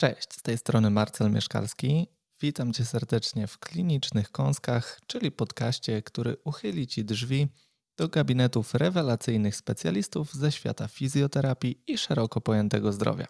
[0.00, 2.06] Cześć, z tej strony Marcel Mieszkalski.
[2.40, 7.48] Witam Cię serdecznie w Klinicznych Kąskach, czyli podcaście, który uchyli Ci drzwi
[7.96, 13.26] do gabinetów rewelacyjnych specjalistów ze świata fizjoterapii i szeroko pojętego zdrowia.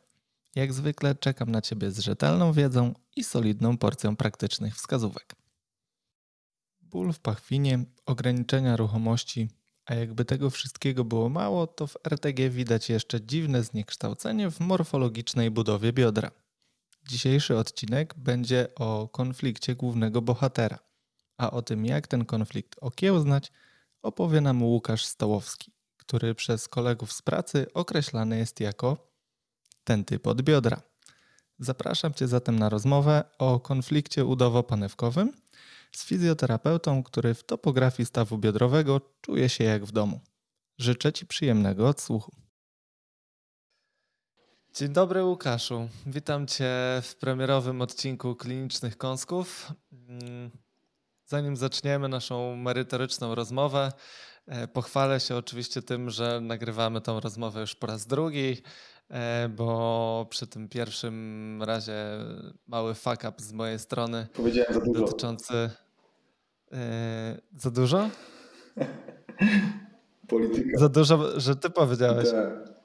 [0.54, 5.35] Jak zwykle czekam na Ciebie z rzetelną wiedzą i solidną porcją praktycznych wskazówek.
[6.80, 9.48] Ból w pachwinie, ograniczenia ruchomości,
[9.87, 15.50] a jakby tego wszystkiego było mało, to w RTG widać jeszcze dziwne zniekształcenie w morfologicznej
[15.50, 16.30] budowie biodra.
[17.09, 20.78] Dzisiejszy odcinek będzie o konflikcie głównego bohatera,
[21.37, 23.52] a o tym, jak ten konflikt okiełznać,
[24.02, 29.12] opowie nam Łukasz Stołowski, który przez kolegów z pracy określany jest jako
[29.84, 30.83] ten typ od biodra.
[31.59, 35.28] Zapraszam Cię zatem na rozmowę o konflikcie udowo-panewkowym
[35.92, 40.20] z fizjoterapeutą, który w topografii stawu biodrowego czuje się jak w domu.
[40.78, 42.48] Życzę Ci przyjemnego odsłuchu.
[44.78, 45.88] Dzień dobry Łukaszu.
[46.06, 49.73] Witam Cię w premierowym odcinku Klinicznych Kąsków.
[50.08, 50.50] Mm,
[51.27, 53.92] zanim zaczniemy naszą merytoryczną rozmowę,
[54.47, 58.62] e, pochwalę się oczywiście tym, że nagrywamy tą rozmowę już po raz drugi,
[59.11, 61.94] e, bo przy tym pierwszym razie
[62.66, 64.27] mały fuck up z mojej strony.
[64.34, 65.00] Powiedziałem za dużo.
[65.00, 65.70] Dotyczący...
[66.72, 68.10] E, za dużo?
[70.28, 70.78] Polityka.
[70.78, 72.31] Za dużo, że ty powiedziałeś.
[72.31, 72.78] Tak.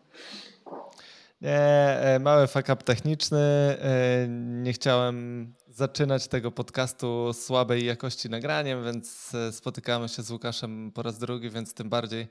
[1.44, 3.40] Nie, e, mały fuck up techniczny.
[3.40, 4.28] E,
[4.64, 11.02] nie chciałem zaczynać tego podcastu słabej jakości nagraniem, więc e, spotykamy się z Łukaszem po
[11.02, 12.28] raz drugi, więc tym bardziej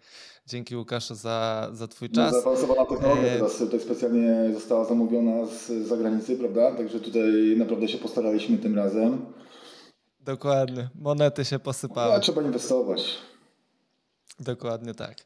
[0.47, 2.33] dzięki Łukaszu za, za Twój no, czas.
[2.33, 6.77] No, zaawansowana technologia teraz tutaj specjalnie została zamówiona z zagranicy, prawda?
[6.77, 9.27] Także tutaj naprawdę się postaraliśmy tym razem.
[10.21, 12.15] Dokładnie, monety się posypały.
[12.15, 13.19] No, trzeba inwestować.
[14.41, 15.17] Dokładnie tak.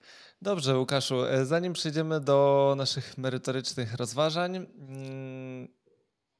[0.42, 5.68] Dobrze, Łukaszu, e, zanim przejdziemy do naszych merytorycznych rozważań, mm,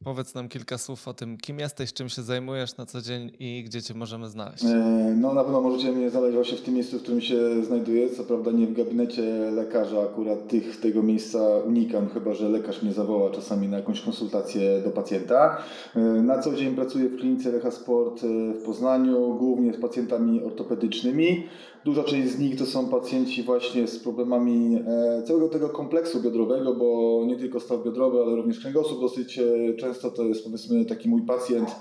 [0.04, 3.64] powiedz nam kilka słów o tym, kim jesteś, czym się zajmujesz na co dzień i
[3.64, 4.64] gdzie Cię możemy znaleźć.
[4.64, 8.10] E, no na pewno możecie mnie znaleźć właśnie w tym miejscu, w którym się znajduję.
[8.10, 12.92] Co prawda nie w gabinecie lekarza, akurat tych, tego miejsca unikam, chyba że lekarz mnie
[12.92, 15.62] zawoła czasami na jakąś konsultację do pacjenta.
[15.96, 18.22] E, na co dzień pracuję w klinice Lecha Sport
[18.60, 21.46] w Poznaniu, głównie z pacjentami ortopedycznymi.
[21.86, 26.74] Duża część z nich to są pacjenci właśnie z problemami e, całego tego kompleksu biodrowego,
[26.74, 31.08] bo nie tylko staw biodrowy, ale również kręgosłup dosyć e, często to jest powiedzmy taki
[31.08, 31.76] mój pacjent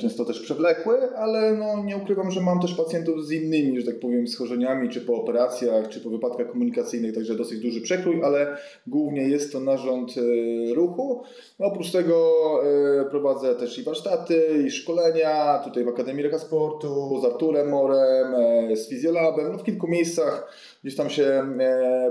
[0.00, 4.00] często też przewlekłe, ale no, nie ukrywam, że mam też pacjentów z innymi, że tak
[4.00, 8.56] powiem, schorzeniami, czy po operacjach, czy po wypadkach komunikacyjnych, także dosyć duży przekrój, ale
[8.86, 11.22] głównie jest to narząd e, ruchu.
[11.58, 12.34] No, oprócz tego
[13.00, 18.34] e, prowadzę też i warsztaty, i szkolenia, tutaj w Akademii Reka Sportu, z Arturem Morem,
[18.76, 20.52] z Fizjolabem, no, w kilku miejscach
[20.82, 21.42] gdzieś tam się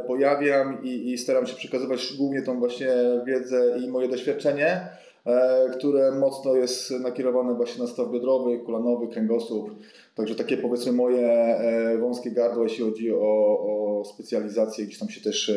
[0.07, 2.90] pojawiam i, i staram się przekazywać głównie tą właśnie
[3.25, 4.90] wiedzę i moje doświadczenie.
[5.29, 9.69] E, które mocno jest nakierowane właśnie na staw biodrowy, kolanowy, kręgosłup.
[10.16, 15.22] Także takie powiedzmy moje e, wąskie gardła, jeśli chodzi o, o specjalizację, gdzieś tam się
[15.22, 15.56] też e,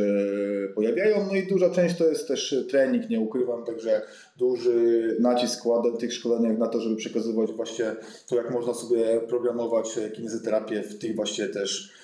[0.74, 1.26] pojawiają.
[1.26, 4.02] No i duża część to jest też trening, nie ukrywam, także
[4.36, 7.84] duży nacisk kładę w tych szkoleniach na to, żeby przekazywać właśnie
[8.28, 12.01] to, jak można sobie programować kinezjoterapię w tych właśnie też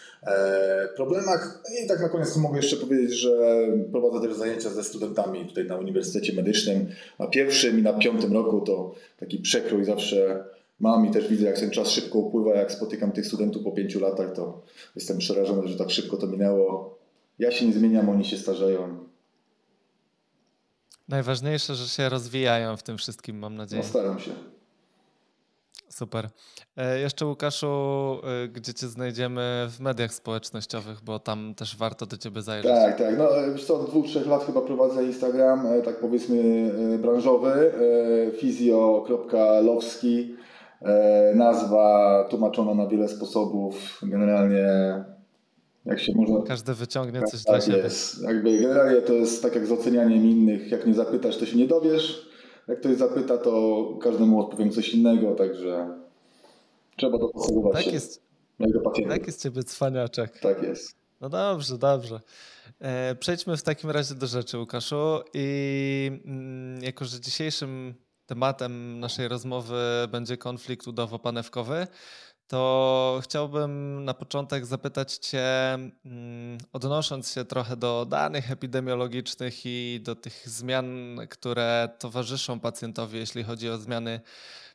[0.96, 1.62] problemach.
[1.84, 5.76] I tak na koniec mogę jeszcze powiedzieć, że prowadzę też zajęcia ze studentami tutaj na
[5.76, 6.86] Uniwersytecie Medycznym.
[7.18, 10.44] Na pierwszym i na piątym roku to taki przekrój zawsze
[10.80, 12.54] mam i też widzę, jak ten czas szybko upływa.
[12.54, 14.62] Jak spotykam tych studentów po pięciu latach, to
[14.96, 16.98] jestem przerażony, że tak szybko to minęło.
[17.38, 18.98] Ja się nie zmieniam, oni się starzeją.
[21.08, 23.82] Najważniejsze, że się rozwijają w tym wszystkim, mam nadzieję.
[23.82, 24.30] No, staram się.
[25.88, 26.28] Super.
[26.76, 27.66] E, jeszcze Łukaszu,
[28.44, 32.72] e, gdzie Cię znajdziemy w mediach społecznościowych, bo tam też warto do Ciebie zajrzeć.
[32.72, 33.18] Tak, tak.
[33.18, 36.38] No, już od dwóch, trzech lat chyba prowadzę Instagram, e, tak powiedzmy
[36.98, 37.72] branżowy,
[38.40, 40.36] fizjo.lowski.
[41.34, 44.00] Nazwa tłumaczona na wiele sposobów.
[44.02, 44.68] Generalnie
[45.86, 46.42] jak się można...
[46.42, 47.78] Każdy wyciągnie coś tak dla siebie.
[47.78, 48.22] Jest.
[48.22, 50.70] Jakby generalnie to jest tak jak z ocenianiem innych.
[50.70, 52.27] Jak nie zapytasz, to się nie dowiesz
[52.68, 55.98] jak ktoś zapyta, to każdemu odpowiem coś innego, także
[56.96, 57.90] trzeba dopasowywać tak się.
[57.90, 58.22] Jest,
[59.08, 60.38] tak jest ciebie cwaniaczek.
[60.40, 60.96] Tak jest.
[61.20, 62.20] No dobrze, dobrze.
[62.80, 65.20] E, przejdźmy w takim razie do rzeczy, Łukaszu.
[65.34, 67.94] I mm, jako, że dzisiejszym
[68.26, 69.76] tematem naszej rozmowy
[70.10, 71.86] będzie konflikt udowo-panewkowy,
[72.48, 80.16] to chciałbym na początek zapytać Cię, mm, odnosząc się trochę do danych epidemiologicznych i do
[80.16, 84.20] tych zmian, które towarzyszą pacjentowi, jeśli chodzi o zmiany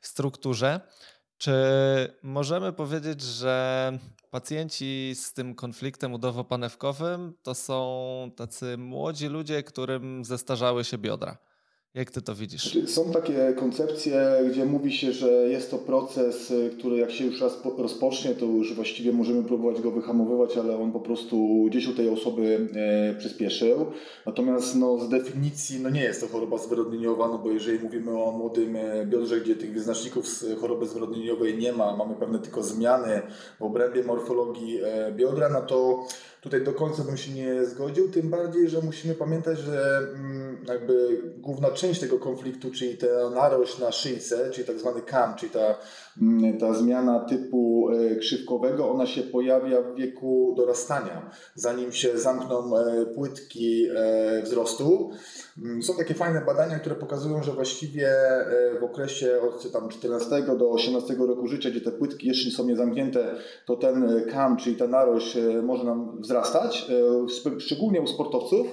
[0.01, 0.81] w strukturze,
[1.37, 1.53] czy
[2.23, 3.97] możemy powiedzieć, że
[4.31, 11.37] pacjenci z tym konfliktem udowo-panewkowym to są tacy młodzi ludzie, którym zestarzały się biodra?
[11.95, 12.63] Jak ty to widzisz?
[12.71, 17.25] Znaczy, są takie koncepcje, gdzie mówi się, że jest to proces, y, który jak się
[17.25, 21.87] już raz rozpocznie, to już właściwie możemy próbować go wyhamowywać, ale on po prostu gdzieś
[21.87, 23.85] u tej osoby e, przyspieszył.
[24.25, 28.31] Natomiast no, z definicji no, nie jest to choroba zwyrodnieniowa, no bo jeżeli mówimy o
[28.31, 33.21] młodym e, biodrze, gdzie tych wyznaczników z choroby zwyrodnieniowej nie ma, mamy pewne tylko zmiany
[33.59, 36.07] w obrębie morfologii e, biodra, no to
[36.41, 41.21] tutaj do końca bym się nie zgodził, tym bardziej, że musimy pamiętać, że mm, jakby
[41.37, 45.77] główna część tego konfliktu, czyli ta narość na szyjce, czyli tak zwany kam, czyli ta,
[46.21, 52.77] mm, ta zmiana typu e, krzywkowego, ona się pojawia w wieku dorastania, zanim się zamkną
[52.77, 55.11] e, płytki e, wzrostu.
[55.63, 58.13] Mm, są takie fajne badania, które pokazują, że właściwie
[58.79, 63.35] w okresie od tam 14 do 18 roku życia, gdzie te płytki jeszcze są niezamknięte,
[63.65, 66.87] to ten kam, czyli ta narość może nam wzrastać,
[67.59, 68.67] szczególnie u sportowców.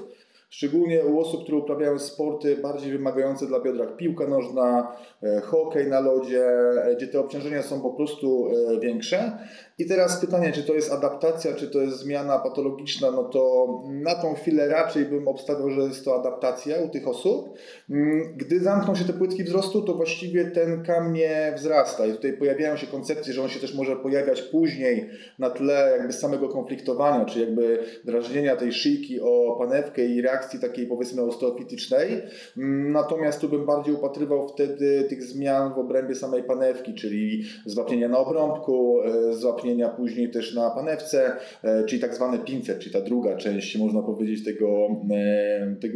[0.53, 5.87] Szczególnie u osób, które uprawiają sporty bardziej wymagające dla biodra, jak piłka nożna, e, hokej
[5.87, 9.39] na lodzie, e, gdzie te obciążenia są po prostu e, większe.
[9.79, 14.15] I teraz pytanie, czy to jest adaptacja, czy to jest zmiana patologiczna, no to na
[14.15, 17.59] tą chwilę raczej bym obstawiał, że jest to adaptacja u tych osób.
[17.91, 22.33] Mm, gdy zamkną się te płytki wzrostu, to właściwie ten kam nie wzrasta i tutaj
[22.33, 27.25] pojawiają się koncepcje, że on się też może pojawiać później na tle jakby samego konfliktowania,
[27.25, 32.23] czy jakby drażnienia tej szyjki o panewkę i reakcji takiej powiedzmy osteofitycznej.
[32.57, 38.09] Mm, natomiast tu bym bardziej upatrywał wtedy tych zmian w obrębie samej panewki, czyli zwapnienia
[38.09, 43.01] na obrąbku, e, zwapnienia później też na panewce, e, czyli tak zwany pincet, czyli ta
[43.01, 45.95] druga część, można powiedzieć, tego, e, tego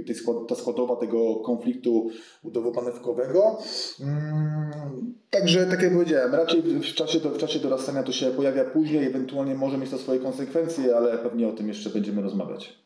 [0.49, 2.11] ta składowa tego konfliktu
[2.45, 3.57] udowo-panewkowego.
[4.01, 9.07] Mm, także, tak jak powiedziałem, raczej w czasie, w czasie dorastania to się pojawia później,
[9.07, 12.84] ewentualnie może mieć to swoje konsekwencje, ale pewnie o tym jeszcze będziemy rozmawiać.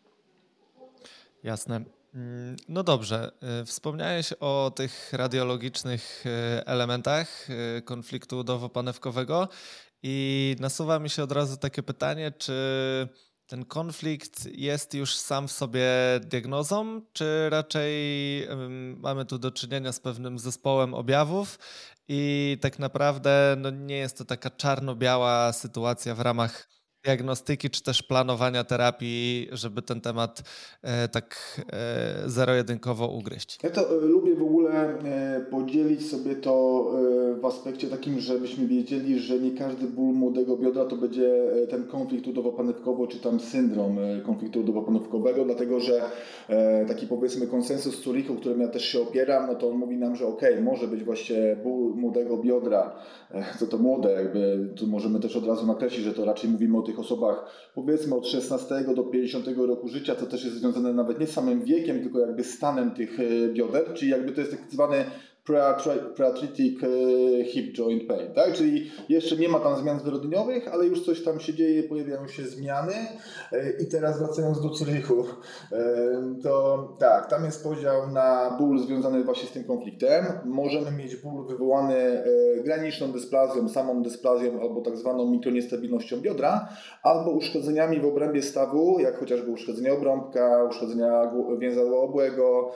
[1.42, 1.84] Jasne.
[2.14, 6.24] Mm, no dobrze, e, wspomniałeś o tych radiologicznych
[6.66, 7.48] elementach
[7.84, 9.48] konfliktu udowo-panewkowego
[10.02, 12.54] i nasuwa mi się od razu takie pytanie, czy
[13.46, 15.88] ten konflikt jest już sam w sobie
[16.20, 17.92] diagnozą, czy raczej
[18.96, 21.58] mamy tu do czynienia z pewnym zespołem objawów
[22.08, 26.68] i tak naprawdę no, nie jest to taka czarno-biała sytuacja w ramach
[27.08, 30.42] diagnostyki czy też planowania terapii, żeby ten temat
[30.82, 31.36] e, tak
[31.72, 33.58] e, zero-jedynkowo ugryźć?
[33.62, 34.98] Ja to e, lubię w ogóle
[35.50, 36.54] podzielić sobie to
[37.40, 41.30] w aspekcie takim, żebyśmy wiedzieli, że nie każdy ból młodego biodra to będzie
[41.70, 46.02] ten konflikt udowo-panewkowy czy tam syndrom konfliktu udowo-panewkowego, dlatego że
[46.88, 50.26] taki powiedzmy konsensus Zurichu, którym ja też się opieram, no to on mówi nam, że
[50.26, 52.92] ok, może być właśnie ból młodego biodra,
[53.58, 56.82] co to młode, jakby tu możemy też od razu nakreślić, że to raczej mówimy o
[56.82, 61.26] tych osobach powiedzmy od 16 do 50 roku życia, co też jest związane nawet nie
[61.26, 65.04] samym wiekiem, tylko jakby stanem tych e, bioder, czyli jakby to jest tak zwany
[66.16, 68.52] prearthritic e, hip joint pain, tak?
[68.52, 72.42] Czyli jeszcze nie ma tam zmian zwyrodnieniowych, ale już coś tam się dzieje, pojawiają się
[72.42, 72.94] zmiany
[73.52, 75.24] e, i teraz wracając do Zurichu,
[75.72, 75.78] e,
[76.42, 80.24] to tak, tam jest podział na ból związany właśnie z tym konfliktem.
[80.44, 82.22] Możemy mieć ból wywołany
[82.64, 86.68] graniczną dysplazją, samą dysplazją albo tak zwaną mikroniestabilnością biodra,
[87.02, 92.72] albo uszkodzeniami w obrębie stawu, jak chociażby uszkodzenia obrąbka, uszkodzenia więzadła obłego,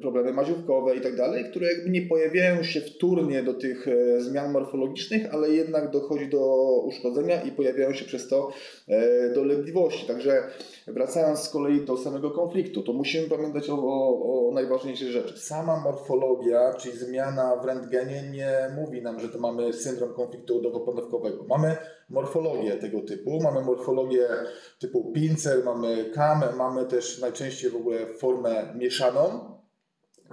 [0.00, 5.34] problemy maziówkowe itd., tak które jakby nie pojawiają się wtórnie do tych e, zmian morfologicznych,
[5.34, 8.52] ale jednak dochodzi do uszkodzenia i pojawiają się przez to
[8.88, 10.06] e, dolegliwości.
[10.06, 10.42] Także
[10.86, 15.38] wracając z kolei do samego konfliktu, to musimy pamiętać o, o, o najważniejszej rzeczy.
[15.38, 21.44] Sama morfologia, czyli zmiana w rentgenie nie mówi nam, że to mamy syndrom konfliktu udowo-panewkowego.
[21.48, 21.76] Mamy
[22.10, 24.28] morfologię tego typu, mamy morfologię
[24.78, 29.50] typu pincer, mamy kam, mamy też najczęściej w ogóle formę mieszaną,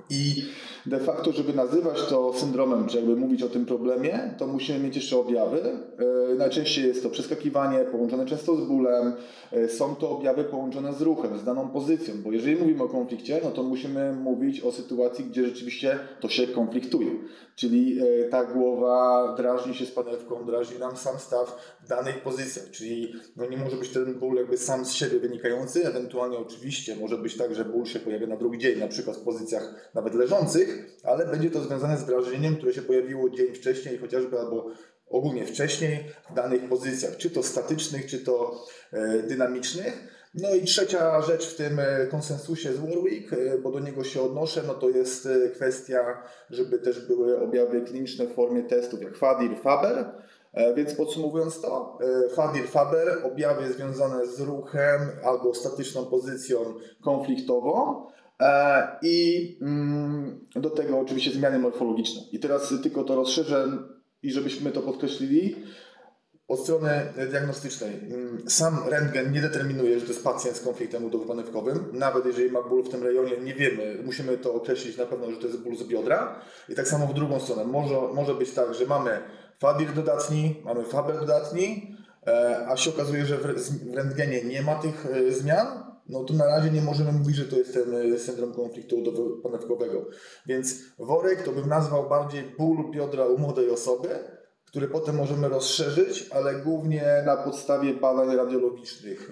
[0.09, 0.43] i
[0.87, 4.95] de facto, żeby nazywać to syndromem, czy jakby mówić o tym problemie, to musimy mieć
[4.95, 5.61] jeszcze objawy.
[6.31, 9.13] E, najczęściej jest to przeskakiwanie połączone często z bólem.
[9.51, 13.41] E, są to objawy połączone z ruchem, z daną pozycją, bo jeżeli mówimy o konflikcie,
[13.43, 17.11] no to musimy mówić o sytuacji, gdzie rzeczywiście to się konfliktuje.
[17.55, 22.61] Czyli e, ta głowa drażni się z panewką, drażni nam sam staw w danej pozycji.
[22.71, 27.17] Czyli no nie może być ten ból jakby sam z siebie wynikający, ewentualnie oczywiście może
[27.17, 30.76] być tak, że ból się pojawia na drugi dzień, na przykład w pozycjach nawet leżących,
[31.03, 34.71] ale będzie to związane z drażnieniem, które się pojawiło dzień wcześniej chociażby albo
[35.09, 40.17] ogólnie wcześniej w danych pozycjach, czy to statycznych, czy to e, dynamicznych.
[40.33, 44.21] No i trzecia rzecz w tym e, konsensusie z Warwick, e, bo do niego się
[44.21, 49.57] odnoszę, no to jest kwestia, żeby też były objawy kliniczne w formie testów jak FADIR,
[49.57, 50.05] FABER.
[50.75, 51.99] Więc podsumowując to,
[52.35, 56.57] FADIR, FABER, objawy związane z ruchem albo statyczną pozycją
[57.01, 58.05] konfliktową,
[59.01, 62.21] I mm, Do tego oczywiście zmiany morfologiczne.
[62.31, 63.67] I teraz tylko to rozszerzę
[64.23, 65.55] i żebyśmy to podkreślili,
[66.47, 71.93] od strony diagnostycznej, mm, sam rentgen nie determinuje, że to jest pacjent z konfliktem udowo-panewkowym.
[71.93, 75.37] Nawet jeżeli ma ból w tym rejonie, nie wiemy, musimy to określić na pewno, że
[75.37, 76.39] to jest ból z biodra.
[76.69, 77.65] I tak samo w drugą stronę.
[77.65, 79.19] Może, może być tak, że mamy
[79.59, 81.95] Fadir dodatni, mamy Faber dodatni,
[82.27, 83.45] e, a się okazuje, że w
[83.95, 85.67] rentgenie nie ma tych e, zmian,
[86.09, 90.05] no to na razie nie możemy mówić, że to jest ten e, syndrom konfliktu udowo-panewkowego.
[90.45, 94.09] Więc worek to bym nazwał bardziej ból biodra u młodej osoby,
[94.65, 99.31] który potem możemy rozszerzyć, ale głównie na podstawie badań radiologicznych.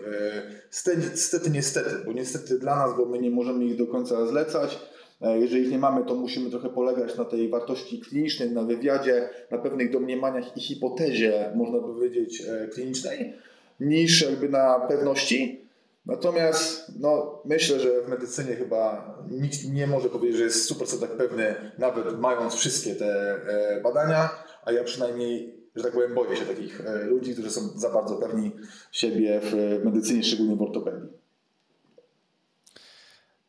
[1.11, 4.79] Niestety, niestety, bo niestety dla nas, bo my nie możemy ich do końca zlecać.
[5.21, 9.29] E, jeżeli ich nie mamy, to musimy trochę polegać na tej wartości klinicznej, na wywiadzie,
[9.51, 13.33] na pewnych domniemaniach i hipotezie, można powiedzieć, e, klinicznej,
[13.79, 15.64] niż jakby na pewności.
[16.05, 21.71] Natomiast no, myślę, że w medycynie chyba nikt nie może powiedzieć, że jest 100% pewny,
[21.77, 24.29] nawet mając wszystkie te e, badania
[24.65, 28.15] a ja przynajmniej, że tak powiem, boję się takich e, ludzi, którzy są za bardzo
[28.15, 28.51] pewni
[28.91, 31.09] siebie w medycynie, szczególnie w ortopedii.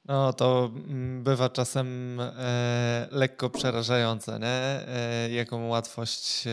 [0.04, 4.88] No to mm, bywa czasem e, lekko przerażające, nie?
[4.88, 6.50] E, jaką łatwość e,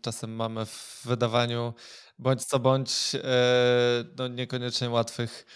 [0.00, 1.74] czasem mamy w wydawaniu
[2.18, 5.46] bądź co bądź e, no niekoniecznie łatwych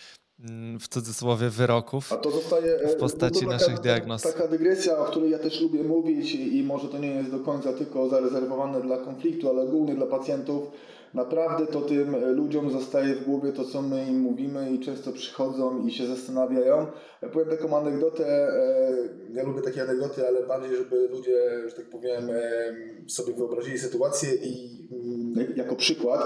[0.45, 4.23] Mm, w cudzysłowie wyroków A to zostaje, w postaci taka, naszych diagnoz.
[4.23, 7.73] Taka dygresja, o której ja też lubię mówić i może to nie jest do końca
[7.73, 10.71] tylko zarezerwowane dla konfliktu, ale głównie dla pacjentów.
[11.15, 15.87] Naprawdę to tym ludziom zostaje w głowie to, co my im mówimy i często przychodzą
[15.87, 16.87] i się zastanawiają.
[17.33, 18.93] Powiem taką anegdotę, e,
[19.33, 24.35] ja lubię takie anegdoty, ale bardziej, żeby ludzie, że tak powiem, e, sobie wyobrazili sytuację
[24.35, 26.21] i mm, jako przykład.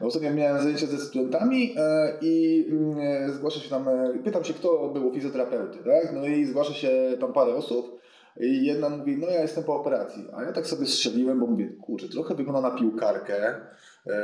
[0.00, 3.88] Ostatnio miałem zajęcia ze studentami e, i mm, zgłasza się tam,
[4.24, 6.12] pytam się, kto był fizjoterapeuty, tak?
[6.14, 8.00] No i zgłasza się tam parę osób.
[8.40, 10.24] I jedna mówi, no ja jestem po operacji.
[10.36, 13.54] A ja tak sobie strzeliłem, bo mówię, kurczę, trochę wygląda na piłkarkę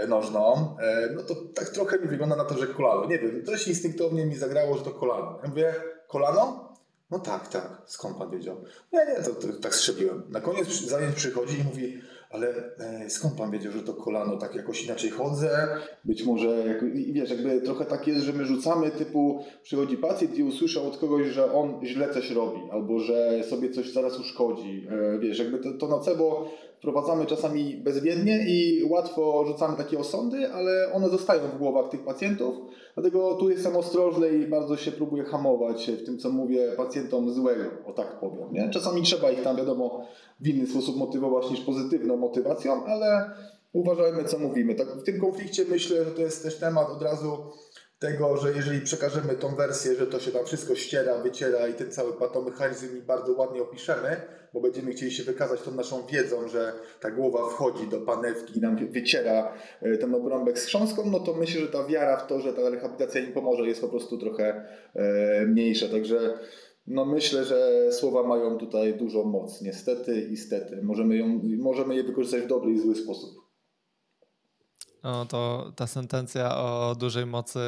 [0.09, 0.77] nożną.
[1.17, 3.07] No to tak trochę mi wygląda na to, że kolano.
[3.07, 5.39] Nie wiem, coś instynktownie mi zagrało, że to kolano.
[5.43, 5.75] Ja mówię,
[6.09, 6.67] kolano?
[7.11, 7.83] No tak, tak.
[7.87, 8.57] Skąd pan wiedział?
[8.93, 10.23] Nie, nie, to, to tak strzeliłem.
[10.29, 14.55] Na koniec zajęć przychodzi i mówi, ale e, skąd pan wiedział, że to kolano tak
[14.55, 15.69] jakoś inaczej chodzę?
[16.05, 20.39] Być może, jak, i wiesz, jakby trochę tak jest, że my rzucamy typu, przychodzi pacjent
[20.39, 24.87] i usłyszał od kogoś, że on źle coś robi, albo że sobie coś zaraz uszkodzi.
[24.91, 30.93] E, wiesz, jakby to, to nocebo wprowadzamy czasami bezwiednie i łatwo rzucamy takie osądy, ale
[30.93, 32.55] one zostają w głowach tych pacjentów.
[32.95, 37.65] Dlatego tu jestem ostrożny i bardzo się próbuję hamować w tym, co mówię pacjentom złego,
[37.87, 38.53] o tak powiem.
[38.53, 38.71] Nie?
[38.71, 40.07] Czasami trzeba ich tam, wiadomo,
[40.41, 43.31] w inny sposób motywować niż pozytywną motywacją, ale
[43.73, 44.75] uważajmy, co mówimy.
[44.75, 47.37] Tak, w tym konflikcie myślę, że to jest też temat od razu
[48.07, 51.91] tego, że jeżeli przekażemy tą wersję, że to się tam wszystko ściera, wyciera i ten
[51.91, 54.17] cały patomechanizm bardzo ładnie opiszemy,
[54.55, 58.61] bo będziemy chcieli się wykazać tą naszą wiedzą, że ta głowa wchodzi do panewki i
[58.61, 62.41] nam wyciera e, ten obrąbek z chrząstką, no to myślę, że ta wiara w to,
[62.41, 65.89] że ta rehabilitacja im pomoże jest po prostu trochę e, mniejsza.
[65.89, 66.39] Także
[66.87, 70.83] no myślę, że słowa mają tutaj dużą moc, niestety i stety.
[70.83, 73.46] Możemy, ją, możemy je wykorzystać w dobry i zły sposób.
[75.07, 77.61] No to ta sentencja o dużej mocy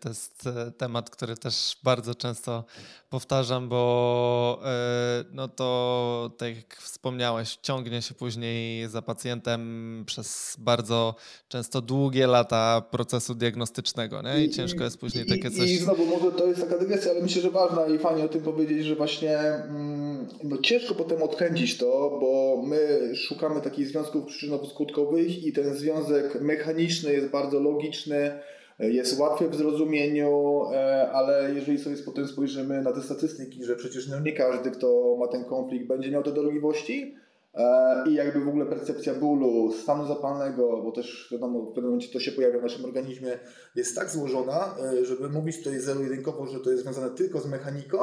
[0.00, 2.64] to jest e, temat, który też bardzo często
[3.10, 11.14] powtarzam, bo e, no to tak jak wspomniałeś, ciągnie się później za pacjentem przez bardzo
[11.48, 14.44] często długie lata procesu diagnostycznego nie?
[14.44, 15.70] i ciężko jest później I, takie coś...
[15.70, 18.42] I znowu może to jest taka dygresja, ale myślę, że ważna i fajnie o tym
[18.42, 20.07] powiedzieć, że właśnie mm,
[20.44, 27.12] no ciężko potem odkręcić to, bo my szukamy takich związków przyczynowo-skutkowych i ten związek mechaniczny
[27.12, 28.32] jest bardzo logiczny,
[28.78, 34.08] jest łatwy w zrozumieniu, e, ale jeżeli sobie potem spojrzymy na te statystyki, że przecież
[34.08, 37.14] no nie każdy, kto ma ten konflikt, będzie miał te dolegliwości
[37.54, 42.12] e, i jakby w ogóle percepcja bólu, stanu zapalnego, bo też wiadomo, w pewnym momencie
[42.12, 43.38] to się pojawia w naszym organizmie,
[43.74, 47.98] jest tak złożona, e, żeby mówić tutaj zero-jedynkowo, że to jest związane tylko z mechaniką,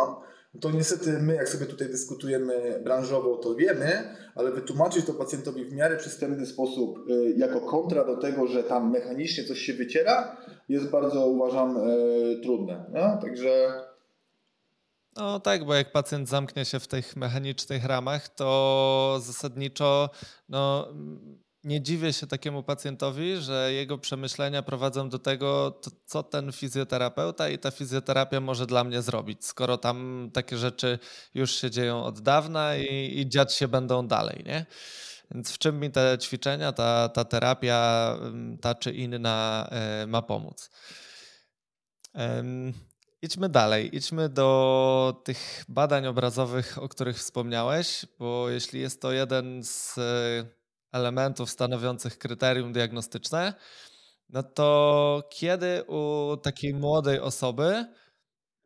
[0.62, 5.74] to niestety my, jak sobie tutaj dyskutujemy branżowo, to wiemy, ale wytłumaczyć to pacjentowi w
[5.74, 10.38] miarę przystępny sposób, y, jako kontra do tego, że tam mechanicznie coś się wyciera,
[10.70, 12.86] jest bardzo, uważam, y, trudne.
[12.94, 13.18] No?
[13.22, 13.82] Także.
[15.18, 20.10] No tak, bo jak pacjent zamknie się w tych mechanicznych ramach, to zasadniczo
[20.50, 20.94] no,
[21.66, 27.58] nie dziwię się takiemu pacjentowi, że jego przemyślenia prowadzą do tego, co ten fizjoterapeuta i
[27.58, 31.00] ta fizjoterapia może dla mnie zrobić, skoro tam takie rzeczy
[31.34, 34.66] już się dzieją od dawna i, i dziać się będą dalej, nie?
[35.32, 38.18] Więc w czym mi te ćwiczenia, ta, ta terapia,
[38.62, 40.70] ta czy inna e, ma pomóc?
[43.22, 43.96] idźmy dalej.
[43.96, 50.55] Idźmy do tych badań obrazowych, o których wspomniałeś, bo jeśli jest to jeden z e,
[50.96, 53.54] elementów stanowiących kryterium diagnostyczne,
[54.30, 57.86] no to kiedy u takiej młodej osoby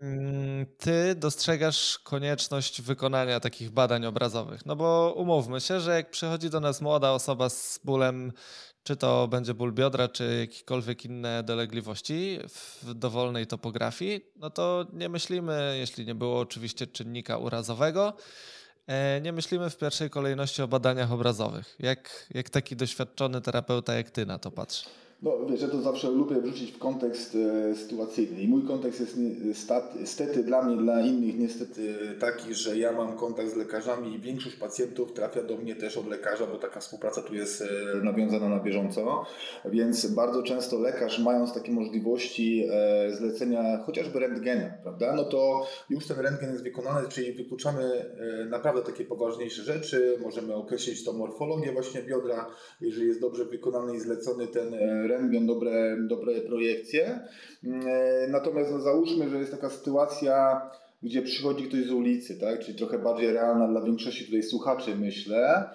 [0.01, 4.65] mm, ty dostrzegasz konieczność wykonania takich badań obrazowych?
[4.65, 8.31] No bo umówmy się, że jak przychodzi do nas młoda osoba z bólem,
[8.83, 15.09] czy to będzie ból biodra, czy jakiekolwiek inne dolegliwości w dowolnej topografii, no to nie
[15.09, 18.13] myślimy, jeśli nie było oczywiście czynnika urazowego,
[19.21, 21.75] nie myślimy w pierwszej kolejności o badaniach obrazowych.
[21.79, 24.85] Jak, jak taki doświadczony terapeuta jak ty na to patrzy?
[25.21, 28.41] No wiesz, ja to zawsze lubię wrzucić w kontekst e, sytuacyjny.
[28.41, 29.17] I mój kontekst jest
[29.99, 34.55] niestety dla mnie, dla innych niestety taki, że ja mam kontakt z lekarzami i większość
[34.55, 37.65] pacjentów trafia do mnie też od lekarza, bo taka współpraca tu jest e,
[38.03, 39.25] nawiązana na bieżąco,
[39.65, 46.07] więc bardzo często lekarz mając takie możliwości e, zlecenia chociażby rentgena, prawda, no to już
[46.07, 51.71] ten rentgen jest wykonany, czyli wykluczamy e, naprawdę takie poważniejsze rzeczy, możemy określić to morfologię
[51.71, 52.49] właśnie biodra,
[52.81, 54.73] jeżeli jest dobrze wykonany i zlecony ten
[55.09, 57.19] rentgen, dobre, dobre projekcje.
[57.63, 60.61] Mm, e, natomiast no, załóżmy, że jest taka sytuacja,
[61.03, 62.59] gdzie przychodzi ktoś z ulicy, tak?
[62.59, 65.69] czyli trochę bardziej realna dla większości tutaj słuchaczy, myślę.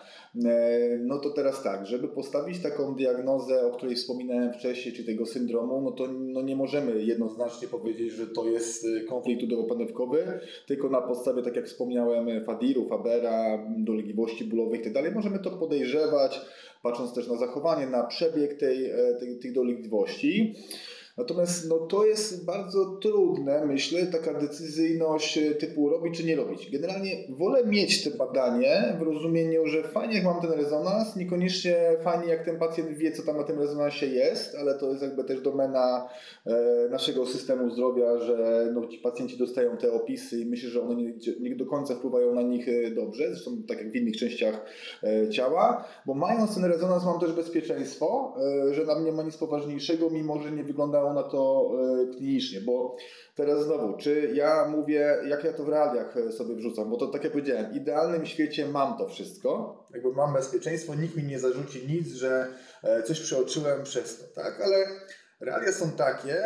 [0.45, 5.27] E, no to teraz tak, żeby postawić taką diagnozę, o której wspominałem wcześniej, czy tego
[5.27, 10.19] syndromu, no to no nie możemy jednoznacznie powiedzieć, że to jest e, konflikt udowo-panewkowy,
[10.67, 15.03] tylko na podstawie, tak jak wspomniałem, Fadiru, Fabera, dolegliwości bólowych itd.
[15.03, 16.41] Tak możemy to podejrzewać,
[16.85, 20.55] patrząc też na zachowanie, na przebieg tej, e, tej, tych dolegliwości.
[21.17, 26.71] Natomiast no, to jest bardzo trudne, myślę, taka decyzyjność e, typu robić czy nie robić.
[26.71, 32.27] Generalnie wolę mieć te badanie w rozumieniu, że fajnie jak mam ten rezonans, niekoniecznie fajnie
[32.29, 35.41] jak ten pacjent wie, co tam na tym rezonansie jest, ale to jest jakby też
[35.41, 36.09] domena
[36.47, 40.95] e, naszego systemu zdrowia, że no, ci pacjenci dostają te opisy i myślę, że one
[40.95, 44.65] nie, nie do końca wpływają na nich e, dobrze, zresztą tak jak w innych częściach
[45.31, 48.35] ciała, bo mając ten rezonans mam też bezpieczeństwo,
[48.71, 51.71] że na mnie ma nic poważniejszego, mimo że nie wygląda na to
[52.03, 52.97] e, klinicznie, bo
[53.35, 57.07] teraz znowu, czy ja mówię, jak ja to w realiach e, sobie wrzucam, bo to
[57.07, 61.39] tak jak powiedziałem, w idealnym świecie mam to wszystko, jakby mam bezpieczeństwo, nikt mi nie
[61.39, 62.47] zarzuci nic, że
[62.83, 64.87] e, coś przeoczyłem przez to, tak, ale
[65.41, 66.43] Realia są takie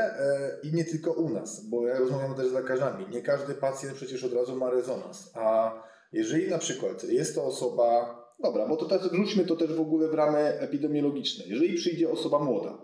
[0.62, 3.06] i nie tylko u nas, bo ja rozmawiam też z lekarzami.
[3.10, 5.30] Nie każdy pacjent przecież od razu ma rezonans.
[5.34, 5.72] A
[6.12, 10.08] jeżeli na przykład jest to osoba, dobra, bo to teraz wrzućmy to też w ogóle
[10.08, 11.44] w ramy epidemiologiczne.
[11.46, 12.78] Jeżeli przyjdzie osoba młoda,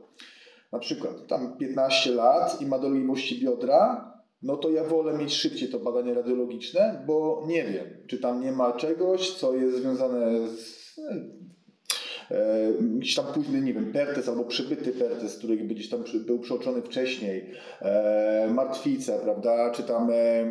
[0.74, 5.68] na przykład tam 15 lat i ma dolegliwości biodra, no to ja wolę mieć szybciej
[5.68, 10.98] to badanie radiologiczne, bo nie wiem, czy tam nie ma czegoś, co jest związane z
[12.30, 16.82] e, jakiś tam późny, nie wiem, pertes albo przybyty pertes, który gdzieś tam był przeoczony
[16.82, 20.44] wcześniej, e, martwica, prawda, czy tam e,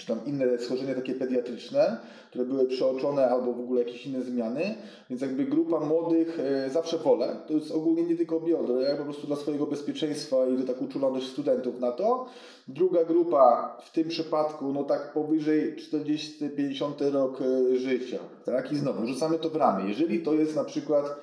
[0.00, 1.96] czy tam inne schorzenia takie pediatryczne,
[2.30, 4.74] które były przeoczone albo w ogóle jakieś inne zmiany,
[5.10, 9.04] więc jakby grupa młodych e, zawsze wolę, to jest ogólnie nie tylko biodro, ja po
[9.04, 12.26] prostu dla swojego bezpieczeństwa i tak uczulam też studentów na to.
[12.68, 18.72] Druga grupa w tym przypadku, no tak powyżej 40-50 rok e, życia, tak?
[18.72, 19.88] I znowu rzucamy to w ramy.
[19.88, 21.16] Jeżeli to jest na przykład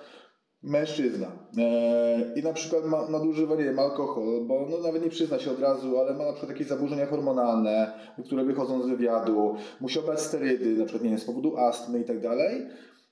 [0.64, 1.28] mężczyzna.
[1.58, 5.52] E, i na przykład ma, nadużywa, nie wiem, alkohol, bo no nawet nie przyzna się
[5.52, 7.92] od razu, ale ma na przykład jakieś zaburzenia hormonalne,
[8.26, 12.04] które wychodzą z wywiadu, musi brać sterydy, na przykład nie wiem, z powodu astmy i
[12.04, 12.68] tak dalej,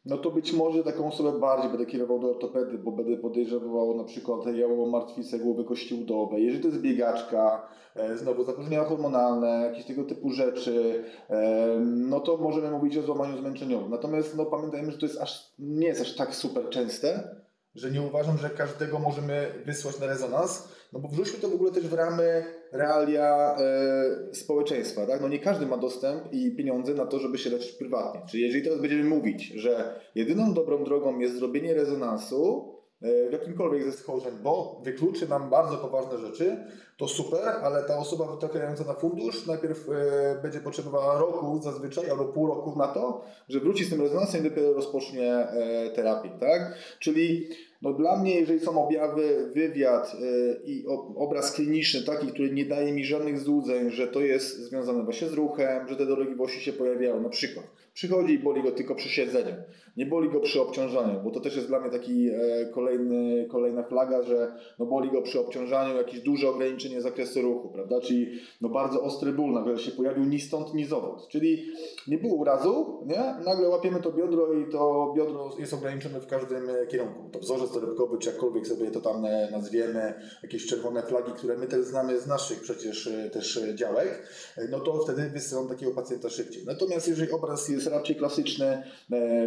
[0.05, 4.03] no to być może taką osobę bardziej będę kierował do ortopedy, bo będę podejrzewał na
[4.03, 6.43] przykład jałową martwicę głowy kości udowej.
[6.43, 12.37] Jeżeli to jest biegaczka, e, znowu zaburzenia hormonalne, jakieś tego typu rzeczy, e, no to
[12.37, 13.91] możemy mówić o złamaniu zmęczeniowym.
[13.91, 17.35] Natomiast no, pamiętajmy, że to jest aż, nie jest aż tak super częste,
[17.75, 21.71] że nie uważam, że każdego możemy wysłać na rezonans, no bo wrzućmy to w ogóle
[21.71, 25.05] też w ramy realia e, społeczeństwa.
[25.05, 25.21] Tak?
[25.21, 28.21] No nie każdy ma dostęp i pieniądze na to, żeby się leczyć prywatnie.
[28.29, 33.83] Czyli jeżeli teraz będziemy mówić, że jedyną dobrą drogą jest zrobienie rezonansu e, w jakimkolwiek
[33.83, 36.57] ze schorzeń, bo wykluczy nam bardzo poważne rzeczy,
[36.97, 42.25] to super, ale ta osoba trafiająca na fundusz najpierw e, będzie potrzebowała roku zazwyczaj albo
[42.25, 45.47] pół roku na to, że wróci z tym rezonansem i dopiero rozpocznie
[45.95, 46.29] terapię.
[46.39, 46.77] Tak?
[46.99, 47.49] Czyli
[47.85, 52.91] no dla mnie, jeżeli są objawy, wywiad yy, i obraz kliniczny taki, który nie daje
[52.91, 57.21] mi żadnych złudzeń, że to jest związane właśnie z ruchem, że te dolegliwości się pojawiają,
[57.21, 59.55] na przykład przychodzi i boli go tylko przy siedzeniu,
[59.97, 63.83] nie boli go przy obciążaniu, bo to też jest dla mnie taki e, kolejny, kolejna
[63.83, 68.69] flaga, że no boli go przy obciążaniu jakieś duże ograniczenie zakresu ruchu, prawda, czyli no
[68.69, 71.65] bardzo ostry ból nagle się pojawił ni stąd, ni zowąd, czyli
[72.07, 73.45] nie było urazu, nie?
[73.45, 78.17] nagle łapiemy to biodro i to biodro jest ograniczone w każdym kierunku, to wzorzec torebkowy,
[78.17, 82.27] czy jakkolwiek sobie to tam e, nazwiemy, jakieś czerwone flagi, które my też znamy z
[82.27, 84.27] naszych przecież e, też działek,
[84.69, 86.63] no to wtedy wysyłam takiego pacjenta szybciej.
[86.65, 88.83] Natomiast jeżeli obraz jest raczej klasyczny,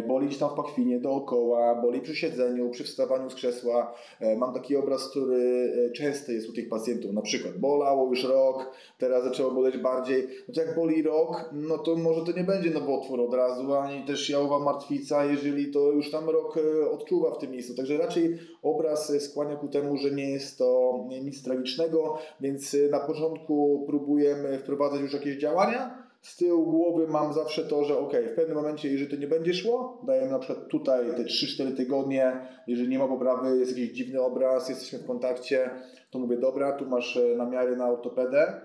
[0.07, 3.93] boli tam w pachwinie, dookoła, boli przy siedzeniu, przy wstawaniu z krzesła,
[4.37, 9.23] mam taki obraz, który często jest u tych pacjentów, na przykład bolało już rok, teraz
[9.23, 13.33] zaczęło boleć bardziej, to jak boli rok, no to może to nie będzie nowotwór od
[13.33, 17.75] razu, ani też jałowa martwica, jeżeli to już tam rok e, odczuwa w tym miejscu.
[17.75, 22.99] Także raczej obraz skłania ku temu, że nie jest to nic tragicznego, więc e, na
[22.99, 25.98] początku próbujemy wprowadzać już jakieś działania.
[26.21, 29.53] Z tyłu głowy mam zawsze to, że ok, w pewnym momencie, jeżeli to nie będzie
[29.53, 34.21] szło, dajemy na przykład tutaj te 3-4 tygodnie, jeżeli nie ma poprawy, jest jakiś dziwny
[34.21, 35.69] obraz, jesteśmy w kontakcie,
[36.11, 38.61] to mówię, dobra, tu masz e, namiary na ortopedę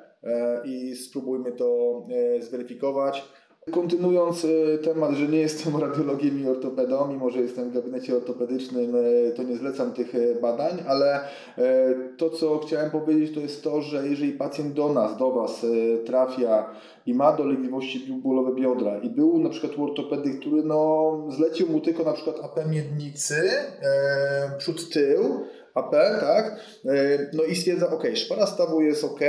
[0.64, 2.02] i spróbujmy to
[2.40, 3.24] zweryfikować
[3.72, 8.94] Kontynuując e, temat, że nie jestem radiologiem i ortopedą, mimo że jestem w gabinecie ortopedycznym,
[8.96, 11.20] e, to nie zlecam tych e, badań, ale
[12.16, 15.66] to, co chciałem powiedzieć, to jest to, że jeżeli pacjent do nas, do Was
[16.06, 16.70] trafia
[17.06, 21.80] i ma dolegliwości bólowe biodra i był na przykład u ortopedy, który no, zlecił mu
[21.80, 23.50] tylko na przykład AP miednicy,
[24.58, 25.40] przód tył,
[25.74, 26.60] AP, tak?
[27.32, 29.20] No i stwierdza, ok, szpara stawu jest ok,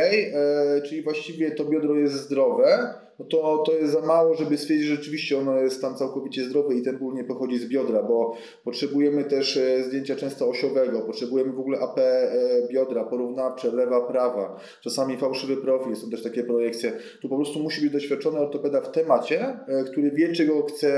[0.85, 4.95] czyli właściwie to biodro jest zdrowe, no to, to jest za mało, żeby stwierdzić, że
[4.95, 9.23] rzeczywiście ono jest tam całkowicie zdrowe i ten ból nie pochodzi z biodra, bo potrzebujemy
[9.23, 12.31] też e, zdjęcia często osiowego, potrzebujemy w ogóle AP e,
[12.71, 16.93] biodra, porównawcze, lewa, prawa, czasami fałszywy profil, są też takie projekcje.
[17.21, 20.95] Tu po prostu musi być doświadczony ortopeda w temacie, e, który wie, czego chce,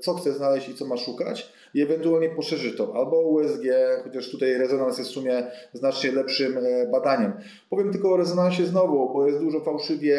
[0.00, 3.62] co chce znaleźć i co ma szukać i ewentualnie poszerzy to albo USG,
[4.04, 6.58] chociaż tutaj rezonans jest w sumie znacznie lepszym
[6.92, 7.32] badaniem.
[7.70, 10.18] Powiem tylko o rezonansie znowu, bo jest dużo fałszywie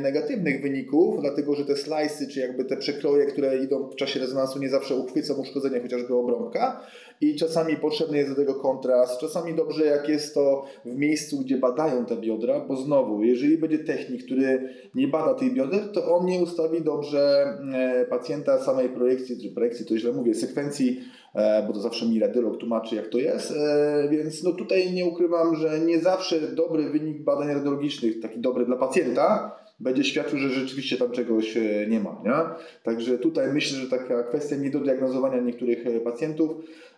[0.00, 4.58] negatywnych wyników, dlatego że te slajsy, czy jakby te przekroje, które idą w czasie rezonansu
[4.58, 6.80] nie zawsze uchwycą uszkodzenie chociażby obrąbka
[7.20, 11.56] i czasami potrzebny jest do tego kontrast, czasami dobrze jak jest to w miejscu, gdzie
[11.56, 16.26] badają te biodra, bo znowu, jeżeli będzie technik, który nie bada tych bioder, to on
[16.26, 21.00] nie ustawi dobrze e, pacjenta samej projekcji, czy projekcji to źle mówię, sekwencji,
[21.34, 25.06] e, bo to zawsze mi radiolog tłumaczy jak to jest, e, więc no tutaj nie
[25.06, 30.48] ukrywam, że nie zawsze dobry wynik badań radiologicznych, taki dobry dla pacjenta, będzie świadczył, że
[30.48, 32.22] rzeczywiście tam czegoś e, nie ma.
[32.24, 32.64] Nie?
[32.82, 36.50] Także tutaj myślę, że taka kwestia niedodiagnozowania niektórych e, pacjentów.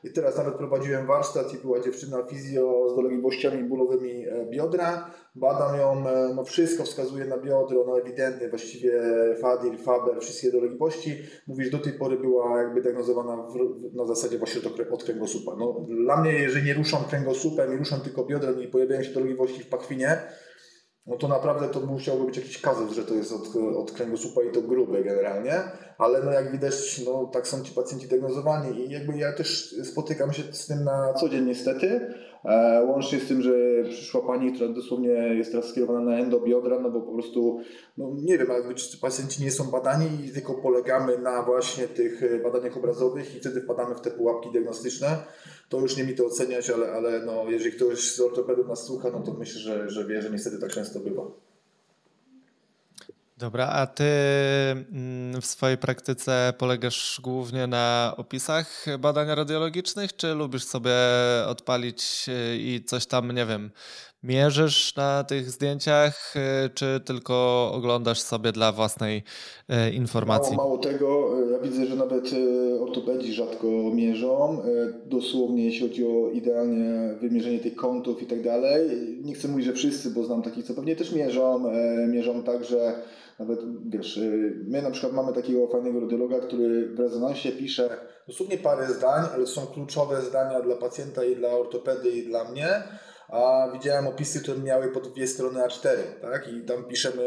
[0.04, 5.10] I teraz nawet prowadziłem warsztat i była dziewczyna fizjo z dolegliwościami bólowymi e, biodra.
[5.34, 9.02] Badam ją, no wszystko wskazuje na biodro, no ewidentnie, właściwie
[9.40, 11.16] Fadir, Faber, wszystkie dolegliwości.
[11.46, 13.56] Mówisz, do tej pory była jakby diagnozowana w,
[13.94, 14.60] na zasadzie właśnie
[14.90, 15.56] od kręgosłupa.
[15.58, 19.62] No, dla mnie, jeżeli nie ruszam kręgosłupem i ruszam tylko biodrem i pojawiają się dolegliwości
[19.62, 20.18] w pachwinie,
[21.06, 24.52] no to naprawdę to musiałby być jakiś kazus, że to jest od, od kręgosłupa i
[24.52, 25.52] to grube generalnie,
[25.98, 30.32] ale no jak widać, no tak są ci pacjenci diagnozowani i jakby ja też spotykam
[30.32, 32.14] się z tym na co dzień niestety,
[32.44, 33.52] e, łącznie z tym, że
[33.84, 37.60] przyszła pani, która dosłownie jest teraz skierowana na endobiodra, no bo po prostu,
[37.98, 42.42] no nie wiem, jakby czy pacjenci nie są badani i tylko polegamy na właśnie tych
[42.42, 45.08] badaniach obrazowych i wtedy wpadamy w te pułapki diagnostyczne,
[45.68, 49.10] to już nie mi to oceniać, ale, ale no, jeżeli ktoś z ortopedów nas słucha,
[49.10, 51.22] no to myślę, że, że wie, że niestety tak często bywa.
[53.38, 60.64] Dobra, a ty mm, w swojej praktyce polegasz głównie na opisach badań radiologicznych, czy lubisz
[60.64, 60.92] sobie
[61.46, 63.70] odpalić y, i coś tam, nie wiem,
[64.26, 69.22] mierzysz na tych zdjęciach, y, czy tylko oglądasz sobie dla własnej
[69.70, 70.56] y, informacji?
[70.56, 72.30] Mało, mało tego, ja widzę, że nawet
[72.80, 74.62] ortopedzi rzadko mierzą,
[75.06, 78.90] dosłownie jeśli chodzi o idealnie wymierzenie tych kątów i tak dalej.
[79.24, 81.64] Nie chcę mówić, że wszyscy, bo znam takich, co pewnie też mierzą,
[82.08, 83.02] mierzą tak, że
[83.38, 83.60] nawet,
[83.90, 88.86] wiesz, y, my na przykład mamy takiego fajnego radiologa, który w rezonansie pisze dosłownie parę
[88.92, 92.68] zdań, ale są kluczowe zdania dla pacjenta i dla ortopedy i dla mnie,
[93.28, 95.88] a widziałem opisy, które miały po dwie strony A4,
[96.22, 96.48] tak?
[96.52, 97.24] I tam piszemy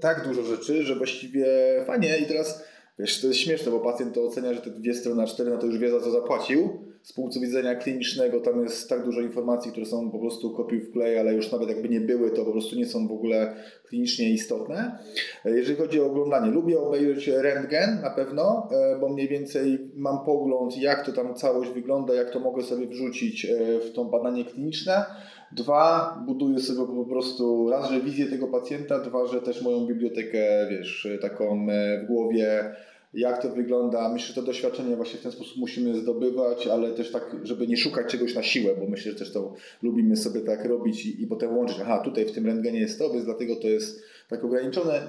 [0.00, 1.46] tak dużo rzeczy, że właściwie
[1.86, 2.64] fajnie i teraz,
[2.98, 5.66] wiesz, to jest śmieszne, bo pacjent to ocenia, że te dwie strony A4, no to
[5.66, 9.86] już wie za co zapłacił, z punktu widzenia klinicznego tam jest tak dużo informacji, które
[9.86, 12.76] są po prostu kopiuj w klej, ale już nawet jakby nie były, to po prostu
[12.76, 13.54] nie są w ogóle
[13.88, 14.98] klinicznie istotne.
[15.44, 20.76] Jeżeli chodzi o oglądanie, lubię obejrzeć rentgen na pewno, e, bo mniej więcej mam pogląd,
[20.76, 25.04] jak to tam całość wygląda, jak to mogę sobie wrzucić e, w to badanie kliniczne.
[25.52, 30.66] Dwa, buduję sobie po prostu raz, że wizję tego pacjenta, dwa, że też moją bibliotekę,
[30.70, 32.74] wiesz, taką e, w głowie
[33.14, 34.08] jak to wygląda.
[34.08, 37.76] Myślę, że to doświadczenie właśnie w ten sposób musimy zdobywać, ale też tak, żeby nie
[37.76, 41.26] szukać czegoś na siłę, bo myślę, że też to lubimy sobie tak robić i, i
[41.26, 41.76] potem łączyć.
[41.82, 45.08] Aha, tutaj w tym rentgenie jest to, więc dlatego to jest tak ograniczone.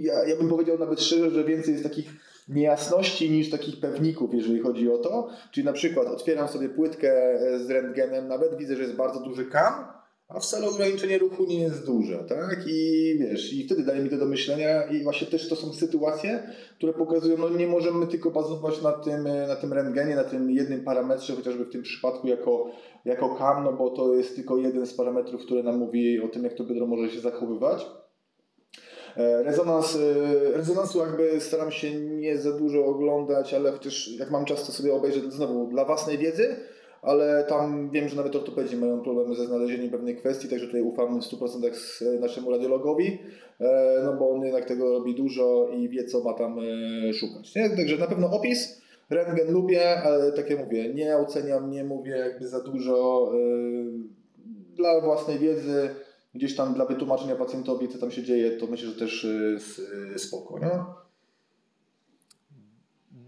[0.00, 2.06] Ja, ja bym powiedział nawet szczerze, że więcej jest takich
[2.48, 5.28] niejasności niż takich pewników, jeżeli chodzi o to.
[5.50, 9.84] Czyli na przykład otwieram sobie płytkę z rentgenem, nawet widzę, że jest bardzo duży kam,
[10.34, 12.64] a wcale ograniczenie ruchu nie jest duże, tak?
[12.66, 16.42] I wiesz, i wtedy daje mi to do myślenia i właśnie też to są sytuacje,
[16.76, 20.84] które pokazują, no nie możemy tylko bazować na tym, na tym rentgenie, na tym jednym
[20.84, 22.70] parametrze, chociażby w tym przypadku jako,
[23.04, 26.44] jako kam, no bo to jest tylko jeden z parametrów, który nam mówi o tym,
[26.44, 27.86] jak to biodro może się zachowywać.
[29.16, 34.44] E, rezonans, e, rezonansu jakby staram się nie za dużo oglądać, ale chociaż jak mam
[34.44, 36.56] czas to sobie obejrzę znowu dla własnej wiedzy,
[37.02, 41.20] ale tam wiem, że nawet ortopedzi mają problemy ze znalezieniem pewnej kwestii, także tutaj ufam
[41.20, 43.18] w 100% naszemu radiologowi,
[43.60, 46.60] e, no bo on jednak tego robi dużo i wie, co ma tam
[47.14, 47.54] szukać.
[47.54, 47.70] Nie?
[47.70, 52.48] Także na pewno opis, rentgen lubię, ale tak jak mówię, nie oceniam, nie mówię jakby
[52.48, 53.32] za dużo
[54.74, 55.90] dla własnej wiedzy,
[56.34, 59.26] gdzieś tam dla wytłumaczenia pacjentowi, co tam się dzieje, to myślę, że też
[60.16, 61.01] spoko, nie?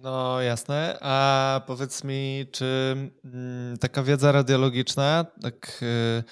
[0.04, 6.24] No jasne, a powiedz mi, czy mm, taka wiedza radiologiczna, tak y,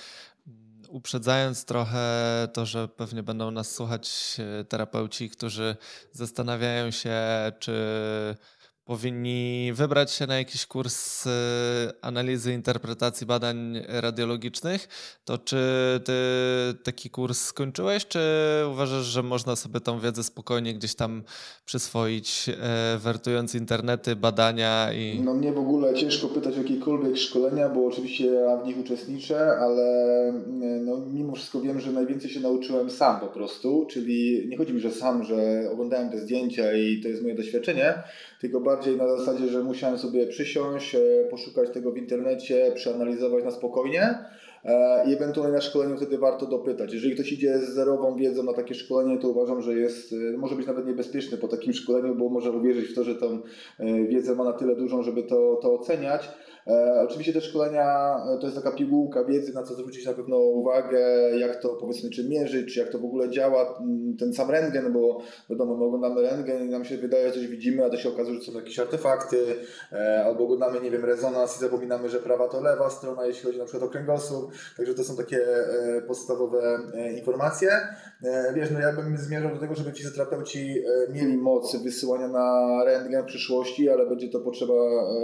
[0.89, 4.37] uprzedzając trochę to, że pewnie będą nas słuchać
[4.69, 5.77] terapeuci, którzy
[6.13, 7.21] zastanawiają się,
[7.59, 7.75] czy
[8.85, 11.31] powinni wybrać się na jakiś kurs y,
[12.01, 14.89] analizy interpretacji badań radiologicznych,
[15.25, 15.57] to czy
[16.05, 16.13] ty
[16.83, 18.21] taki kurs skończyłeś, czy
[18.71, 21.23] uważasz, że można sobie tą wiedzę spokojnie gdzieś tam
[21.65, 25.21] przyswoić, e, wertując internety, badania i...
[25.25, 29.57] No mnie w ogóle ciężko pytać o jakiekolwiek szkolenia, bo oczywiście ja w nich uczestniczę,
[29.59, 30.33] ale
[30.85, 34.81] no, mimo wszystko wiem, że najwięcej się nauczyłem sam po prostu, czyli nie chodzi mi,
[34.81, 37.95] że sam, że oglądałem te zdjęcia i to jest moje doświadczenie,
[38.43, 41.01] tylko bardziej na zasadzie, że musiałem sobie przysiąść, e,
[41.31, 44.19] poszukać tego w internecie, przeanalizować na spokojnie
[44.65, 46.93] e, i ewentualnie na szkoleniu wtedy warto dopytać.
[46.93, 50.57] Jeżeli ktoś idzie z zerową wiedzą na takie szkolenie, to uważam, że jest, e, może
[50.57, 53.41] być nawet niebezpieczny po takim szkoleniu, bo może uwierzyć w to, że tą
[54.09, 56.29] wiedzę ma na tyle dużą, żeby to, to oceniać.
[56.67, 60.37] E, oczywiście te szkolenia e, to jest taka pigułka wiedzy, na co zwrócić na pewno
[60.37, 61.01] uwagę,
[61.39, 64.93] jak to powiedzmy czy mierzyć, czy jak to w ogóle działa mm, ten sam rentgen,
[64.93, 68.09] bo wiadomo, my oglądamy rentgen i nam się wydaje, że coś widzimy, a to się
[68.09, 69.57] okazuje, że są jakieś artefakty,
[69.93, 73.59] e, albo oglądamy, nie wiem, rezonans i zapominamy, że prawa to lewa strona, jeśli chodzi
[73.59, 75.41] na przykład o kręgosłup, także to są takie
[76.07, 76.79] podstawowe
[77.17, 77.71] informacje.
[78.55, 83.27] Wiesz, no ja bym zmierzał do tego, żeby fizjoterapeuci mieli moc wysyłania na rentgen w
[83.27, 84.75] przyszłości, ale będzie to potrzeba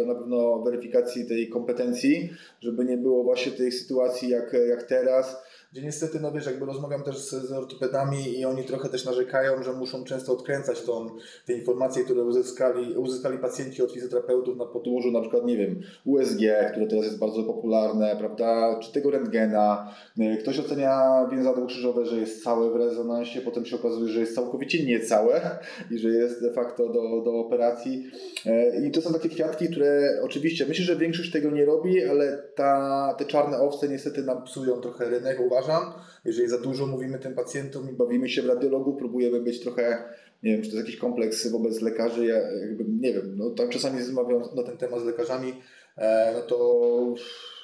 [0.06, 5.36] na pewno weryfikacji tej kompetencji, żeby nie było właśnie tej sytuacji jak, jak teraz,
[5.72, 9.62] gdzie niestety, no wiesz, jakby rozmawiam też z, z ortopedami i oni trochę też narzekają,
[9.62, 11.06] że muszą często odkręcać tą,
[11.46, 16.40] te informacje, które uzyskali, uzyskali pacjenci od fizjoterapeutów na podłożu na przykład, nie wiem, USG,
[16.70, 19.94] które teraz jest bardzo popularne, prawda, czy tego rentgena.
[20.40, 24.86] Ktoś ocenia więzadło krzyżowe, że jest całe w rezonansie, potem się okazuje, że jest całkowicie
[24.86, 25.58] niecałe
[25.90, 28.10] i że jest de facto do, do operacji.
[28.46, 32.42] E, I to są takie kwiatki, które oczywiście, myślę, że większość tego nie robi, ale
[32.54, 35.92] ta, te czarne owce niestety nam psują trochę rynek, uważam.
[36.24, 40.02] Jeżeli za dużo mówimy tym pacjentom i bawimy się w radiologu, próbujemy być trochę,
[40.42, 43.68] nie wiem, czy to jest jakiś kompleks wobec lekarzy, ja jakby, nie wiem, no tam
[43.68, 45.54] czasami rozmawiam na ten temat z lekarzami,
[45.96, 46.58] e, no to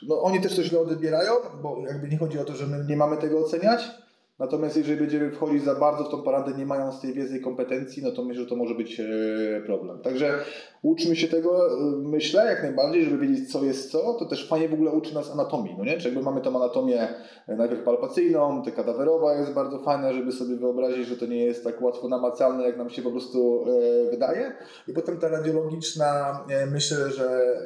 [0.09, 1.33] no, oni też coś źle odbierają,
[1.63, 3.91] bo jakby nie chodzi o to, że my nie mamy tego oceniać,
[4.38, 8.03] Natomiast jeżeli będziemy wchodzić za bardzo w tą paradę, nie mając tej wiedzy i kompetencji,
[8.03, 9.05] no to myślę, że to może być e,
[9.66, 9.99] problem.
[9.99, 10.38] Także
[10.83, 14.14] uczmy się tego, e, myślę, jak najbardziej, żeby wiedzieć, co jest co.
[14.18, 15.99] To też fajnie w ogóle uczy nas anatomii, no nie?
[15.99, 17.09] Czy jakby mamy tą anatomię
[17.49, 21.64] e, najpierw palpacyjną, ta kadawerowa jest bardzo fajna, żeby sobie wyobrazić, że to nie jest
[21.64, 23.64] tak łatwo namacalne, jak nam się po prostu
[24.11, 24.53] wydaje.
[24.88, 26.40] I potem ta radiologiczna,
[26.73, 27.57] myślę, że,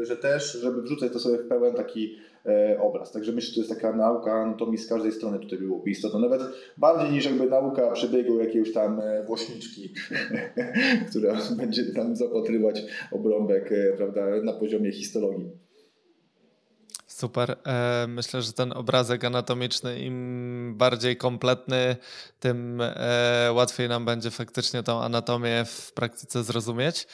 [0.00, 2.16] że też, żeby wrzucać to sobie w pełen taki
[2.80, 3.12] obraz.
[3.12, 6.18] Także myślę, że to jest taka nauka anatomii z każdej strony tutaj byłoby istotna.
[6.18, 6.42] Nawet
[6.76, 9.94] bardziej niż jakby nauka przebiegu jakiejś tam e, włośniczki,
[11.10, 15.50] która będzie tam zapatrywać obrąbek e, prawda, na poziomie histologii.
[17.06, 17.56] Super.
[18.08, 21.96] Myślę, że ten obrazek anatomiczny im bardziej kompletny,
[22.40, 22.82] tym
[23.54, 27.06] łatwiej nam będzie faktycznie tą anatomię w praktyce zrozumieć.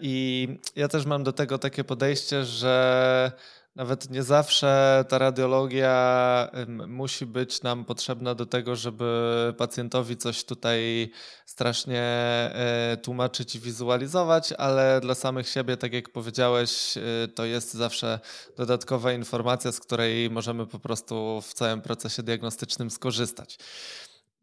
[0.00, 3.32] I ja też mam do tego takie podejście, że
[3.76, 6.50] nawet nie zawsze ta radiologia
[6.86, 11.10] musi być nam potrzebna do tego, żeby pacjentowi coś tutaj
[11.46, 17.74] strasznie e, tłumaczyć i wizualizować, ale dla samych siebie, tak jak powiedziałeś, e, to jest
[17.74, 18.20] zawsze
[18.56, 23.58] dodatkowa informacja, z której możemy po prostu w całym procesie diagnostycznym skorzystać.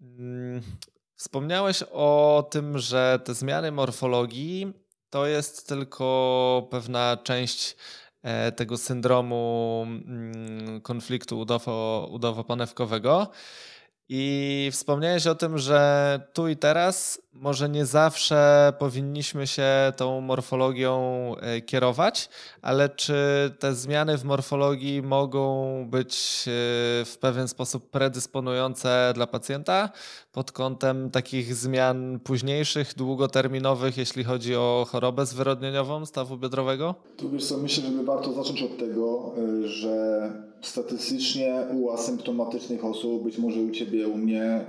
[0.02, 0.62] Mm,
[1.16, 4.74] wspomniałeś o tym, że te zmiany morfologii
[5.10, 7.76] to jest tylko pewna część
[8.56, 13.28] tego syndromu mm, konfliktu udowo, udowo-panewkowego.
[14.10, 19.68] I wspomniałeś o tym, że tu i teraz może nie zawsze powinniśmy się
[19.98, 22.30] tą morfologią e, kierować,
[22.62, 23.16] ale czy
[23.60, 26.52] te zmiany w morfologii mogą być e,
[27.06, 29.90] w pewien sposób predysponujące dla pacjenta
[30.32, 36.96] pod kątem takich zmian późniejszych, długoterminowych, jeśli chodzi o chorobę zwyrodnieniową stawu biodrowego?
[37.18, 43.24] Tu wiesz co, myślę, że warto zacząć od tego, e, że statystycznie u asymptomatycznych osób,
[43.24, 44.66] być może u Ciebie, u mnie,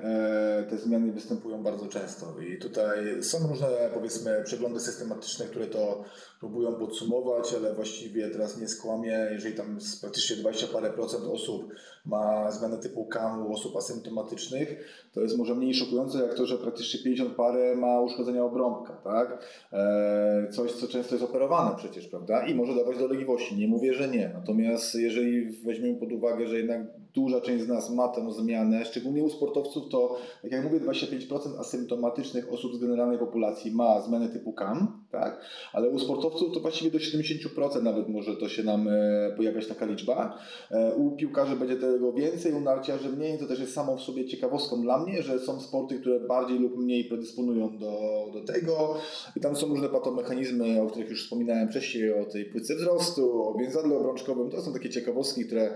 [0.71, 6.05] te zmiany występują bardzo często i tutaj są różne, powiedzmy, przeglądy systematyczne, które to
[6.41, 11.73] próbują podsumować, ale właściwie teraz nie skłamię, jeżeli tam praktycznie 20 parę procent osób
[12.07, 16.59] ma zmianę typu KAM u osób asymptomatycznych, to jest może mniej szokujące jak to, że
[16.59, 19.45] praktycznie 50 parę ma uszkodzenia obrąbka, tak?
[19.73, 22.47] E, coś, co często jest operowane przecież, prawda?
[22.47, 23.57] I może dawać dolegliwości.
[23.57, 24.31] Nie mówię, że nie.
[24.35, 26.81] Natomiast jeżeli weźmiemy pod uwagę, że jednak
[27.15, 31.61] duża część z nas ma tę zmianę, szczególnie u sportowców, to jak ja mówię, 25%
[31.61, 35.41] asymptomatycznych osób z generalnej populacji ma zmianę typu KAM, tak?
[35.73, 39.87] Ale u sportowców to właściwie do 70% nawet może to się nam e, pojawiać taka
[39.87, 40.39] liczba.
[40.71, 43.39] E, u piłkarzy będzie tego więcej, u narciarzy mniej.
[43.39, 46.77] To też jest samą w sobie ciekawostką dla mnie, że są sporty, które bardziej lub
[46.77, 48.95] mniej predysponują do, do tego.
[49.37, 53.59] I tam są różne patomechanizmy, o których już wspominałem wcześniej, o tej płytce wzrostu, o
[53.59, 54.51] więzadle obrączkowym.
[54.51, 55.71] To są takie ciekawostki, które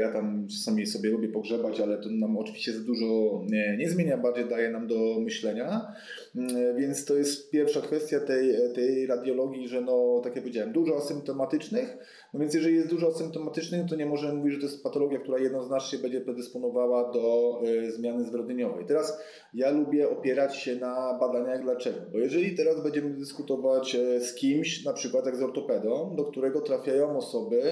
[0.00, 4.16] ja tam czasami sobie lubię pogrzebać, ale to nam oczywiście za dużo nie, nie zmienia,
[4.16, 5.94] bardziej daje nam do myślenia.
[6.36, 10.96] Mm, więc to jest pierwsza kwestia tej, tej radiologii, że no, tak jak powiedziałem, dużo
[10.96, 11.96] asymptomatycznych.
[12.34, 15.38] No więc jeżeli jest dużo asymptomatycznych, to nie możemy mówić, że to jest patologia, która
[15.38, 18.86] jednoznacznie będzie predysponowała do y, zmiany zwyrodnieniowej.
[18.86, 19.18] Teraz
[19.54, 21.98] ja lubię opierać się na badaniach dlaczego.
[22.12, 26.60] Bo jeżeli teraz będziemy dyskutować e, z kimś, na przykład jak z ortopedą, do którego
[26.60, 27.62] trafiają osoby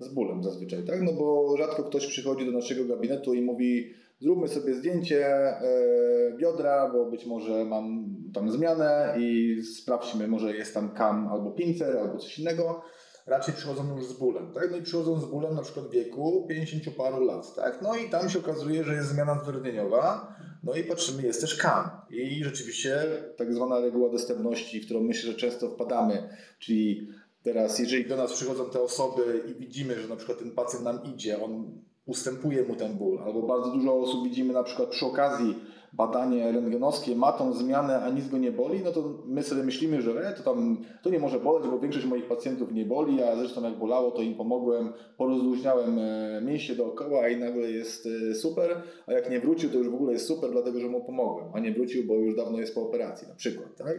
[0.00, 1.02] z bólem zazwyczaj, tak?
[1.02, 5.62] No bo rzadko ktoś przychodzi do naszego gabinetu i mówi zróbmy sobie zdjęcie e,
[6.36, 11.96] biodra, bo być może mam tam zmianę i sprawdźmy, może jest tam kam albo pincer
[11.96, 12.82] albo coś innego.
[13.26, 14.70] Raczej przychodzą już z bólem, tak?
[14.70, 17.82] No i przychodzą z bólem na przykład wieku 50 paru lat, tak?
[17.82, 21.90] No i tam się okazuje, że jest zmiana zwyrodnieniowa, no i patrzymy, jest też kam.
[22.10, 23.00] I rzeczywiście
[23.36, 27.08] tak zwana reguła dostępności, w którą myślę, że często wpadamy, czyli
[27.42, 31.00] teraz jeżeli do nas przychodzą te osoby i widzimy, że na przykład ten pacjent nam
[31.14, 33.18] idzie, on ustępuje mu ten ból.
[33.18, 35.54] Albo bardzo dużo osób widzimy na przykład przy okazji
[35.92, 40.02] badanie rentgenowskie ma tą zmianę, a nic go nie boli, no to my sobie myślimy,
[40.02, 43.36] że e, to tam to nie może boleć, bo większość moich pacjentów nie boli, a
[43.36, 48.82] zresztą jak bolało, to im pomogłem, porozluźniałem e, mięśnie dookoła i nagle jest e, super,
[49.06, 51.60] a jak nie wrócił, to już w ogóle jest super, dlatego że mu pomogłem, a
[51.60, 53.96] nie wrócił, bo już dawno jest po operacji na przykład, tak?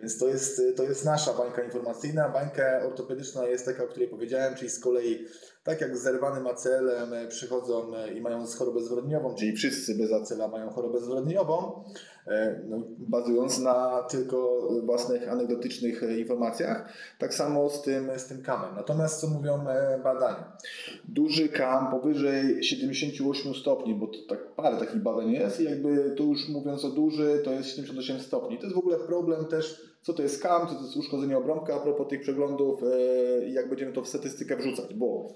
[0.00, 2.28] Więc to jest, to jest nasza bańka informacyjna.
[2.28, 5.26] Bańka ortopedyczna jest taka, o której powiedziałem, czyli z kolei
[5.66, 10.12] tak jak z zerwanym acelem e, przychodzą e, i mają chorobę zwyrodnieniową, czyli wszyscy bez
[10.12, 11.84] acela mają chorobę zwyrodnieniową,
[12.26, 16.92] e, no, bazując na tylko własnych anegdotycznych informacjach.
[17.18, 18.74] Tak samo z tym, z tym kamem.
[18.76, 19.64] Natomiast co mówią
[20.04, 20.56] badania?
[21.04, 26.24] Duży kam powyżej 78 stopni, bo to tak parę takich badań jest i jakby tu
[26.24, 28.58] już mówiąc o duży, to jest 78 stopni.
[28.58, 31.74] To jest w ogóle problem też co to jest KAM, co to jest uszkodzenie obrąbka,
[31.74, 35.28] a propos tych przeglądów e, i jak będziemy to w statystykę wrzucać, bo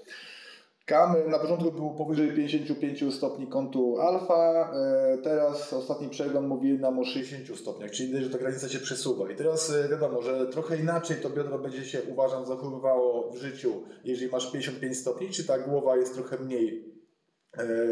[0.85, 6.99] KAM na początku był powyżej 55 stopni kątu alfa, e, teraz ostatni przegląd mówi nam
[6.99, 9.31] o 60 stopniach, czyli widać, że ta granica się przesuwa.
[9.31, 13.73] I teraz e, wiadomo, że trochę inaczej to biodro będzie się, uważam, zachowywało w życiu,
[14.03, 16.90] jeżeli masz 55 stopni, czy ta głowa jest trochę mniej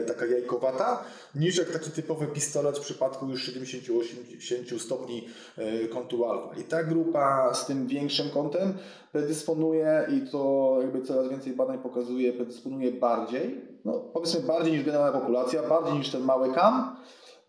[0.08, 1.04] taka jajkowata,
[1.36, 6.56] niż jak taki typowy pistolet w przypadku już 70-80 stopni e, kątu alfa.
[6.56, 8.74] I ta grupa z tym większym kątem
[9.12, 15.19] predysponuje i to jakby coraz więcej badań pokazuje, predysponuje bardziej, no powiedzmy bardziej niż generalna
[15.19, 16.95] populacja, bardziej niż ten mały kam,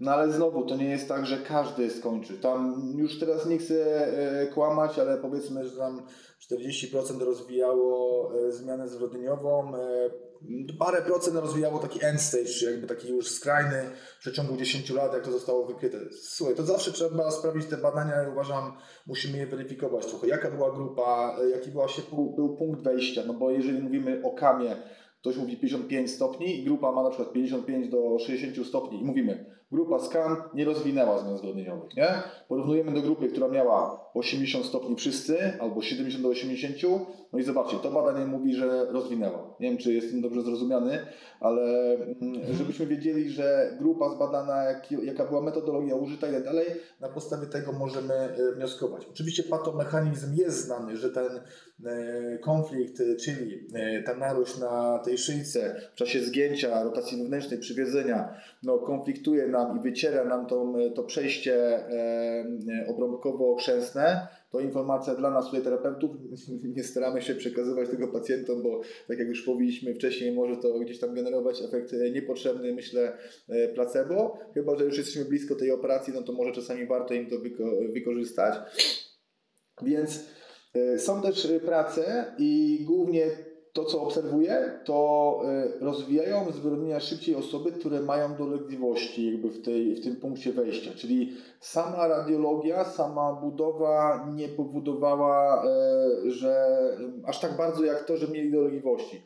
[0.01, 2.39] no ale znowu to nie jest tak, że każdy skończy.
[2.39, 6.03] Tam już teraz nie chcę e, kłamać, ale powiedzmy, że tam
[6.51, 9.73] 40% rozwijało zmianę zwyrodnieniową,
[10.79, 13.83] parę procent rozwijało taki end stage, jakby taki już skrajny
[14.19, 15.99] w przeciągu 10 lat, jak to zostało wykryte.
[16.23, 18.73] Słuchaj, to zawsze trzeba sprawdzić te badania i uważam,
[19.07, 20.29] musimy je weryfikować trochę.
[20.29, 22.05] Jaka była grupa, jaki właśnie
[22.37, 24.77] był punkt wejścia, no bo jeżeli mówimy o kamie,
[25.21, 29.60] ktoś mówi 55 stopni i grupa ma na przykład 55 do 60 stopni i mówimy,
[29.73, 32.09] grupa scan nie rozwinęła zmian zrodnieniowych, nie?
[32.49, 36.77] Porównujemy do grupy, która miała 80 stopni wszyscy, albo 70 do 80,
[37.33, 39.55] no i zobaczcie, to badanie mówi, że rozwinęła.
[39.61, 40.99] Nie wiem, czy jestem dobrze zrozumiany,
[41.41, 46.67] ale mm, żebyśmy wiedzieli, że grupa zbadana, jak, jaka była metodologia użyta i tak dalej,
[47.01, 49.07] na podstawie tego możemy e, wnioskować.
[49.11, 51.41] Oczywiście patomechanizm jest znany, że ten
[51.87, 58.35] e, konflikt, czyli e, ta narość na tej szyjce w czasie zgięcia, rotacji wewnętrznej, przywiedzenia,
[58.63, 61.85] no, konfliktuje nam i wyciera nam to, to przejście
[62.89, 66.11] obrąbkowo-chrzęsne, to informacja dla nas tutaj terapeutów.
[66.77, 70.99] Nie staramy się przekazywać tego pacjentom, bo tak jak już powiedzieliśmy wcześniej, może to gdzieś
[70.99, 74.39] tam generować efekt niepotrzebny, myślę, e, placebo.
[74.55, 77.65] Chyba, że już jesteśmy blisko tej operacji, no to może czasami warto im to wyko
[77.93, 78.55] wykorzystać.
[79.83, 80.25] Więc
[80.75, 87.73] e, są też prace i głównie to, co obserwuję, to e, rozwijają zwyrodnienia szybciej osoby,
[87.73, 90.91] które mają dolegliwości jakby w, tej, w tym punkcie wejścia.
[90.97, 96.79] Czyli sama radiologia, sama budowa nie powodowała, e, że
[97.27, 99.23] aż tak bardzo jak to, że mieli dolegliwości.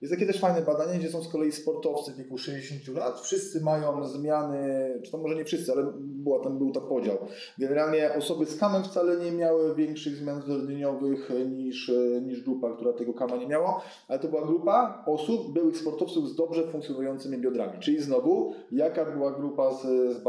[0.00, 3.20] Jest takie też fajne badanie, gdzie są z kolei sportowcy w wieku 60 lat.
[3.20, 7.18] Wszyscy mają zmiany, czy to może nie wszyscy, ale była tam, był tam podział.
[7.58, 11.92] Generalnie osoby z kamem wcale nie miały większych zmian zrodnieniowych niż,
[12.22, 16.34] niż grupa, która tego kama nie miała, ale to była grupa osób, byłych sportowców z
[16.34, 17.80] dobrze funkcjonującymi biodrami.
[17.80, 20.24] Czyli znowu, jaka była grupa z, z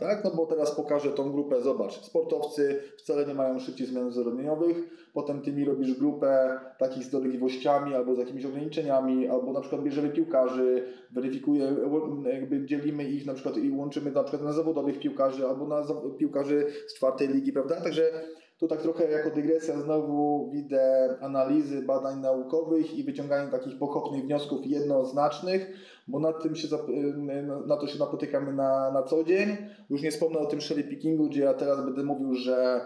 [0.00, 0.24] tak?
[0.24, 5.42] No bo teraz pokażę tą grupę, zobacz, sportowcy wcale nie mają szybciej zmian zrodnieniowych, potem
[5.42, 10.10] ty mi robisz grupę takich z dolegliwościami albo z jakimiś ograniczeniami, albo na przykład bierzemy
[10.10, 11.76] piłkarzy, weryfikuje,
[12.32, 15.82] jakby dzielimy ich na przykład i łączymy na przykład na zawodowych piłkarzy albo na
[16.18, 17.80] piłkarzy z czwartej ligi, prawda?
[17.80, 18.10] Także
[18.58, 24.66] tu tak trochę jako dygresja znowu widzę analizy badań naukowych i wyciąganie takich pochopnych wniosków
[24.66, 25.70] jednoznacznych,
[26.08, 26.68] bo nad tym się,
[27.66, 29.56] na to się napotykamy na, na co dzień.
[29.90, 32.80] Już nie wspomnę o tym cherry pickingu, gdzie ja teraz będę mówił, że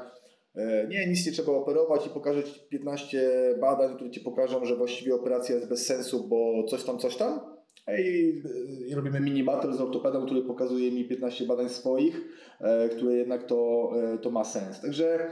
[0.89, 3.31] nie, nic nie trzeba operować i pokażę Ci 15
[3.61, 7.41] badań, które Ci pokażą, że właściwie operacja jest bez sensu, bo coś tam, coś tam.
[7.99, 8.43] I,
[8.89, 12.21] i robimy mini battle z ortopedą, który pokazuje mi 15 badań swoich,
[12.61, 14.81] e, które jednak to, e, to ma sens.
[14.81, 15.31] Także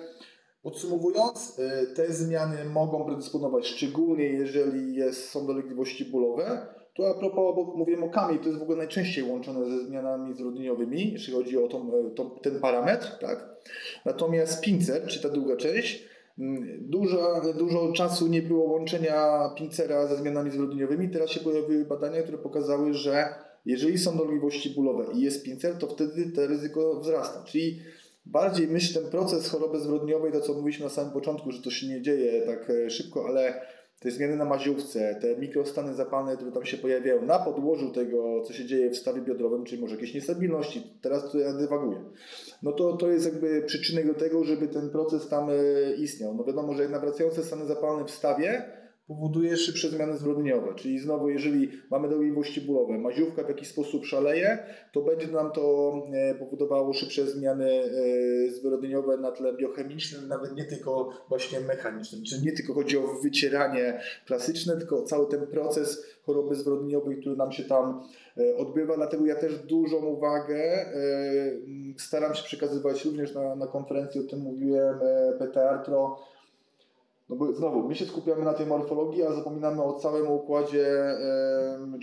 [0.63, 1.61] podsumowując,
[1.95, 6.67] te zmiany mogą predysponować, szczególnie jeżeli jest, są dolegliwości bólowe,
[6.97, 10.35] to a propos, bo mówiłem o kamień, to jest w ogóle najczęściej łączone ze zmianami
[10.35, 13.49] zrodnieniowymi, jeśli chodzi o tą, tą, ten parametr, tak?
[14.05, 16.05] Natomiast pincer, czy ta druga część,
[16.39, 21.09] mm, dużo, dużo czasu nie było łączenia pincera ze zmianami zrodnieniowymi.
[21.09, 23.35] Teraz się pojawiły badania, które pokazały, że
[23.67, 27.45] jeżeli są dolegliwości bólowe i jest pincer, to wtedy to ryzyko wzrasta.
[27.45, 27.81] Czyli
[28.27, 31.87] bardziej myślę, ten proces choroby zrodniowej, to co mówiliśmy na samym początku, że to się
[31.87, 33.61] nie dzieje tak e, szybko, ale
[34.01, 38.53] te zmiany na maziówce, te mikrostany zapalne, które tam się pojawiają na podłożu tego, co
[38.53, 42.05] się dzieje w stawie biodrowym, czyli może jakieś niestabilności, teraz to ja dywaguję,
[42.63, 45.55] no to, to jest jakby przyczynek do tego, żeby ten proces tam e,
[45.95, 46.35] istniał.
[46.35, 48.65] No wiadomo, że nawracające stany zapalne w stawie
[49.07, 50.75] powoduje szybsze zmiany zbrodniowe.
[50.75, 54.59] Czyli znowu, jeżeli mamy dolegliwości bólowe, maziówka w jakiś sposób szaleje,
[54.93, 60.65] to będzie nam to e, powodowało szybsze zmiany e, zbrodniowe na tle biochemicznym, nawet nie
[60.65, 62.23] tylko właśnie mechanicznym.
[62.25, 67.53] Czyli nie tylko chodzi o wycieranie klasyczne, tylko cały ten proces choroby zbrodniowej, który nam
[67.53, 68.03] się tam
[68.39, 68.97] e, odbywa.
[68.97, 70.87] Dlatego ja też dużą uwagę
[71.99, 74.99] staram się przekazywać również na, na konferencji, o tym mówiłem,
[75.39, 76.17] PT Artro,
[77.29, 80.87] no bo znowu, my się skupiamy na tej morfologii, a zapominamy o całym układzie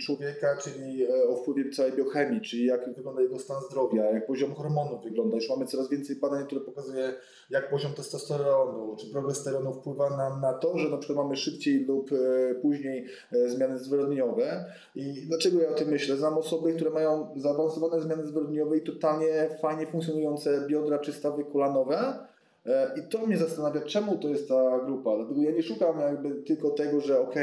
[0.00, 4.54] człowieka, czyli e, o wpływie całej biochemii, czyli jak wygląda jego stan zdrowia, jak poziom
[4.54, 5.36] hormonów wygląda.
[5.36, 7.14] Już mamy coraz więcej badań, które pokazuje,
[7.50, 12.10] jak poziom testosteronu czy progesteronu wpływa nam na to, że na przykład mamy szybciej lub
[12.12, 14.64] e, później e, zmiany zwyrodnieniowe.
[14.94, 16.16] I dlaczego ja o tym myślę?
[16.16, 22.14] Znam osoby, które mają zaawansowane zmiany zwyrodnieniowe i totalnie fajnie funkcjonujące biodra czy stawy kolanowe,
[22.98, 25.16] I to mnie zastanawia, czemu to jest ta grupa.
[25.16, 27.34] Dlatego ja nie szukam jakby tylko tego, że ok,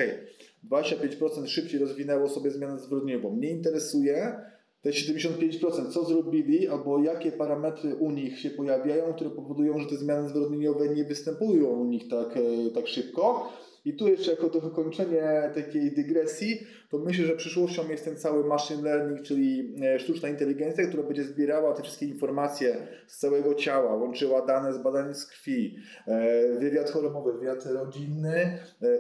[0.72, 3.36] 25% szybciej rozwinęło sobie zmianę zwyrodniową.
[3.36, 4.36] Mnie interesuje
[4.82, 9.96] te 75%, co zrobili albo jakie parametry u nich się pojawiają, które powodują, że te
[9.96, 13.50] zmiany zwyrodnieniowe nie występują u nich tak, e, tak szybko
[13.86, 16.60] i tu jeszcze jako dokończenie takiej dygresji,
[16.90, 21.24] to myślę, że przyszłością jest ten cały machine learning, czyli e, sztuczna inteligencja, która będzie
[21.24, 25.76] zbierała te wszystkie informacje z całego ciała, łączyła dane z badań z krwi,
[26.08, 28.58] e, wywiad chorobowy, wywiad rodzinny e,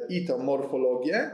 [0.09, 1.32] i tą morfologię.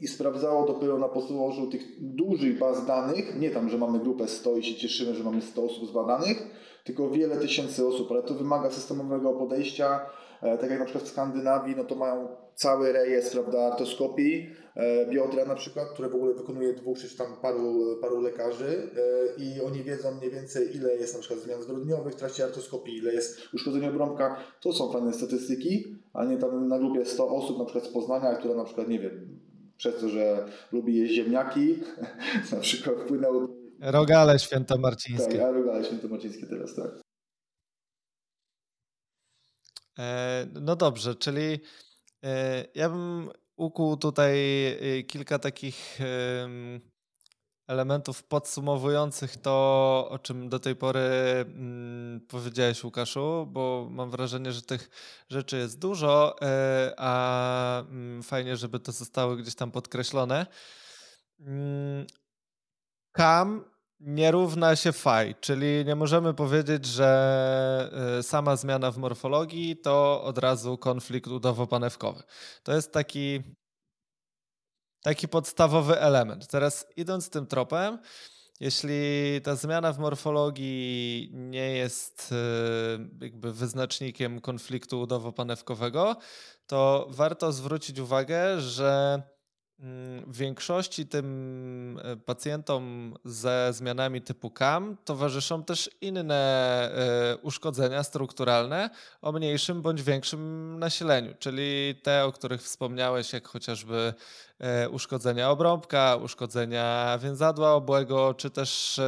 [0.00, 4.56] I sprawdzało dopiero na podłożu tych dużych baz danych, nie tam, że mamy grupę 100
[4.56, 6.42] i się cieszymy, że mamy 100 osób zbadanych,
[6.84, 10.00] tylko wiele tysięcy osób, ale to wymaga systemowego podejścia.
[10.42, 15.06] E, tak jak na przykład w Skandynawii, no to mają cały rejestr prawda, artoskopii e,
[15.06, 18.90] biodra na przykład, które w ogóle wykonuje dwóch czy tam paru, paru lekarzy
[19.38, 22.96] e, i oni wiedzą mniej więcej ile jest na przykład zmian zwyrodniowych w trakcie artoskopii,
[22.96, 24.36] ile jest uszkodzenia obrąbka.
[24.60, 28.34] To są fajne statystyki, a nie tam na grupie 100 osób na przykład z Poznania,
[28.34, 29.38] które na przykład, nie wiem,
[29.76, 31.78] przez to, że lubi jeść ziemniaki,
[32.52, 33.61] na przykład wpłynęło...
[33.82, 35.38] Rogale świętomarcińskie.
[35.38, 37.02] Tak, rogale świętomarcińskie teraz, tak.
[39.98, 41.60] E, no dobrze, czyli
[42.24, 45.98] e, ja bym ukuł tutaj e, kilka takich
[47.66, 54.62] elementów podsumowujących to, o czym do tej pory mm, powiedziałeś, Łukaszu, bo mam wrażenie, że
[54.62, 54.90] tych
[55.30, 56.36] rzeczy jest dużo,
[56.96, 60.46] a mm, fajnie, żeby to zostało gdzieś tam podkreślone.
[63.12, 63.71] Kam mm,
[64.02, 70.22] nie równa się faj, czyli nie możemy powiedzieć, że y, sama zmiana w morfologii to
[70.22, 72.22] od razu konflikt udowo-panewkowy.
[72.62, 73.42] To jest taki,
[75.02, 76.46] taki podstawowy element.
[76.46, 77.98] Teraz idąc tym tropem,
[78.60, 78.94] jeśli
[79.44, 86.16] ta zmiana w morfologii nie jest y, jakby wyznacznikiem konfliktu udowo-panewkowego,
[86.66, 89.22] to warto zwrócić uwagę, że
[90.26, 96.34] w większości tym e, pacjentom ze zmianami typu CAM towarzyszą też inne
[96.94, 98.90] e, uszkodzenia strukturalne
[99.22, 104.14] o mniejszym bądź większym nasileniu, czyli te, o których wspomniałeś, jak chociażby
[104.58, 109.00] e, uszkodzenia obrąbka, uszkodzenia więzadła obłego, czy też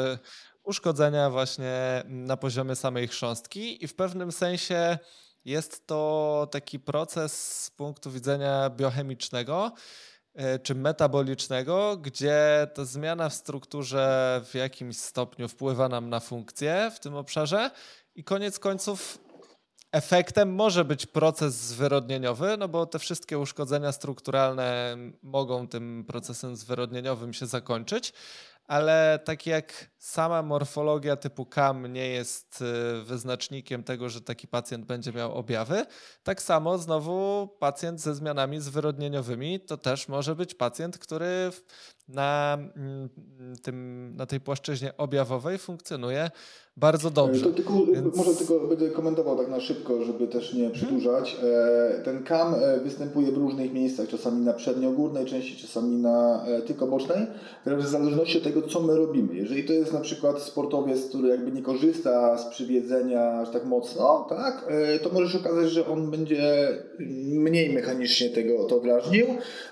[0.64, 4.98] uszkodzenia właśnie na poziomie samej chrząstki i w pewnym sensie
[5.44, 9.72] jest to taki proces z punktu widzenia biochemicznego,
[10.62, 17.00] czy metabolicznego, gdzie ta zmiana w strukturze w jakimś stopniu wpływa nam na funkcję w
[17.00, 17.70] tym obszarze
[18.14, 19.18] i koniec końców
[19.92, 27.32] efektem może być proces zwyrodnieniowy, no bo te wszystkie uszkodzenia strukturalne mogą tym procesem zwyrodnieniowym
[27.32, 28.12] się zakończyć,
[28.66, 32.62] ale tak jak sama morfologia typu KAM nie jest
[33.00, 35.86] y, wyznacznikiem tego, że taki pacjent będzie miał objawy,
[36.22, 41.50] tak samo znowu pacjent ze zmianami zwyrodnieniowymi to też może być pacjent, który
[42.08, 43.08] na, mm,
[43.62, 46.30] tym, na tej płaszczyźnie objawowej funkcjonuje
[46.76, 47.44] bardzo dobrze.
[47.44, 48.16] To tylko, Więc...
[48.16, 51.36] Może tylko będę komentował tak na szybko, żeby też nie przedłużać.
[51.42, 56.62] E, ten kam e, występuje w różnych miejscach, czasami na przedniogórnej części, czasami na e,
[56.62, 57.26] tylko bocznej,
[57.66, 59.34] w zależności od tego, co my robimy.
[59.34, 64.26] Jeżeli to jest na przykład sportowiec, który jakby nie korzysta z przywiedzenia aż tak mocno,
[64.28, 64.68] tak,
[65.02, 66.68] to może się okazać, że on będzie
[67.28, 69.26] mniej mechanicznie tego to drażnił.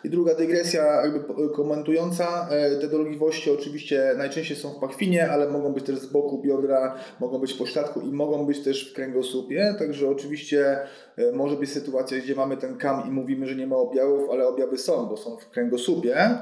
[0.04, 2.48] I druga dygresja jakby komentująca,
[2.80, 7.38] te dolegliwości oczywiście najczęściej są w pachwinie, ale mogą być też z boku biodra, mogą
[7.38, 10.78] być w pośladku i mogą być też w kręgosłupie, także oczywiście
[11.16, 14.46] e, może być sytuacja, gdzie mamy ten kam i mówimy, że nie ma objawów, ale
[14.48, 16.38] objawy są, bo są w kręgosłupie.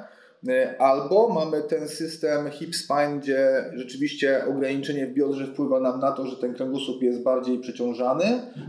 [0.48, 6.12] E, albo mamy ten system hip spine, gdzie rzeczywiście ograniczenie w biodrze wpływa nam na
[6.12, 8.24] to, że ten kręgosłup jest bardziej przeciążany,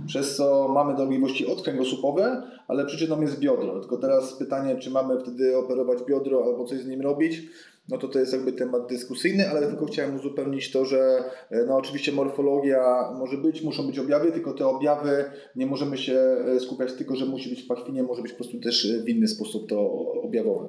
[0.07, 3.79] przez co mamy dolegliwości odkręgosłupowe, ale przyczyną jest biodro.
[3.79, 7.41] Tylko teraz pytanie, czy mamy wtedy operować biodro albo coś z nim robić
[7.89, 11.77] no to to jest jakby temat dyskusyjny, ale tylko chciałem uzupełnić to, że e, no
[11.77, 15.25] oczywiście morfologia może być, muszą być objawy, tylko te objawy
[15.55, 18.59] nie możemy się e, skupiać tylko, że musi być w pachwinie, może być po prostu
[18.59, 19.91] też w inny sposób to
[20.23, 20.67] objawowe.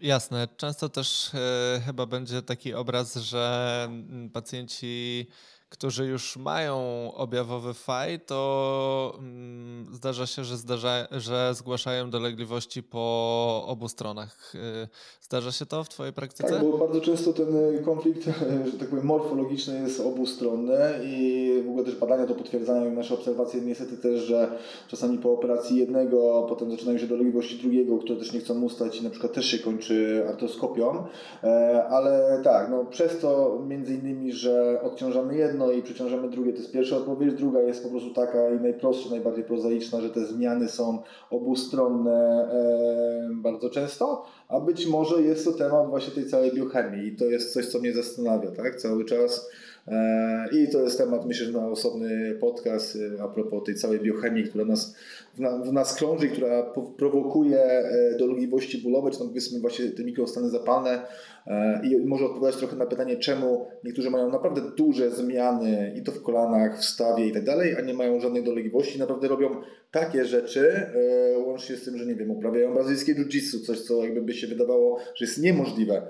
[0.00, 0.48] Jasne.
[0.56, 5.26] Często też e, chyba będzie taki obraz, że mm, pacjenci
[5.68, 6.76] którzy już mają
[7.14, 14.54] objawowy faj, to mm, zdarza się, że, zdarza, że zgłaszają dolegliwości po obu stronach.
[14.54, 14.88] Y,
[15.20, 16.50] zdarza się to w Twojej praktyce?
[16.50, 17.46] Tak, bo bardzo często ten
[17.84, 18.24] konflikt,
[18.72, 23.60] że tak powiem, morfologiczny jest obustronny i w ogóle też badania to potwierdzają nasze obserwacje
[23.60, 24.58] niestety też, że
[24.88, 29.04] czasami po operacji jednego, potem zaczynają się dolegliwości drugiego, które też nie chcą ustać i
[29.04, 31.04] na przykład też się kończy artroskopią,
[31.44, 36.52] e, ale tak, no przez to między innymi, że odciążamy jedno, jedno i przeciążamy drugie.
[36.52, 37.34] To jest pierwsza odpowiedź.
[37.34, 43.30] Druga jest po prostu taka i najprostsza, najbardziej prozaiczna, że te zmiany są obustronne e,
[43.34, 47.52] bardzo często, a być może jest to temat właśnie tej całej biochemii i to jest
[47.52, 48.76] coś, co mnie zastanawia, tak?
[48.76, 49.50] Cały czas.
[49.88, 54.44] E, I to jest temat, myślę, na osobny podcast e, a propos tej całej biochemii,
[54.44, 54.96] która nas,
[55.64, 61.02] w, nas krąży, która prowokuje e, dolegliwości bólowe, czy tam powiedzmy właśnie te mikrostany zapalne,
[61.82, 66.22] i może odpowiadać trochę na pytanie, czemu niektórzy mają naprawdę duże zmiany i to w
[66.22, 68.98] kolanach, w stawie i tak dalej, a nie mają żadnej dolegliwości.
[68.98, 69.50] Naprawdę robią
[69.90, 70.86] takie rzeczy,
[71.46, 74.98] łącznie z tym, że nie wiem, uprawiają brazylijskie jiu-jitsu, coś co jakby by się wydawało,
[75.14, 76.02] że jest niemożliwe.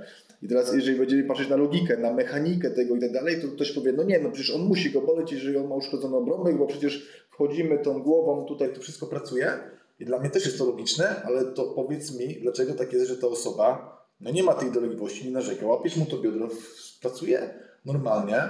[0.47, 3.73] I teraz, jeżeli będziemy patrzeć na logikę, na mechanikę tego i tak dalej, to ktoś
[3.73, 6.67] powie, no nie, no przecież on musi go boleć, jeżeli on ma uszkodzoną obrąbek, bo
[6.67, 9.53] przecież wchodzimy tą głową, tutaj to wszystko pracuje.
[10.01, 13.17] I dla mnie też jest to logiczne, ale to powiedz mi, dlaczego tak jest, że
[13.17, 16.49] ta osoba no nie ma tej dolegliwości, nie narzeka, łapiesz mu to biodro,
[17.01, 18.43] pracuje normalnie.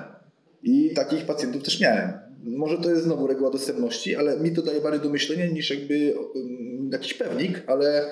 [0.62, 2.12] I takich pacjentów też miałem.
[2.44, 6.14] Może to jest znowu reguła dostępności, ale mi to daje bardziej do myślenia niż jakby
[6.18, 8.10] um, jakiś pewnik, ale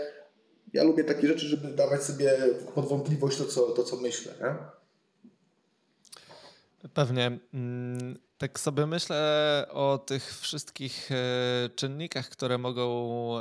[0.75, 2.33] ja lubię takie rzeczy, żeby dawać sobie
[2.75, 4.35] pod wątpliwość to, co, to, co myślę.
[4.41, 4.55] Nie?
[6.95, 7.39] Pewnie.
[7.55, 13.39] Mm, tak sobie myślę o tych wszystkich e, czynnikach, które mogą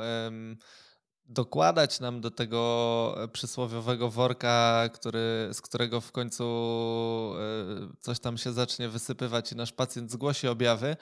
[1.26, 8.54] dokładać nam do tego przysłowiowego worka, który, z którego w końcu e, coś tam się
[8.54, 10.96] zacznie wysypywać i nasz pacjent zgłosi objawy,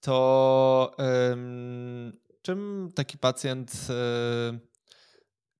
[0.00, 0.96] to
[2.42, 4.58] czym taki pacjent e,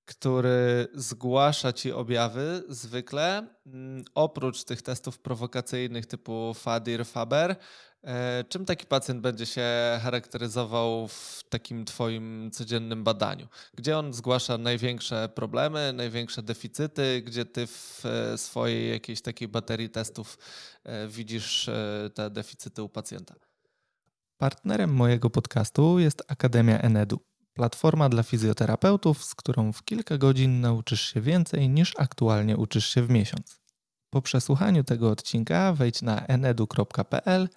[0.07, 7.55] który zgłasza ci objawy zwykle, mm, oprócz tych testów prowokacyjnych typu FADIR, FABER,
[8.03, 9.65] e, czym taki pacjent będzie się
[10.01, 13.47] charakteryzował w takim twoim codziennym badaniu?
[13.73, 19.89] Gdzie on zgłasza największe problemy, największe deficyty, gdzie ty w e, swojej jakiejś takiej baterii
[19.89, 20.37] testów
[20.83, 21.69] e, widzisz
[22.13, 23.35] te deficyty u pacjenta?
[24.37, 27.19] Partnerem mojego podcastu jest Akademia Enedu
[27.57, 33.01] Platforma dla fizjoterapeutów, z którą w kilka godzin nauczysz się więcej niż aktualnie uczysz się
[33.01, 33.59] w miesiąc.
[34.09, 37.49] Po przesłuchaniu tego odcinka wejdź na enedu.pl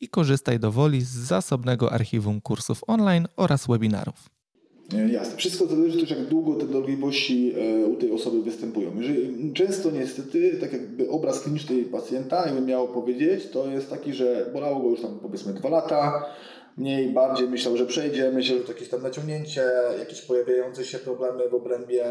[0.00, 4.30] i korzystaj do woli z zasobnego archiwum kursów online oraz webinarów.
[5.12, 5.36] Jasne.
[5.36, 8.90] Wszystko zależy też, jak długo te dolegliwości e, u tej osoby występują.
[9.00, 14.50] Jeżeli często niestety, tak jakby obraz kliniczny pacjenta, jakbym miał powiedzieć, to jest taki, że
[14.52, 16.24] bolało go już tam powiedzmy dwa lata,
[16.76, 19.64] mniej, bardziej myślał, że przejdzie, myślał, że to jakieś tam naciągnięcie,
[19.98, 22.04] jakieś pojawiające się problemy w obrębie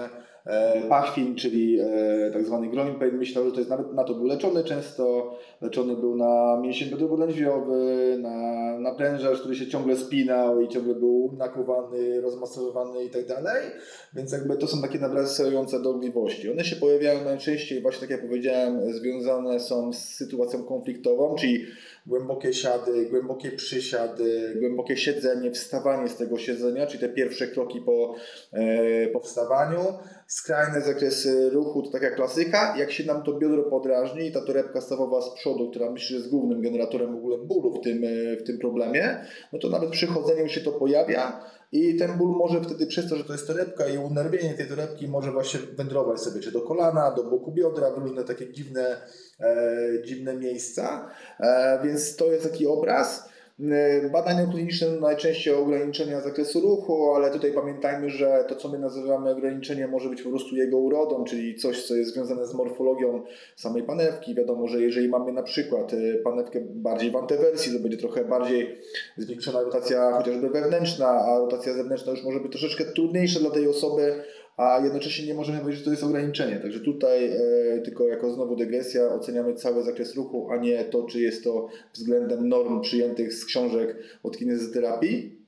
[0.45, 3.17] e, pachwin, czyli e, tak zwany growing pain.
[3.17, 8.17] Myślał, że to jest nawet na to był leczony często, leczony był na mięsień biodrowo-lędźwiowy,
[8.19, 8.39] na,
[8.79, 13.71] na prężarz, który się ciągle spinał i ciągle był nakuwany, rozmasowywany i tak dalej.
[14.13, 16.51] Więc jakby to są takie nawracające dolegliwości.
[16.51, 21.65] One się pojawiają najczęściej, właśnie tak jak powiedziałem, związane są z sytuacją konfliktową, czyli
[22.05, 28.15] głębokie siady, głębokie przysiady, głębokie siedzenie, wstawanie z tego siedzenia, czyli te pierwsze kroki po,
[28.53, 29.79] e, po wstawaniu,
[30.27, 32.75] skrajne zakresy ruchu, to taka klasyka.
[32.77, 36.15] Jak się nam to biodro podrażni i ta torebka stawowa z przodu, która myślę, że
[36.15, 39.89] jest głównym generatorem w ogóle bólu w tym, e, w tym problemie, no to nawet
[39.89, 41.54] przy chodzeniu się to pojawia.
[41.71, 45.07] I ten ból może wtedy przez to, że to jest torebka i unerwienie tej torebki
[45.07, 49.01] może właśnie wędrować sobie czy do kolana, do boku biodra, w różne takie dziwne,
[49.39, 51.09] e, dziwne miejsca.
[51.39, 53.34] E, więc to jest taki obraz.
[53.59, 59.31] E, badania kliniczne najczęściej ograniczenia zakresu ruchu, ale tutaj pamiętajmy, że to co my nazywamy
[59.31, 63.23] ograniczeniem może być po prostu jego urodą, czyli coś co jest związane z morfologią
[63.55, 64.35] samej panewki.
[64.35, 68.77] Wiadomo, że jeżeli mamy na przykład e, panewkę bardziej w antywersji, to będzie trochę bardziej
[69.17, 74.23] zwiększona rotacja chociażby wewnętrzna, a rotacja zewnętrzna już może być troszeczkę trudniejsza dla tej osoby,
[74.57, 76.59] a jednocześnie nie możemy powiedzieć, że to jest ograniczenie.
[76.59, 81.21] Także tutaj e, tylko jako znowu dygresja oceniamy cały zakres ruchu, a nie to, czy
[81.21, 85.45] jest to względem norm przyjętych z książek od kinezyterapii.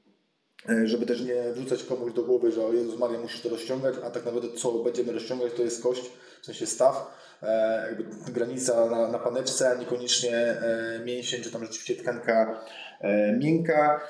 [0.69, 3.95] E, żeby też nie wrzucać komuś do głowy, że o Jezus Maria musisz to rozciągać,
[4.03, 7.11] a tak naprawdę co będziemy rozciągać to jest kość, w sensie staw,
[7.43, 12.65] e, jakby granica na, na panewce, a niekoniecznie e, mięsień, czy tam rzeczywiście tkanka
[13.01, 14.01] e, miękka.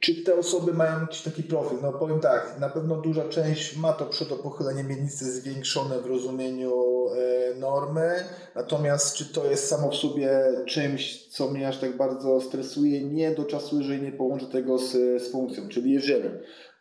[0.00, 1.78] Czy te osoby mają jakiś taki profil?
[1.82, 7.54] No powiem tak, na pewno duża część ma to przedopochylenie miednicy zwiększone w rozumieniu e,
[7.54, 8.24] normy,
[8.54, 13.04] natomiast czy to jest samo w sobie czymś, co mnie aż tak bardzo stresuje?
[13.04, 14.92] Nie do czasu, jeżeli nie połączę tego z,
[15.22, 16.28] z funkcją, czyli jeżeli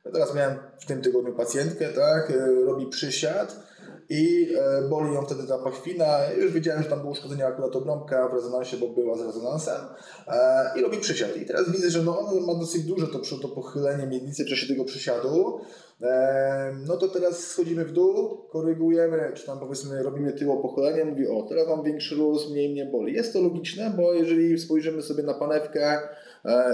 [0.06, 3.67] ja teraz miałem w tym tygodniu pacjentkę, tak, e, robi przysiad,
[4.10, 6.18] i e, boli ją wtedy ta pachwina.
[6.38, 9.82] Już wiedziałem, że tam było uszkodzenie akurat obrąbka w rezonansie, bo była z rezonansem
[10.28, 11.38] e, i robi przysiad.
[11.38, 14.68] I teraz widzę, że no on ma dosyć duże to, to pochylenie miednicy w czasie
[14.68, 15.60] tego przysiadu.
[16.02, 21.28] E, no to teraz schodzimy w dół, korygujemy, czy tam powiedzmy robimy tyło pochylenie, mówi
[21.28, 23.14] o, teraz mam większy luz, mniej mnie boli.
[23.14, 26.00] Jest to logiczne, bo jeżeli spojrzymy sobie na panewkę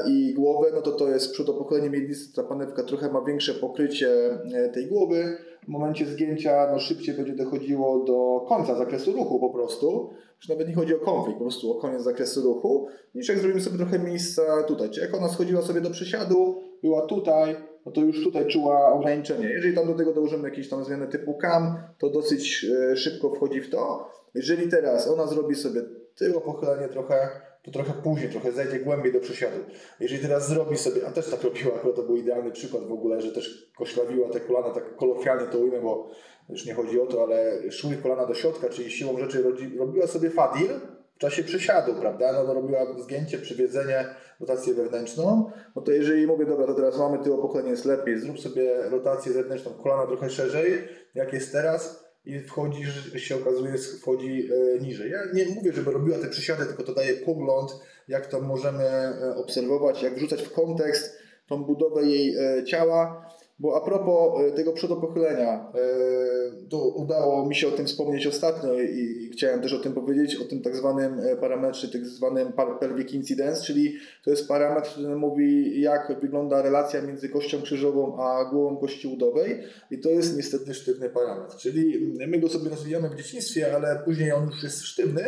[0.07, 4.39] i głowę, no to to jest przodopochylenie miednicy, ta panewka trochę ma większe pokrycie
[4.73, 10.09] tej głowy, w momencie zgięcia no, szybciej będzie dochodziło do końca zakresu ruchu po prostu.
[10.37, 13.61] Już nawet nie chodzi o konflikt, po prostu o koniec zakresu ruchu, niż jak zrobimy
[13.61, 14.89] sobie trochę miejsca tutaj.
[14.89, 17.55] Czy jak ona schodziła sobie do przysiadu, była tutaj,
[17.85, 19.49] no to już tutaj czuła ograniczenie.
[19.49, 23.61] Jeżeli tam do tego dołożymy jakieś tam zmiany typu CAM, to dosyć e, szybko wchodzi
[23.61, 24.09] w to.
[24.35, 25.81] Jeżeli teraz ona zrobi sobie
[26.15, 27.29] tyło pochylenie trochę,
[27.63, 29.57] to trochę później, trochę zejdzie głębiej do przysiadu.
[29.99, 33.21] Jeżeli teraz zrobi sobie, a też tak robiła, akurat to był idealny przykład w ogóle,
[33.21, 36.09] że też koślawiła te kolana, tak kolokwialnie to ujmę, bo
[36.49, 39.43] już nie chodzi o to, ale szły kolana do środka, czyli siłą rzeczy
[39.77, 40.69] robiła sobie fadil,
[41.15, 42.33] w czasie przysiadu, prawda?
[42.33, 44.05] No, no robiła zgięcie, przywiedzenie,
[44.39, 45.51] rotację wewnętrzną.
[45.75, 49.33] No to jeżeli mówię, dobra, to teraz mamy tył pochylenie jest lepiej, zrób sobie rotację
[49.33, 55.11] zewnętrzną, kolana trochę szerzej, jak jest teraz i wchodzisz, się okazuje, wchodzi e, niżej.
[55.11, 57.71] Ja nie mówię, żeby robiła te przysiady, tylko to daje pogląd,
[58.07, 63.29] jak to możemy e, obserwować, jak wrzucać w kontekst tą budowę jej e, ciała.
[63.59, 68.79] Bo a propos e, tego przodopochylenia, e, to udało mi się o tym wspomnieć ostatnio
[68.79, 73.13] i chciałem też o tym powiedzieć, o tym tak zwanym e, parametrze, tak zwanym pelvic
[73.13, 78.77] incidence, czyli to jest parametr, który mówi jak wygląda relacja między kością krzyżową a głową
[78.77, 79.59] kości udowej.
[79.91, 84.31] I to jest niestety sztywny parametr, czyli my go sobie rozwijamy w dzieciństwie, ale później
[84.31, 85.23] on już jest sztywny,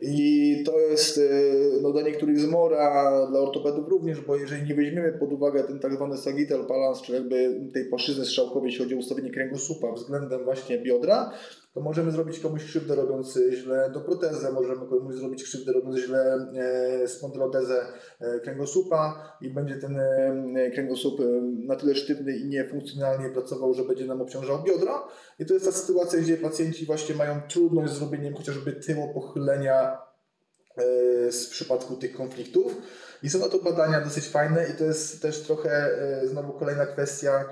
[0.00, 1.22] i to jest e,
[1.82, 5.94] no, dla niektórych zmora, dla ortopedów również, bo jeżeli nie weźmiemy pod uwagę ten tak
[5.94, 10.78] zwany sagittal balance, czyli jakby tej płaszczyzny strzałkowej, jeśli chodzi o ustawienie kręgosłupa względem właśnie
[10.78, 11.32] biodra,
[11.74, 16.48] to możemy zrobić komuś krzywdę robiąc źle do protezę, możemy komuś zrobić krzywdę robiąc źle
[17.02, 17.86] e, spondylotezę
[18.20, 21.20] e, kręgosłupa i będzie ten e, kręgosłup
[21.66, 25.08] na tyle sztywny i niefunkcjonalnie pracował, że będzie nam obciążał biodra.
[25.38, 29.98] I to jest ta sytuacja, gdzie pacjenci właśnie mają trudność z zrobieniem chociażby tyło pochylenia
[31.46, 32.76] w przypadku tych konfliktów.
[33.22, 35.90] I są na to badania dosyć fajne i to jest też trochę
[36.24, 37.44] znowu kolejna kwestia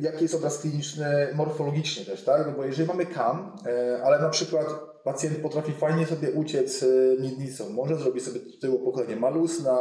[0.00, 2.46] jaki jest obraz kliniczny morfologicznie też, tak?
[2.46, 4.66] No bo jeżeli mamy KAM, y, ale na przykład
[5.04, 9.78] pacjent potrafi fajnie sobie uciec y, miednicą, może zrobić sobie tyło pochylenie, ma luz na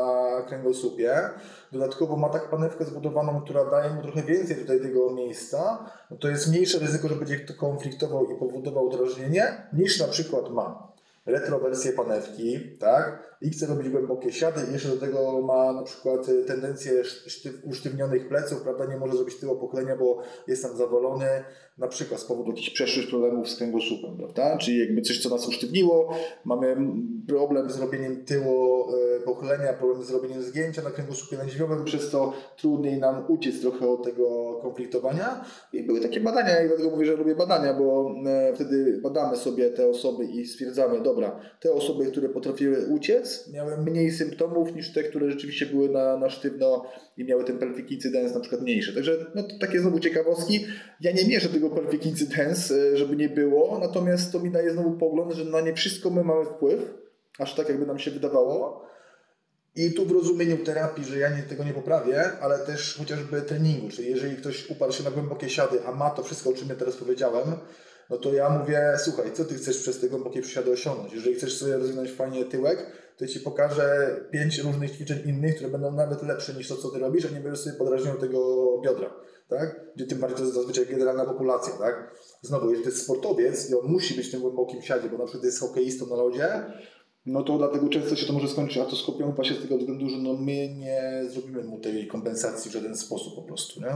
[0.48, 1.20] kręgosłupie,
[1.72, 6.30] dodatkowo ma tak panewkę zbudowaną, która daje mu trochę więcej tutaj tego miejsca, no to
[6.30, 10.90] jest mniejsze ryzyko, że będzie to konfliktował i powodował drażnienie, niż na przykład ma
[11.26, 13.29] retrowersję panewki, tak?
[13.42, 17.54] I chce robić głębokie siady i jeszcze do tego ma na przykład y, tendencję sztyw,
[17.64, 21.28] usztywnionych pleców, prawda, nie może zrobić tyłu pokolenia, bo jest tam zawolony,
[21.80, 25.48] na przykład z powodu jakichś przeszłych problemów z kręgosłupem, prawda, czyli jakby coś, co nas
[25.48, 26.14] usztywniło,
[26.46, 26.78] mamy
[27.28, 32.34] problem z robieniem tyłu y, pochylenia, problem z robieniem zgięcia na kręgosłupie lędźwiowym, przez to
[32.58, 35.46] trudniej nam uciec trochę od tego konfliktowania.
[35.74, 39.70] I były takie badania i dlatego mówię, że robię badania, bo e, wtedy badamy sobie
[39.70, 45.04] te osoby i stwierdzamy, dobra, te osoby, które potrafiły uciec, miały mniej symptomów niż te,
[45.04, 46.86] które rzeczywiście były na, na sztywno
[47.18, 48.96] i miały ten pelvic incidence na przykład mniejszy.
[48.96, 50.66] Także no, to takie znowu ciekawostki.
[51.02, 54.92] Ja nie mierzę tego pelvic incidence, e, żeby nie było, natomiast to mi daje znowu
[54.92, 56.94] pogląd, że na nie wszystko my mamy wpływ,
[57.40, 58.90] aż tak jakby nam się wydawało.
[59.76, 63.90] I tu w rozumieniu terapii, że ja nie, tego nie poprawię, ale też chociażby treningu,
[63.90, 66.76] czyli jeżeli ktoś uparł się na głębokie siady, a ma to wszystko, o czym ja
[66.76, 67.56] teraz powiedziałem,
[68.10, 71.14] no to ja mówię, słuchaj, co ty chcesz przez te głębokie przysiady osiągnąć?
[71.14, 72.86] Jeżeli chcesz sobie rozwinąć fajnie tyłek,
[73.20, 77.00] to Ci pokażę pięć różnych ćwiczeń innych, które będą nawet lepsze niż to, co Ty
[77.00, 79.14] robisz, a nie będziesz sobie podrażniał tego biodra,
[79.48, 79.82] tak?
[79.96, 82.16] Gdzie tym bardziej to jest zazwyczaj generalna populacja, tak?
[82.42, 85.24] Znowu, jeżeli to jest sportowiec i on musi być w tym głębokim siadzie, bo na
[85.24, 86.64] przykład jest hokeistą na lodzie,
[87.26, 90.34] no to dlatego często się to może skończyć artoskopią właśnie z tego względu, że no
[90.34, 93.96] my nie zrobimy mu tej kompensacji w żaden sposób po prostu, nie?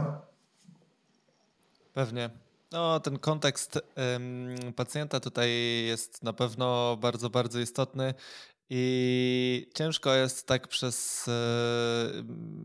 [1.94, 2.30] Pewnie.
[2.72, 3.78] No, ten kontekst
[4.76, 5.50] pacjenta tutaj
[5.86, 8.14] jest na pewno bardzo, bardzo istotny.
[8.70, 11.32] I ciężko jest tak przez e,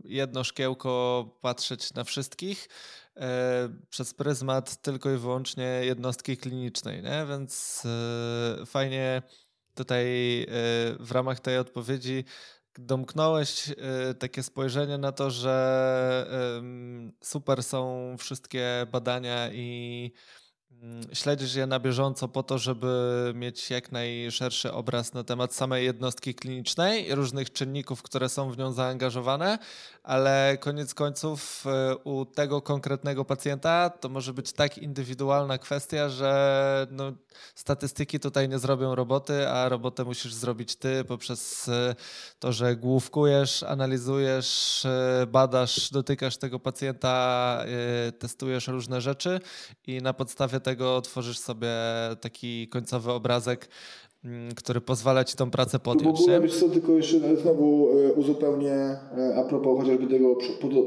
[0.04, 2.68] jedno szkiełko patrzeć na wszystkich
[3.16, 7.26] e, przez pryzmat tylko i wyłącznie jednostki klinicznej, nie?
[7.28, 7.82] więc
[8.62, 9.22] e, fajnie
[9.74, 10.06] tutaj
[11.00, 12.24] w ramach tej odpowiedzi
[12.78, 13.74] domknąłeś
[14.18, 16.26] takie spojrzenie na to, że
[17.22, 20.12] super są wszystkie badania i
[21.12, 26.34] śledzisz je na bieżąco po to, żeby mieć jak najszerszy obraz na temat samej jednostki
[26.34, 29.58] klinicznej różnych czynników, które są w nią zaangażowane,
[30.02, 36.86] ale koniec końców e, u tego konkretnego pacjenta to może być tak indywidualna kwestia, że
[36.90, 37.12] no,
[37.54, 41.94] statystyki tutaj nie zrobią roboty, a robotę musisz zrobić ty poprzez e,
[42.38, 47.10] to, że główkujesz, analizujesz, e, badasz, dotykasz tego pacjenta,
[48.18, 49.40] testujesz różne rzeczy
[49.86, 51.70] i na podstawie tego tworzysz sobie
[52.20, 53.68] taki końcowy obrazek,
[54.56, 56.18] który pozwala ci tą pracę podjąć.
[56.18, 60.36] W ogóle, wiesz co, tylko jeszcze znowu e, uzupełnię e, a propos chociażby tego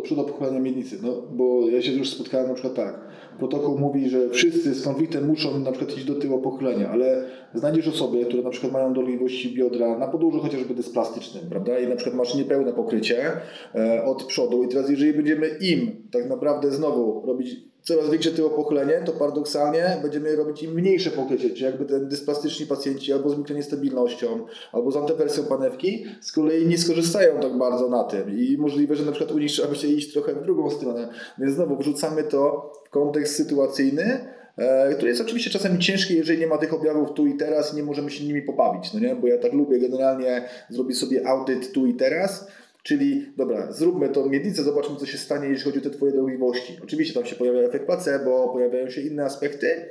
[0.04, 3.00] przedopchylania miednicy, no, bo ja się już spotkałem na przykład tak,
[3.40, 7.88] protokół mówi, że wszyscy z konfliktem muszą na przykład iść do tyłu pochylenia, ale znajdziesz
[7.88, 12.16] osoby, które na przykład mają dolegliwości biodra na podłożu chociażby dysplastycznym, prawda, i na przykład
[12.16, 13.32] masz niepełne pokrycie
[13.76, 14.64] e, od przodu.
[14.64, 19.98] I teraz jeżeli będziemy im tak naprawdę znowu robić coraz większe tyło pochylenie, to paradoksalnie
[20.02, 24.98] będziemy robić im mniejsze pokrycie, czyli jakby ten dysplastyczni pacjenci albo z mikroniestabilnością, albo z
[24.98, 28.40] antywersją panewki, z kolei nie skorzystają tak bardzo na tym.
[28.40, 31.54] I możliwe, że na przykład u nich trzeba będzie iść trochę w drugą stronę, więc
[31.54, 34.28] znowu wrzucamy to w kontekst sytuacyjny,
[34.58, 37.76] e, który jest oczywiście czasami ciężki, jeżeli nie ma tych objawów tu i teraz i
[37.76, 39.16] nie możemy się nimi pobawić, no nie?
[39.16, 42.48] bo ja tak lubię generalnie zrobić sobie audyt tu i teraz,
[42.84, 46.78] Czyli dobra, zróbmy tą miednicę, zobaczmy co się stanie, jeśli chodzi o te Twoje dolegliwości.
[46.84, 49.90] Oczywiście tam się pojawia efekt placebo, pojawiają się inne aspekty,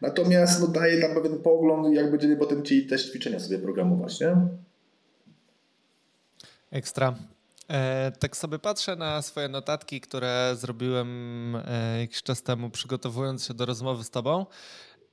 [0.00, 4.20] natomiast no, daje tam pewien pogląd, jak będziemy potem chcieli też ćwiczenia sobie programować.
[4.20, 4.36] Nie?
[6.70, 7.14] Ekstra.
[7.70, 13.54] E, tak sobie patrzę na swoje notatki, które zrobiłem e, jakiś czas temu, przygotowując się
[13.54, 14.46] do rozmowy z Tobą.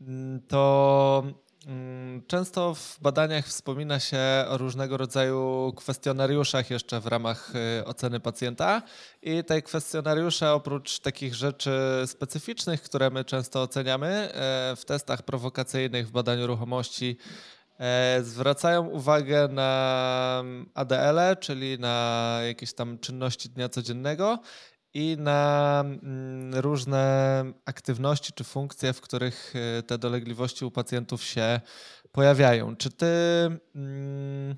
[0.01, 1.23] Mm, to
[2.27, 8.81] często w badaniach wspomina się o różnego rodzaju kwestionariuszach jeszcze w ramach y, oceny pacjenta
[9.21, 11.71] i te kwestionariusze oprócz takich rzeczy
[12.05, 17.17] specyficznych, które my często oceniamy e, w testach prowokacyjnych w badaniu ruchomości,
[17.79, 20.43] e, zwracają uwagę na
[20.73, 24.39] ADL, czyli na jakieś tam czynności dnia codziennego
[24.93, 31.61] i na mm, różne aktywności czy funkcje, w których e, te dolegliwości u pacjentów się
[32.11, 32.75] pojawiają.
[32.75, 33.05] Czy ty
[33.75, 34.55] mm,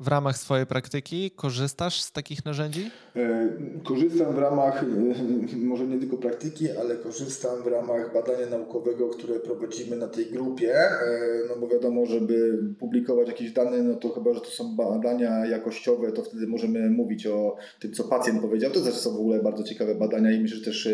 [0.00, 2.90] w ramach swojej praktyki korzystasz z takich narzędzi?
[3.16, 3.48] E,
[3.84, 9.40] korzystam w ramach, e, może nie tylko praktyki, ale korzystam w ramach badania naukowego, które
[9.40, 10.74] prowadzimy na tej grupie.
[11.48, 16.12] No bo wiadomo, żeby publikować jakieś dane, no to chyba, że to są badania jakościowe,
[16.12, 18.70] to wtedy możemy mówić o tym, co pacjent powiedział.
[18.70, 20.88] To też są w ogóle bardzo ciekawe badania i myślę, że też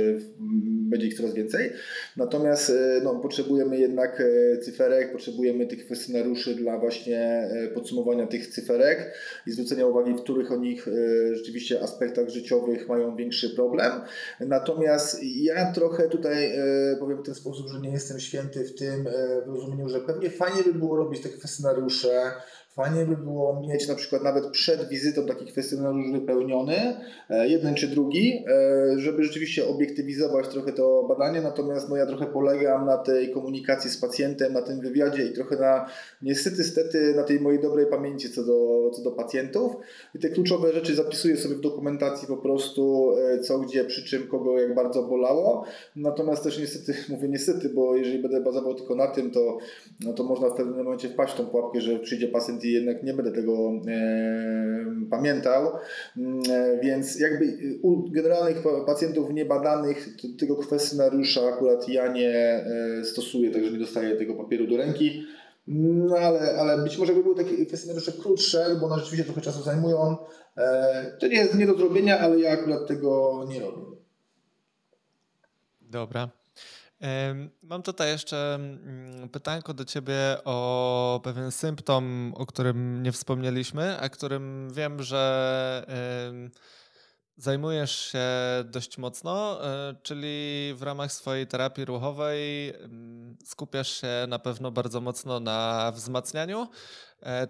[0.94, 1.72] będzie ich coraz więcej.
[2.16, 8.46] Natomiast e, no, potrzebujemy jednak e, cyferek, potrzebujemy tych kwestionariuszy dla właśnie e, podsumowania tych
[8.46, 9.14] cyferek
[9.46, 10.86] i zwrócenia uwagi, w których o nich
[11.32, 13.92] rzeczywiście aspektach życiowych mają większy problem.
[14.40, 16.52] Natomiast ja trochę tutaj
[17.00, 19.04] powiem w ten sposób, że nie jestem święty w tym
[19.46, 22.32] w rozumieniu, że pewnie fajnie by było robić te kwestionariusze,
[22.74, 26.96] Fajnie by było mieć na przykład nawet przed wizytą taki kwestionariusz wypełniony,
[27.30, 32.26] e, jeden czy drugi, e, żeby rzeczywiście obiektywizować trochę to badanie, natomiast no ja trochę
[32.26, 35.86] polegam na tej komunikacji z pacjentem, na tym wywiadzie i trochę na,
[36.22, 39.72] niestety, stety, na tej mojej dobrej pamięci co do, co do pacjentów.
[40.14, 44.28] I te kluczowe rzeczy zapisuję sobie w dokumentacji po prostu e, co, gdzie, przy czym,
[44.28, 45.64] kogo, jak bardzo bolało,
[45.96, 49.58] natomiast też niestety, mówię niestety, bo jeżeli będę bazował tylko na tym, to,
[50.00, 53.02] no to można w pewnym momencie wpaść w tą pułapkę, że przyjdzie pacjent i jednak
[53.02, 55.72] nie będę tego e, pamiętał,
[56.16, 58.56] mm, e, więc jakby u generalnych
[58.86, 60.08] pacjentów niebadanych
[60.38, 65.24] tego kwestionariusza akurat ja nie e, stosuję, także nie dostaję tego papieru do ręki.
[65.66, 69.62] No ale, ale być może by były takie kwestionariusze krótsze, bo one rzeczywiście trochę czasu
[69.62, 70.16] zajmują.
[71.20, 73.82] To nie jest nie do zrobienia, ale ja akurat tego nie robię.
[75.80, 76.43] Dobra.
[77.62, 84.08] Mam tutaj jeszcze mm, pytanko do Ciebie o pewien symptom, o którym nie wspomnieliśmy, a
[84.08, 85.84] którym wiem, że
[87.36, 88.24] zajmujesz się
[88.64, 92.72] dość mocno, e, czyli w ramach swojej terapii ruchowej
[93.44, 96.68] skupiasz się na pewno bardzo mocno na wzmacnianiu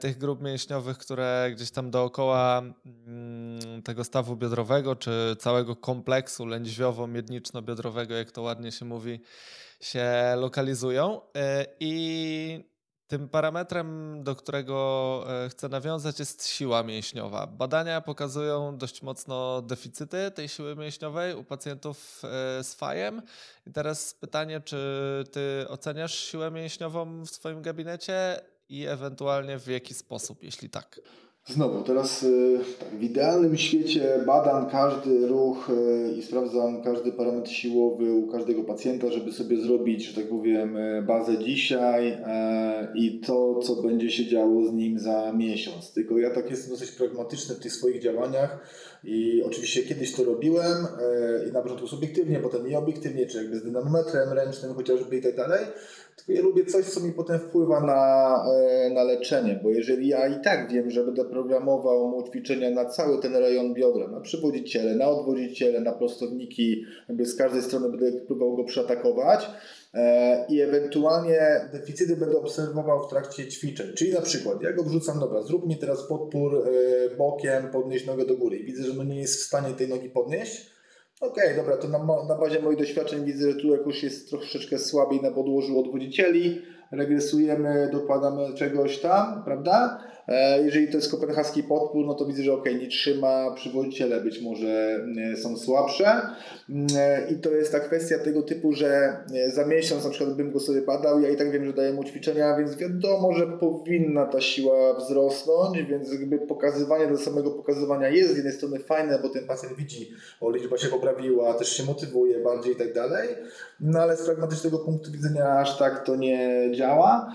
[0.00, 8.14] tych grup mięśniowych, które gdzieś tam dookoła mm, tego stawu biodrowego, czy całego kompleksu lędźwiowo-miedniczno-biodrowego,
[8.14, 9.20] jak to ładnie się mówi,
[9.80, 11.20] się lokalizują.
[11.36, 12.74] E, I
[13.06, 17.46] tym parametrem, do którego e, chcę nawiązać, jest siła mięśniowa.
[17.46, 23.22] Badania pokazują dość mocno deficyty tej siły mięśniowej u pacjentów e, z fajem.
[23.66, 24.78] I teraz pytanie, czy
[25.32, 31.00] ty oceniasz siłę mięśniową w swoim gabinecie i ewentualnie w jaki sposób, jeśli tak?
[31.46, 37.50] Znowu, teraz y, tak, w idealnym świecie badam każdy ruch y, i sprawdzam każdy parametr
[37.50, 42.18] siłowy u każdego pacjenta, żeby sobie zrobić, że tak powiem, y, bazę dzisiaj
[42.94, 45.92] i to, co będzie się działo z nim za miesiąc.
[45.92, 48.58] Tylko ja tak jestem dosyć pragmatyczny w tych swoich działaniach
[49.04, 50.86] i oczywiście kiedyś to robiłem
[51.48, 55.36] i na początku subiektywnie, potem i obiektywnie, czy jakby z dynamometrem ręcznym chociażby i tak
[55.36, 55.66] dalej.
[56.16, 60.26] Tylko ja lubię coś, co mi potem wpływa na, e, na leczenie, bo jeżeli ja
[60.26, 64.94] i tak wiem, że będę programował mu ćwiczenia na cały ten rejon biodra, na przywodziciele,
[64.94, 69.50] na odwodziciele, na prostowniki, jakby z każdej strony będę próbował go przeatakować,
[69.94, 73.86] e, i ewentualnie deficyty będę obserwował w trakcie ćwiczeń.
[73.96, 78.26] Czyli na przykład, ja go wrzucam, dobra, zrób mi teraz podpór e, bokiem, podnieść nogę
[78.26, 78.58] do góry.
[78.58, 80.74] Widzę, że no nie jest w stanie tej nogi podnieść,
[81.20, 84.78] Okej, okay, dobra, to na, na bazie moich doświadczeń widzę, że tu jakoś jest troszeczkę
[84.78, 89.98] słabiej na podłożu odwodzicieli, regresujemy, dokładamy czegoś tam, prawda?
[90.28, 94.42] E, jeżeli to jest kopenhaski podpór, no to widzę, że ok, nie trzyma, przywodziciele być
[94.42, 96.20] może e, są słabsze.
[96.70, 99.16] Mm, e, i to jest ta kwestia tego typu, że
[99.52, 102.04] za miesiąc na przykład bym go sobie badał, ja i tak wiem, że daję mu
[102.04, 108.32] ćwiczenia, więc wiadomo, że powinna ta siła wzrosnąć, więc jakby pokazywanie do samego pokazywania jest
[108.32, 110.10] z jednej strony fajne, bo ten pacjent widzi,
[110.40, 113.28] o liczba się poprawiła, też się motywuje bardziej i tak dalej,
[113.80, 117.34] no ale z pragmatycznego punktu widzenia aż tak to nie działa.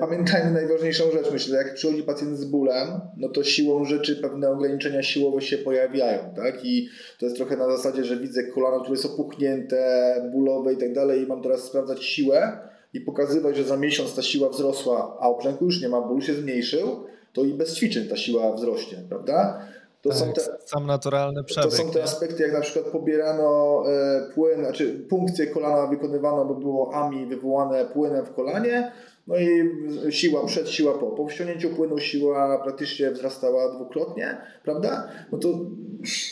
[0.00, 4.50] Pamiętajmy najważniejszą rzecz, myślę, jak przy przychodzi pacjent z bólem, no to siłą rzeczy pewne
[4.50, 6.64] ograniczenia siłowe się pojawiają, tak?
[6.64, 10.92] I to jest trochę na zasadzie, że widzę kolano, które jest opuchnięte, bólowe i tak
[10.92, 12.58] dalej i mam teraz sprawdzać siłę
[12.94, 16.34] i pokazywać, że za miesiąc ta siła wzrosła, a obrzęku już nie ma, ból się
[16.34, 19.68] zmniejszył, to i bez ćwiczeń ta siła wzrośnie, prawda?
[20.02, 21.70] To tak, są te, sam naturalny przebieg.
[21.70, 26.54] To są te aspekty, jak na przykład pobierano e, płyn, znaczy punkcję kolana wykonywano, bo
[26.54, 28.92] było AMI wywołane płynem w kolanie,
[29.26, 29.72] no i
[30.12, 31.06] siła przed, siła po.
[31.06, 35.08] Po wciągnięciu płynu siła praktycznie wzrastała dwukrotnie, prawda?
[35.32, 35.48] No to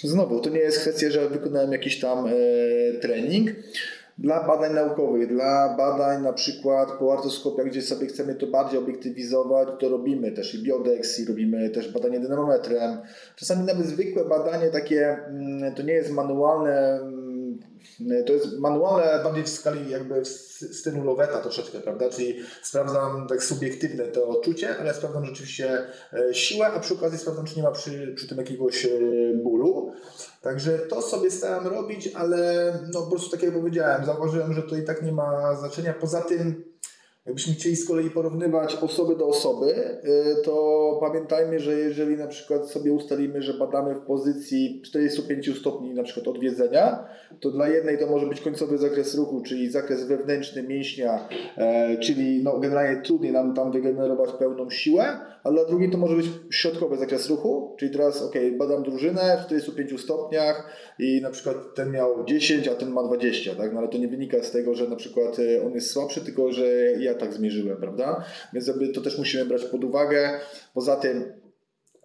[0.02, 2.30] znowu, to nie jest kwestia, że wykonałem jakiś tam e,
[3.00, 3.50] trening.
[4.18, 9.68] Dla badań naukowych, dla badań na przykład po artoskopiach, gdzie sobie chcemy to bardziej obiektywizować,
[9.78, 12.98] to robimy też i biodex, i robimy też badanie dynamometrem.
[13.36, 17.00] Czasami nawet zwykłe badanie takie, mm, to nie jest manualne,
[18.26, 20.28] to jest manualne bardziej w skali jakby w
[20.76, 22.10] stylu Loweta troszeczkę, prawda?
[22.10, 27.44] Czyli sprawdzam tak subiektywne to odczucie, ale sprawdzam rzeczywiście e, siłę, a przy okazji sprawdzam,
[27.44, 28.88] czy nie ma przy, przy tym jakiegoś e,
[29.42, 29.92] bólu.
[30.42, 34.76] Także to sobie starałem robić, ale no po prostu tak jak powiedziałem, zauważyłem, że to
[34.76, 35.92] i tak nie ma znaczenia.
[35.92, 36.64] Poza tym
[37.26, 42.70] Jakbyśmy chcieli z kolei porównywać osoby do osoby, y, to pamiętajmy, że jeżeli na przykład
[42.70, 47.04] sobie ustalimy, że badamy w pozycji 45 stopni na przykład odwiedzenia,
[47.40, 52.42] to dla jednej to może być końcowy zakres ruchu, czyli zakres wewnętrzny mięśnia, e, czyli
[52.42, 56.96] no generalnie trudniej nam tam wygenerować pełną siłę, a dla drugiej to może być środkowy
[56.96, 62.24] zakres ruchu, czyli teraz ok, badam drużynę w 45 stopniach i na przykład ten miał
[62.24, 63.72] 10, a ten ma 20, tak?
[63.72, 66.52] no ale to nie wynika z tego, że na przykład e, on jest słabszy, tylko
[66.52, 66.66] że
[66.98, 68.24] ja tak zmierzyłem, prawda?
[68.52, 70.40] Więc jakby to też musimy brać pod uwagę.
[70.74, 71.32] Poza tym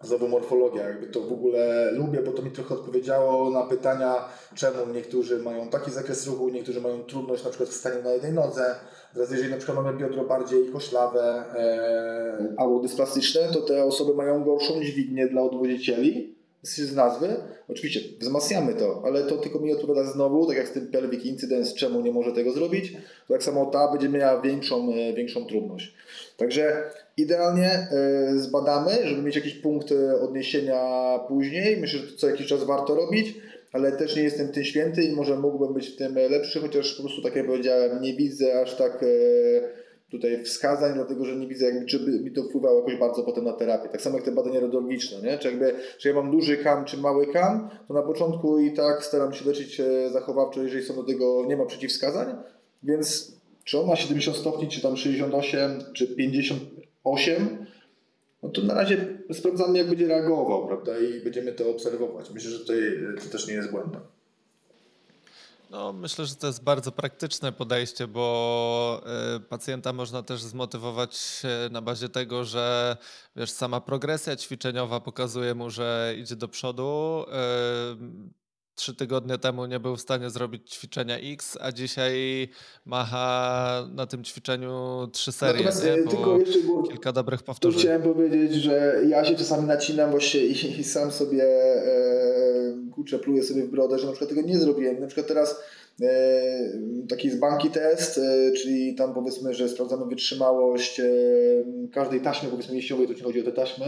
[0.02, 4.14] znowu morfologia, jakby to w ogóle lubię, bo to mi trochę odpowiedziało na pytania,
[4.54, 8.32] czemu niektórzy mają taki zakres ruchu, niektórzy mają trudność na przykład w staniu na jednej
[8.32, 8.74] nodze.
[9.14, 14.44] Teraz jeżeli na przykład mamy biodro bardziej koślawe e, albo dysplastyczne, to te osoby mają
[14.44, 17.36] gorszą dźwignię dla odwodzicieli z nazwy.
[17.68, 21.74] Oczywiście wzmacniamy to, ale to tylko mi odpowiada znowu, tak jak z tym pelvic incidence,
[21.76, 22.92] czemu nie może tego zrobić,
[23.28, 25.94] to tak samo ta będzie miała większą, e, większą trudność.
[26.36, 27.88] Także idealnie e,
[28.36, 31.76] zbadamy, żeby mieć jakiś punkt e, odniesienia później.
[31.76, 33.34] Myślę, że to co jakiś czas warto robić,
[33.72, 37.02] ale też nie jestem tym święty i może mógłbym być w tym lepszy, chociaż po
[37.02, 39.04] prostu tak jak powiedziałem, nie widzę aż tak
[40.12, 43.44] tutaj wskazań, dlatego że nie widzę, jakby, czy by mi to wpływało jakoś bardzo potem
[43.44, 43.88] na terapię.
[43.88, 45.38] Tak samo jak te badania radiologiczne, nie?
[45.38, 49.04] Czy jakby, czy ja mam duży kam, czy mały kam, to na początku i tak
[49.04, 52.36] staram się leczyć e, zachowawczo, jeżeli są do tego, nie ma przeciwwskazań,
[52.82, 53.32] więc
[53.64, 57.66] czy on ma 70 stopni, czy tam 68, czy 58,
[58.42, 62.30] no to na razie sprawdzamy, jak będzie reagował, prawda, i będziemy to obserwować.
[62.30, 62.78] Myślę, że tutaj
[63.24, 64.00] to też nie jest błędne.
[65.72, 69.02] No, myślę, że to jest bardzo praktyczne podejście, bo
[69.36, 72.96] y, pacjenta można też zmotywować na bazie tego, że
[73.36, 77.24] wiesz, sama progresja ćwiczeniowa pokazuje mu, że idzie do przodu.
[78.74, 82.48] Trzy tygodnie temu nie był w stanie zrobić ćwiczenia X, a dzisiaj
[82.84, 85.64] macha na tym ćwiczeniu trzy serie.
[85.64, 86.10] Natomiast, nie?
[86.10, 87.80] Tylko jeszcze było, kilka dobrych powtórzeń.
[87.80, 93.42] Chciałem powiedzieć, że ja się czasami nacinam właśnie i, i sam sobie e, kurczę, pluję
[93.42, 95.00] sobie w brodę, że na przykład tego nie zrobiłem.
[95.00, 95.54] Na przykład teraz e,
[97.08, 101.04] taki z banki test, e, czyli tam powiedzmy, że sprawdzamy wytrzymałość e,
[101.92, 103.86] każdej taśmy, powiedzmy mięśniowej, tu nie chodzi o te taśmy,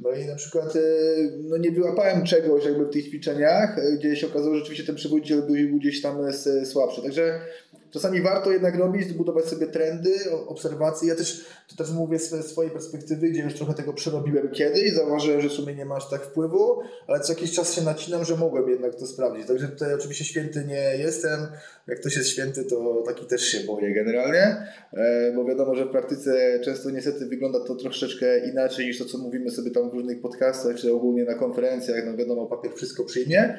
[0.00, 0.80] no i na przykład e,
[1.42, 4.96] no nie wyłapałem czegoś jakby w tych ćwiczeniach, e, gdzie się okazało, że rzeczywiście ten
[4.96, 6.18] przewodniiciel był gdzieś tam
[6.64, 7.02] słabszy.
[7.02, 7.40] Także
[7.94, 10.14] czasami warto jednak robić, zbudować sobie trendy,
[10.46, 11.08] obserwacje.
[11.08, 15.40] Ja też to też mówię z swojej perspektywy, gdzie już trochę tego przerobiłem kiedyś, zauważyłem,
[15.40, 18.68] że w sumie nie masz tak wpływu, ale co jakiś czas się nacinam, że mogłem
[18.68, 19.46] jednak to sprawdzić.
[19.46, 21.40] Także tutaj oczywiście święty nie jestem.
[21.86, 25.90] Jak ktoś jest święty, to taki też się boję generalnie, e, bo wiadomo, że w
[25.90, 30.20] praktyce często niestety wygląda to troszeczkę inaczej niż to, co mówimy sobie tam w różnych
[30.20, 32.04] podcastach, czy ogólnie na konferencjach.
[32.06, 33.58] No wiadomo, papier wszystko przyjmie.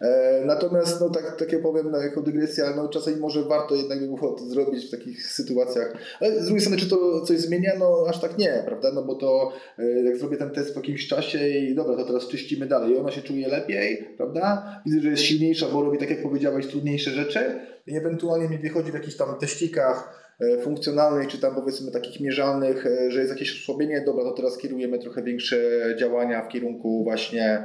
[0.00, 4.06] E, natomiast, no tak, tak jak powiem, jako dygresja, no czasami może warto jednak by
[4.06, 5.94] było to zrobić w takich sytuacjach.
[6.20, 7.72] Ale z drugiej strony, czy to coś zmienia?
[7.78, 8.92] No aż tak nie, prawda?
[8.94, 12.28] No bo to e, jak zrobię ten test po jakimś czasie i dobra, to teraz
[12.28, 14.80] czyścimy dalej i ona się czuje lepiej, prawda?
[14.86, 18.90] Widzę, że jest silniejsza, bo robi, tak jak powiedziałeś, trudniejsze rzeczy i ewentualnie mi wychodzi
[18.90, 20.22] w jakichś tam teścikach
[20.62, 25.22] funkcjonalnych, czy tam powiedzmy takich mierzalnych, że jest jakieś osłabienie, dobra, to teraz kierujemy trochę
[25.22, 25.56] większe
[25.98, 27.64] działania w kierunku właśnie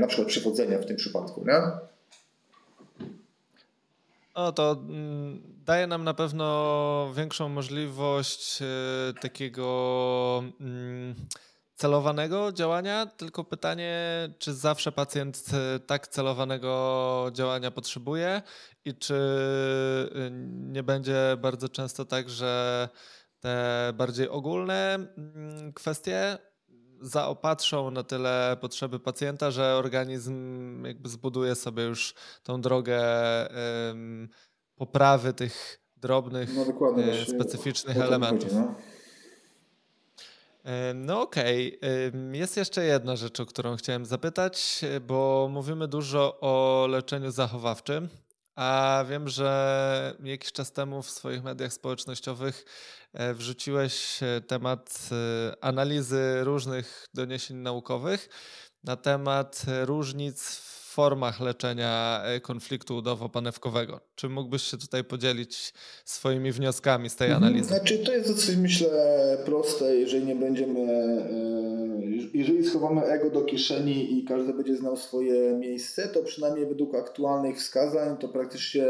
[0.00, 1.86] na przykład przywodzenia w tym przypadku, nie?
[4.36, 8.58] No to mm, daje nam na pewno większą możliwość
[9.20, 11.14] takiego mm,
[11.76, 18.42] celowanego działania, tylko pytanie, czy zawsze pacjent e, tak celowanego działania potrzebuje?
[18.84, 19.14] I czy
[20.14, 22.88] e, nie będzie bardzo często tak, że
[23.40, 26.38] te bardziej ogólne mm, kwestie
[27.00, 33.00] zaopatrzą na tyle potrzeby pacjenta, że organizm jakby zbuduje sobie już tą drogę
[34.76, 36.64] poprawy tych drobnych, no
[37.34, 38.48] specyficznych elementów.
[38.52, 38.74] Chodzi, no?
[40.94, 41.78] No okej.
[41.78, 42.36] Okay.
[42.36, 48.08] Jest jeszcze jedna rzecz, o którą chciałem zapytać, bo mówimy dużo o leczeniu zachowawczym,
[48.56, 55.64] a wiem, że jakiś czas temu w swoich mediach społecznościowych e, wrzuciłeś e, temat e,
[55.64, 58.28] analizy różnych doniesień naukowych
[58.84, 64.00] na temat różnic w formach leczenia e, konfliktu udowo-panewkowego.
[64.14, 67.44] Czy mógłbyś się tutaj podzielić swoimi wnioskami z tej mhm.
[67.44, 67.68] analizy?
[67.68, 68.88] Znaczy, to jest dosyć, myślę,
[69.44, 75.52] proste, jeżeli nie będziemy, e, jeżeli schowamy ego do kieszeni i każdy będzie znał swoje
[75.52, 78.84] miejsce, to przynajmniej według aktualnych wskazań to praktycznie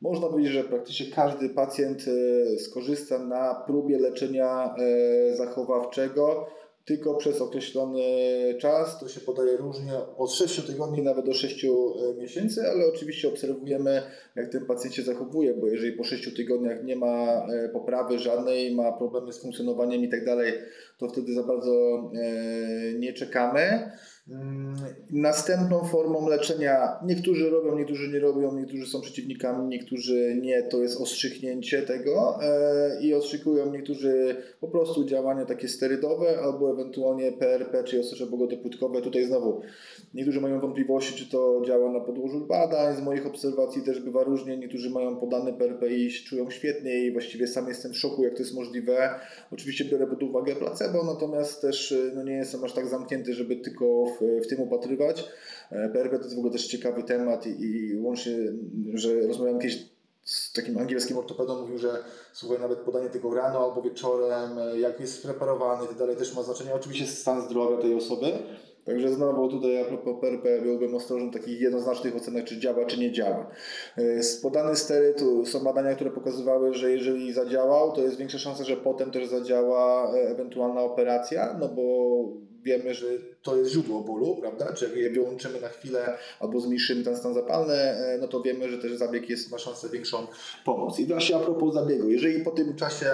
[0.00, 4.74] można powiedzieć, że praktycznie każdy pacjent e, skorzysta na próbie leczenia
[5.36, 6.46] zachowawczego
[6.88, 8.00] tylko przez określony
[8.60, 11.68] czas, to się podaje różnie, od 6 tygodni nawet do 6 e,
[12.18, 14.02] miesięcy, ale oczywiście obserwujemy,
[14.36, 18.74] jak ten pacjent się zachowuje, bo jeżeli po 6 tygodniach nie ma e, poprawy żadnej,
[18.74, 20.52] ma problemy z funkcjonowaniem i tak dalej,
[20.98, 21.72] to wtedy za bardzo
[22.14, 23.90] e, nie czekamy.
[24.30, 24.76] Mm,
[25.10, 31.00] następną formą leczenia, niektórzy robią, niektórzy nie robią, niektórzy są przeciwnikami, niektórzy nie, to jest
[31.00, 38.02] ostrzyknięcie tego e, i ostrzykują niektórzy po prostu działania takie sterydowe albo ewentualnie PRP, czyli
[38.02, 39.02] ostrze bogodopłytkowe.
[39.02, 39.60] Tutaj znowu
[40.14, 44.58] niektórzy mają wątpliwości, czy to działa na podłożu badań, z moich obserwacji też bywa różnie,
[44.58, 48.38] niektórzy mają podane PRP i czują świetnie i właściwie sam jestem w szoku, jak to
[48.38, 49.10] jest możliwe.
[49.52, 54.06] Oczywiście biorę pod uwagę placebo, natomiast też no, nie jestem aż tak zamknięty, żeby tylko
[54.20, 55.24] w, tym upatrywać.
[55.70, 58.36] PRP e, to jest w ogóle też ciekawy temat i, i łącznie,
[58.94, 59.88] że rozmawiałem kiedyś
[60.28, 65.00] z takim angielskim ortopedą mówił, że słuchaj, nawet podanie tego rano albo wieczorem, e, jak
[65.00, 66.74] jest preparowany i tak dalej, też ma znaczenie.
[66.74, 68.32] Oczywiście stan zdrowia tej osoby.
[68.84, 73.00] Także znowu tutaj a propos PRP byłbym ostrożny w takich jednoznacznych ocenach, czy działa, czy
[73.00, 73.50] nie działa.
[73.96, 78.76] E, podany steryt są badania, które pokazywały, że jeżeli zadziałał, to jest większa szansa, że
[78.76, 81.82] potem też zadziała ewentualna operacja, no bo
[82.62, 83.06] wiemy, że
[83.42, 84.72] to jest źródło bólu, prawda?
[84.72, 88.70] Czy jak je wyłączymy na chwilę albo zmniejszymy ten stan zapalny, e, no to wiemy,
[88.70, 90.26] że też zabieg jest, ma szansę większą
[90.64, 90.98] pomoc.
[90.98, 93.10] I właśnie a propos zabiegu, jeżeli po tym czasie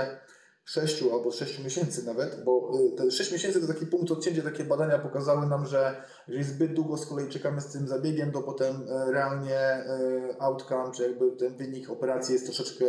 [0.64, 4.64] 6 albo 6 miesięcy nawet, bo y, te 6 miesięcy to taki punkt odcięcia, takie
[4.64, 8.76] badania pokazały nam, że jeżeli zbyt długo z kolei czekamy z tym zabiegiem, to potem
[8.88, 12.84] e, realnie e, outcome, czy jakby ten wynik operacji jest troszeczkę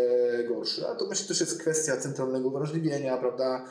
[0.47, 0.87] gorszy.
[0.87, 3.65] A to myślę, też jest kwestia centralnego wrażliwienia, prawda,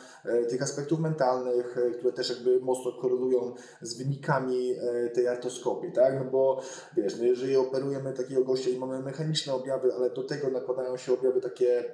[0.48, 4.74] tych aspektów mentalnych, które też jakby mocno korelują z wynikami
[5.14, 6.60] tej artoskopii, tak, no bo
[6.96, 11.12] wiesz, no jeżeli operujemy takiego gościa i mamy mechaniczne objawy, ale do tego nakładają się
[11.12, 11.84] objawy takie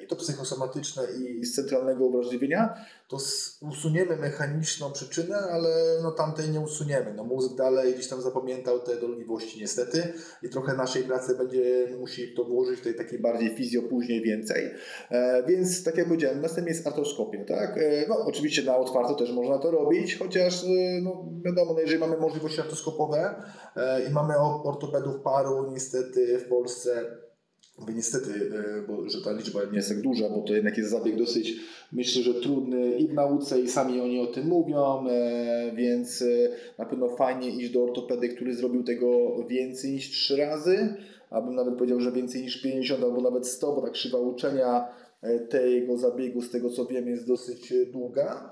[0.00, 2.74] i to psychosomatyczne i z centralnego uwrażliwienia,
[3.08, 3.16] to
[3.60, 5.68] usuniemy mechaniczną przyczynę, ale
[6.02, 7.14] no tamtej nie usuniemy.
[7.14, 12.34] No mózg dalej gdzieś tam zapamiętał te dolegliwości niestety i trochę naszej pracy będzie musi
[12.34, 14.70] to włożyć tej takiej bardziej fizjo później więcej.
[15.10, 17.78] E, więc tak jak powiedziałem, następnie jest artroskopia, tak?
[17.78, 20.68] E, no oczywiście na otwarto też można to robić, chociaż e,
[21.02, 23.34] no wiadomo, no, jeżeli mamy możliwości artroskopowe
[23.76, 24.34] e, i mamy
[24.64, 27.23] ortopedów paru niestety w Polsce
[27.78, 30.90] Mówię niestety, e, bo, że ta liczba nie jest tak duża, bo to jednak jest
[30.90, 31.56] zabieg dosyć,
[31.92, 36.26] myślę, że trudny i w nauce, i sami oni o tym mówią, e, więc e,
[36.78, 40.94] na pewno fajnie iść do ortopedy, który zrobił tego więcej niż 3 razy,
[41.30, 44.88] abym nawet powiedział, że więcej niż 50 albo nawet 100, bo ta krzywa uczenia
[45.50, 48.50] tego zabiegu, z tego co wiem, jest dosyć długa.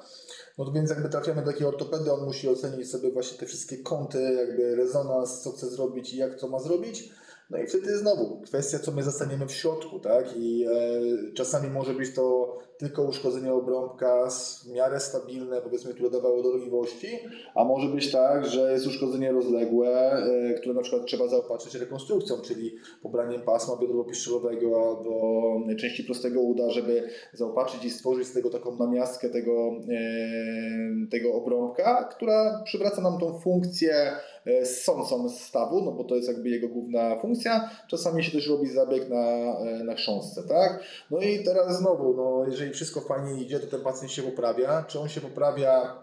[0.58, 4.22] No więc jakby trafiamy do takiego ortopedy, on musi ocenić sobie właśnie te wszystkie kąty,
[4.22, 7.10] jakby rezonans, co chce zrobić i jak to ma zrobić
[7.52, 10.36] no i wtedy znowu kwestia, co my zastaniemy w środku, tak?
[10.36, 14.28] I e, czasami może być to tylko uszkodzenie obrąbka
[14.64, 17.18] w miarę stabilne, powiedzmy, które dawało dolegliwości.
[17.54, 22.36] A może być tak, że jest uszkodzenie rozległe, e, które na przykład trzeba zaopatrzyć rekonstrukcją,
[22.40, 28.76] czyli pobraniem pasma biodrowo-piszczelowego albo części prostego uda, żeby zaopatrzyć i stworzyć z tego taką
[28.76, 34.12] namiastkę tego, e, tego obrąbka, która przywraca nam tą funkcję
[34.46, 37.70] E, sącą stawu, no bo to jest jakby jego główna funkcja.
[37.88, 39.24] Czasami się też robi zabieg na,
[39.58, 40.84] e, na chrząstce, tak?
[41.10, 44.84] No i teraz znowu, no jeżeli wszystko fajnie idzie, to ten pacjent się poprawia.
[44.88, 46.02] Czy on się poprawia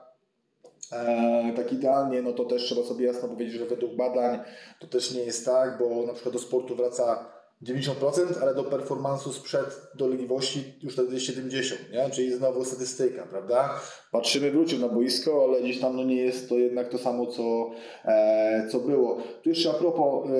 [0.91, 4.39] E, tak idealnie, no to też trzeba sobie jasno powiedzieć, że według badań
[4.79, 7.25] to też nie jest tak, bo na przykład do sportu wraca
[7.63, 12.09] 90%, ale do performansu sprzed dolegliwości już wtedy jest 70%, nie?
[12.09, 13.79] czyli znowu statystyka, prawda?
[14.11, 17.71] Patrzymy, wrócił na boisko, ale gdzieś tam no nie jest to jednak to samo, co,
[18.05, 19.17] e, co było.
[19.43, 20.31] Tu jeszcze a propos, e,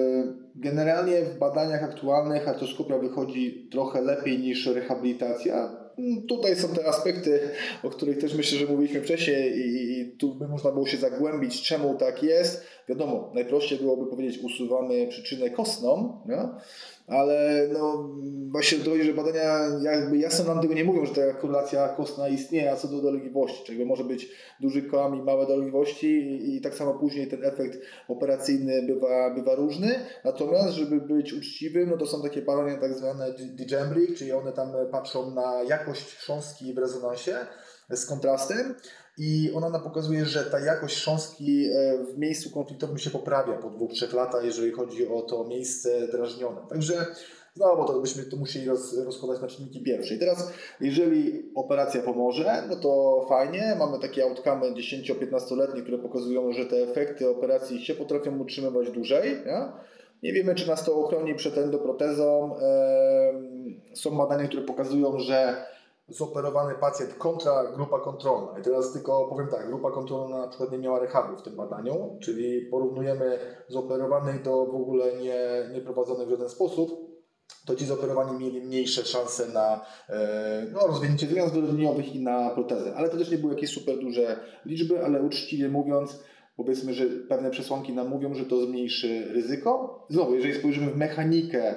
[0.56, 5.89] generalnie w badaniach aktualnych artroskopia wychodzi trochę lepiej niż rehabilitacja.
[6.28, 7.40] Tutaj są te aspekty,
[7.84, 11.62] o których też myślę, że mówiliśmy wcześniej i, i tu by można było się zagłębić,
[11.62, 12.64] czemu tak jest.
[12.90, 16.50] Wiadomo, najprościej byłoby powiedzieć, usuwamy przyczynę kostną, nie?
[17.10, 18.10] Ale no,
[18.52, 22.72] właśnie dojdzie, że badania jakby jasno nam tego nie mówią, że ta korelacja kostna istnieje,
[22.72, 24.30] a co do dolegliwości, czego może być
[24.62, 29.56] duży kołam i małe dolegliwości i, i tak samo później ten efekt operacyjny bywa, bywa
[29.56, 34.52] różny, natomiast żeby być uczciwym, no to są takie badania tak zwane Digembrick, czyli one
[34.52, 37.36] tam patrzą na jakość chrząstki w rezonansie
[37.90, 38.76] z kontrastem
[39.20, 43.70] i ona nam pokazuje, że ta jakość chrząstki e, w miejscu konfliktowym się poprawia po
[43.70, 46.62] dwóch, trzech latach, jeżeli chodzi o to miejsce drażnione.
[46.70, 47.06] Także
[47.54, 50.16] znowu to byśmy to musieli roz, rozkładać na czynniki pierwsze.
[50.16, 50.52] I teraz,
[50.82, 57.30] jeżeli operacja pomoże, no to fajnie, mamy takie outcome 10-15-letnie, które pokazują, że te efekty
[57.30, 59.32] operacji się potrafią utrzymywać dłużej.
[59.46, 59.62] Nie?
[60.24, 62.56] Nie wiemy, czy nas to ochroni przed endoprotezą.
[63.94, 65.66] Są badania, które pokazują, że
[66.10, 68.60] zoperowany pacjent kontra grupa kontrolna.
[68.60, 72.18] I teraz tylko powiem tak, grupa kontrolna na przykład nie miała rehabu w tym badaniu,
[72.22, 77.10] czyli porównujemy zoperowanych do w ogóle nie, nie prowadzonych w żaden sposób,
[77.66, 82.96] to ci zoperowani mieli mniejsze szanse na e, no, rozwinięcie zmian zwyrodnieniowych i na protezę.
[82.96, 86.24] Ale to też nie były jakieś super duże liczby, ale uczciwie mówiąc,
[86.58, 90.06] powiedzmy, że pewne przesłanki nam mówią, że to zmniejszy ryzyko.
[90.10, 91.76] Znowu, jeżeli spojrzymy w mechanikę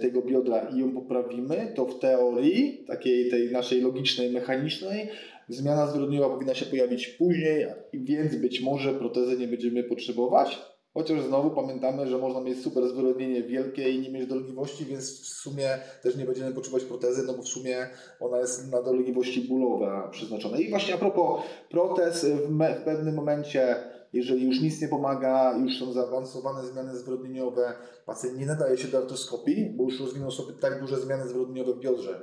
[0.00, 5.08] tego biodra i ją poprawimy, to w teorii, takiej tej naszej logicznej, mechanicznej,
[5.48, 10.58] zmiana zwyrodnieniowa powinna się pojawić później, więc być może protezy nie będziemy potrzebować.
[10.94, 15.26] Chociaż znowu pamiętamy, że można mieć super zwyrodnienie wielkie i nie mieć dolegliwości, więc w
[15.26, 15.68] sumie
[16.02, 17.76] też nie będziemy potrzebować protezy, no bo w sumie
[18.20, 20.58] ona jest na dolegliwości bólowe przeznaczona.
[20.58, 23.76] I właśnie a propos protez, w, w pewnym momencie
[24.12, 27.74] jeżeli już nic nie pomaga, już są zaawansowane zmiany zwrodnieniowe,
[28.06, 31.80] pacjent nie nadaje się do artroskopii, bo już rozwinął sobie tak duże zmiany zwrodnieniowe w
[31.80, 32.22] biodrze.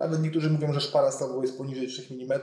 [0.00, 2.40] Nawet niektórzy mówią, że szpara stawowa jest poniżej 3 mm,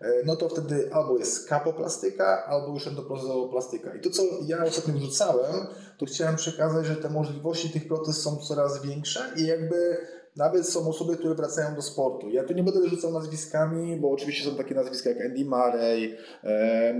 [0.00, 3.94] e, no to wtedy albo jest kapoplastyka, albo już endoprozoplastyka.
[3.94, 5.66] I to, co ja ostatnio wrzucałem,
[5.98, 9.96] to chciałem przekazać, że te możliwości tych protez są coraz większe i jakby
[10.36, 12.30] nawet są osoby, które wracają do sportu.
[12.30, 16.16] Ja tu nie będę rzucał nazwiskami, bo oczywiście są takie nazwiska jak Andy Murray,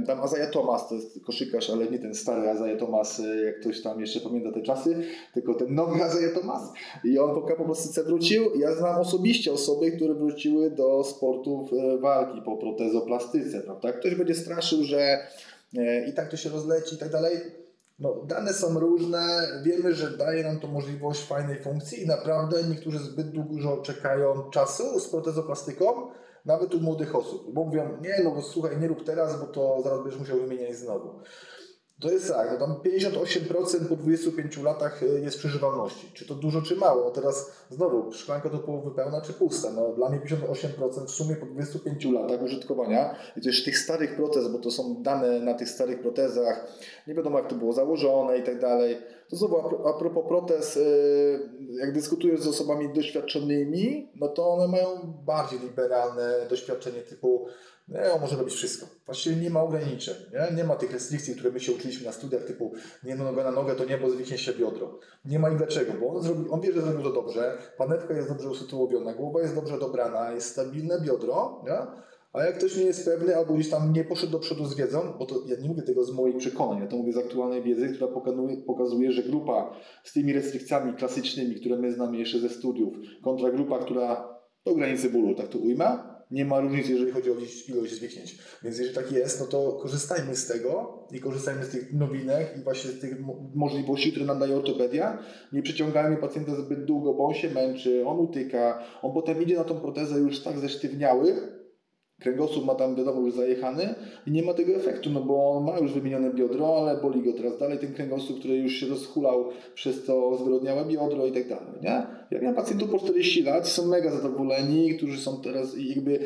[0.07, 3.83] tam Azaja Thomas, to jest koszykarz, ale nie ten stary Azaja Thomas, e, jak ktoś
[3.83, 4.97] tam jeszcze pamięta te czasy,
[5.35, 6.73] tylko ten nowy Azaja Thomas.
[7.05, 8.55] I on po kapoplastyce wrócił.
[8.55, 13.93] Ja znam osobiście osoby, które wróciły do sportów e, walki po protezoplastyce, prawda?
[13.93, 15.19] Ktoś będzie straszył, że
[15.79, 17.62] e, i tak to się rozleci i tak dalej
[18.03, 22.99] no, dane są różne, wiemy, że daje nam to możliwość fajnej funkcji i naprawdę niektórzy
[22.99, 25.85] zbyt dużo czekają czasu z protezoplastyką,
[26.45, 30.03] nawet u młodych osób, bo mówią, nie, no słuchaj, nie rób teraz, bo to zaraz
[30.03, 31.21] będziesz musiał wymieniać znowu.
[32.01, 36.11] To jest tak, no tam 58% po 25 latach y, jest przeżywalności.
[36.15, 37.11] Czy to dużo, czy mało?
[37.11, 39.71] Teraz znowu, szklanka to połowy pełna, czy pusta?
[39.73, 44.49] No dla mnie 58% w sumie po 25 latach użytkowania i to tych starych protez,
[44.49, 46.67] bo to są dane na tych starych protezach,
[47.07, 48.97] nie wiadomo jak to było założone i tak dalej.
[49.29, 54.87] To znowu a propos protez, y, jak dyskutujesz z osobami doświadczonymi, no to one mają
[55.27, 57.47] bardziej liberalne doświadczenie typu
[57.89, 58.87] nie, on może robić wszystko.
[59.07, 60.15] Właściwie nie ma ograniczeń.
[60.33, 60.57] Nie?
[60.57, 62.73] nie ma tych restrykcji, które my się uczyliśmy na studiach, typu
[63.05, 64.99] nie no, noga na nogę, to niebo zwiknie się biodro.
[65.25, 68.29] Nie ma i dlaczego, bo on, zrobi, on wie, że zrobił to dobrze, panewka jest
[68.29, 72.03] dobrze usytuowiona, głowa jest dobrze dobrana, jest stabilne biodro, nie?
[72.33, 75.15] a jak ktoś nie jest pewny albo gdzieś tam nie poszedł do przodu z wiedzą,
[75.19, 77.89] bo to ja nie mówię tego z moich przekonań, ja to mówię z aktualnej wiedzy,
[77.89, 82.95] która pokazuje, pokazuje że grupa z tymi restrykcjami klasycznymi, które my znamy jeszcze ze studiów,
[83.25, 87.35] kontra grupa, która do granicy bólu, tak to ujmę, nie ma różnicy, jeżeli chodzi o
[87.69, 88.39] ilość zwiknięć.
[88.63, 92.63] Więc jeżeli tak jest, no to korzystajmy z tego i korzystajmy z tych nowinek i
[92.65, 93.17] właśnie z tych
[93.55, 95.19] możliwości, które nam daje ortopedia.
[95.53, 99.65] Nie przyciągajmy pacjenta zbyt długo, bo on się męczy, on utyka, on potem idzie na
[99.65, 101.62] tą protezę już tak zesztywniały,
[102.23, 103.95] kręgosłup ma tam wiadomo już zajechany
[104.27, 107.33] i nie ma tego efektu, no bo on ma już wymienione biodro, ale boli go
[107.33, 109.45] teraz dalej ten kręgosłup, który już się rozhulał
[109.75, 112.07] przez to zwyrodniałe biodro i tak dalej, nie?
[112.31, 116.19] Ja miałem pacjentów po 40 lat, są mega zadowoleni, którzy są teraz jakby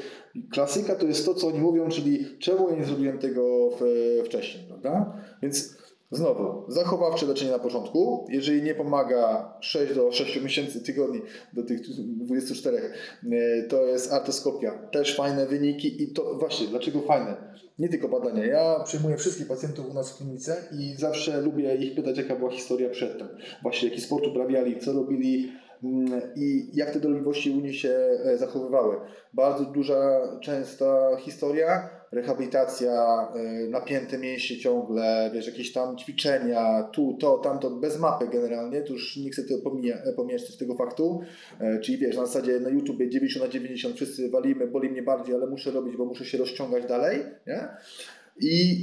[0.52, 3.70] klasyka to jest to, co oni mówią, czyli czemu ja nie zrobiłem tego
[4.24, 5.12] wcześniej, prawda?
[5.42, 5.85] Więc
[6.16, 8.26] Znowu, zachowawcze leczenie na początku.
[8.28, 11.20] Jeżeli nie pomaga 6 do 6 miesięcy, tygodni,
[11.52, 14.72] do tych 24, e, to jest artoskopia.
[14.72, 17.56] Też fajne wyniki i to właśnie, dlaczego fajne?
[17.78, 18.46] Nie tylko badania.
[18.46, 22.50] Ja przyjmuję wszystkich pacjentów u nas w klinice i zawsze lubię ich pytać, jaka była
[22.50, 23.28] historia przedtem.
[23.62, 25.52] Właśnie, jaki sport uprawiali, co robili,
[25.84, 28.96] mm, i jak te dolegliwości u nich się e, zachowywały.
[29.34, 37.38] Bardzo duża, częsta historia, rehabilitacja, y, napięte mięśnie ciągle, wiesz, jakieś tam ćwiczenia, tu, to,
[37.38, 41.20] tamto, bez mapy generalnie, to już nie chcę tego pomija, pomijać z tego faktu,
[41.60, 45.34] e, czyli wiesz, na zasadzie na YouTube 90 na 90 wszyscy walimy, boli mnie bardziej,
[45.34, 47.68] ale muszę robić, bo muszę się rozciągać dalej, nie?
[48.40, 48.76] I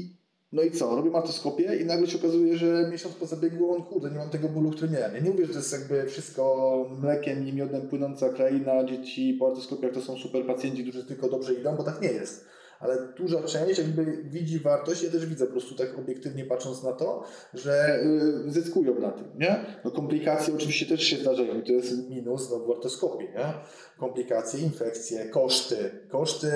[0.53, 0.95] no i co?
[0.95, 4.49] Robię matoskopię i nagle się okazuje, że miesiąc po zabiegu on kurde, nie mam tego
[4.49, 5.15] bólu, który miałem.
[5.15, 9.47] Ja nie mówię, że to jest jakby wszystko mlekiem i miodem płynąca kraina, dzieci po
[9.47, 12.52] artoskopiach to są super pacjenci, którzy tylko dobrze idą, bo tak nie jest
[12.83, 16.93] ale duża część jakby widzi wartość, ja też widzę po prostu tak obiektywnie patrząc na
[16.93, 17.23] to,
[17.53, 17.99] że
[18.47, 19.65] y, zyskują na tym, nie?
[19.85, 23.53] No komplikacje oczywiście też się zdarzają i to jest minus no, w ortoskopii, nie?
[23.97, 26.51] Komplikacje, infekcje, koszty, koszty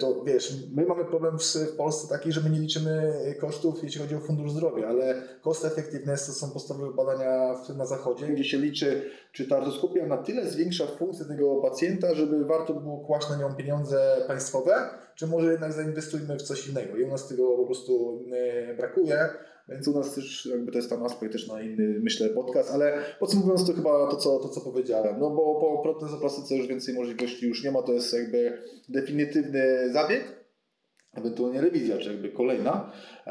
[0.00, 4.14] to wiesz, my mamy problem w, Polsce taki, że my nie liczymy kosztów, jeśli chodzi
[4.14, 9.10] o Fundusz Zdrowia, ale cost effectiveness to są podstawowe badania na zachodzie, gdzie się liczy,
[9.32, 13.54] czy ta artroskopia na tyle zwiększa funkcję tego pacjenta, żeby warto było kłaść na nią
[13.54, 16.96] pieniądze państwowe, czy może jednak zainwestujmy w coś innego.
[16.96, 19.28] I u nas tego po prostu e, brakuje.
[19.70, 22.98] Więc u nas też jakby to jest tam aspekt też na inny, myślę, podcast, ale
[23.20, 25.20] podsumowując to chyba to, co, to, co powiedziałem.
[25.20, 30.40] No bo po protezoplastyce już więcej możliwości już nie ma, to jest jakby definitywny zabieg,
[31.14, 32.92] ewentualnie rewizja, czy jakby kolejna,
[33.26, 33.30] e,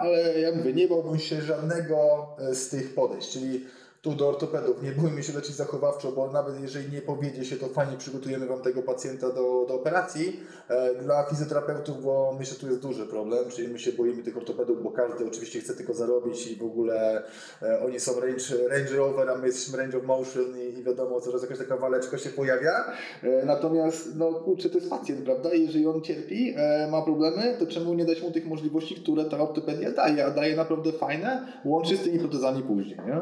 [0.00, 3.64] ale ja mówię, nie bałbym się żadnego e, z tych podejść, czyli
[4.02, 4.82] tu do ortopedów.
[4.82, 8.62] Nie bójmy się leczyć zachowawczo, bo nawet jeżeli nie powiedzie się, to fajnie przygotujemy Wam
[8.62, 10.40] tego pacjenta do, do operacji.
[10.68, 14.36] E, dla fizjoterapeutów, bo myślę, że tu jest duży problem, czyli my się boimy tych
[14.36, 17.22] ortopedów, bo każdy oczywiście chce tylko zarobić i w ogóle
[17.62, 21.20] e, oni są range, range rover, a my jesteśmy range of motion i, i wiadomo,
[21.20, 22.92] coraz jakaś taka waleczka się pojawia.
[23.22, 25.54] E, natomiast, no kurczę, to jest pacjent, prawda?
[25.54, 26.54] Jeżeli on cierpi,
[26.90, 30.56] ma problemy, to czemu nie dać mu tych możliwości, które ta ortopedia daje, a daje
[30.56, 33.20] naprawdę fajne, łącznie z tymi protezami później, nie?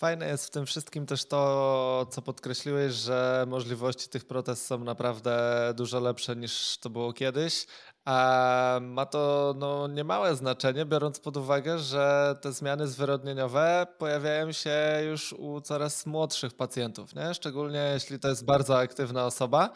[0.00, 5.72] Fajne jest w tym wszystkim też to, co podkreśliłeś, że możliwości tych protez są naprawdę
[5.76, 7.66] dużo lepsze niż to było kiedyś.
[8.04, 15.00] A ma to no, niemałe znaczenie, biorąc pod uwagę, że te zmiany zwyrodnieniowe pojawiają się
[15.10, 17.34] już u coraz młodszych pacjentów, nie?
[17.34, 19.70] szczególnie jeśli to jest bardzo aktywna osoba.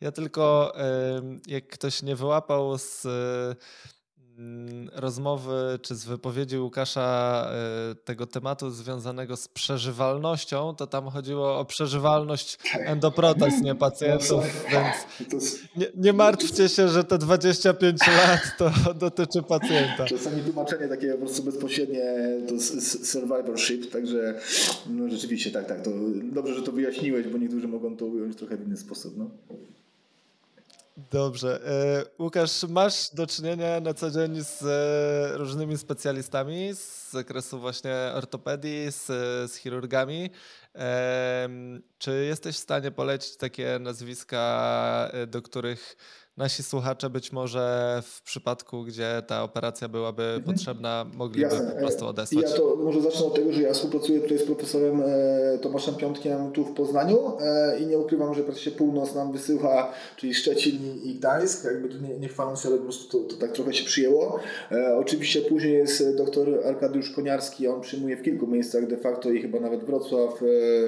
[0.00, 0.72] Ja tylko,
[1.46, 3.06] jak ktoś nie wyłapał z
[4.92, 11.64] rozmowy czy z wypowiedzi Łukasza e, tego tematu związanego z przeżywalnością, to tam chodziło o
[11.64, 18.70] przeżywalność endoprotez, nie pacjentów, więc nie, nie martwcie się, że te 25 lat to
[19.04, 20.04] dotyczy pacjenta.
[20.04, 22.04] Czasami tłumaczenie takie po prostu bezpośrednie
[22.48, 22.54] to
[23.04, 24.40] survivorship, także
[24.86, 25.90] no rzeczywiście tak, tak, to
[26.22, 29.16] dobrze, że to wyjaśniłeś, bo niektórzy mogą to ująć trochę w inny sposób.
[29.16, 29.30] No.
[30.98, 31.60] Dobrze.
[31.66, 37.94] E, Łukasz, masz do czynienia na co dzień z e, różnymi specjalistami z zakresu właśnie
[38.14, 39.06] ortopedii, z,
[39.52, 40.30] z chirurgami.
[41.98, 45.96] Czy jesteś w stanie polecić takie nazwiska, e, do których
[46.38, 50.42] nasi słuchacze być może w przypadku, gdzie ta operacja byłaby mhm.
[50.42, 51.70] potrzebna, mogliby Jasne.
[51.70, 52.44] po prostu odesłać.
[52.50, 56.52] Ja to może zacznę od tego, że ja współpracuję tutaj z profesorem e, Tomaszem Piątkiem
[56.52, 61.14] tu w Poznaniu e, i nie ukrywam, że praktycznie północ nam wysyła, czyli Szczecin i
[61.14, 63.84] Gdańsk, jakby tu nie, nie chwaląc się, ale po prostu to, to tak trochę się
[63.84, 64.40] przyjęło.
[64.72, 69.42] E, oczywiście później jest doktor Arkadiusz Koniarski, on przyjmuje w kilku miejscach de facto i
[69.42, 70.40] chyba nawet Wrocław,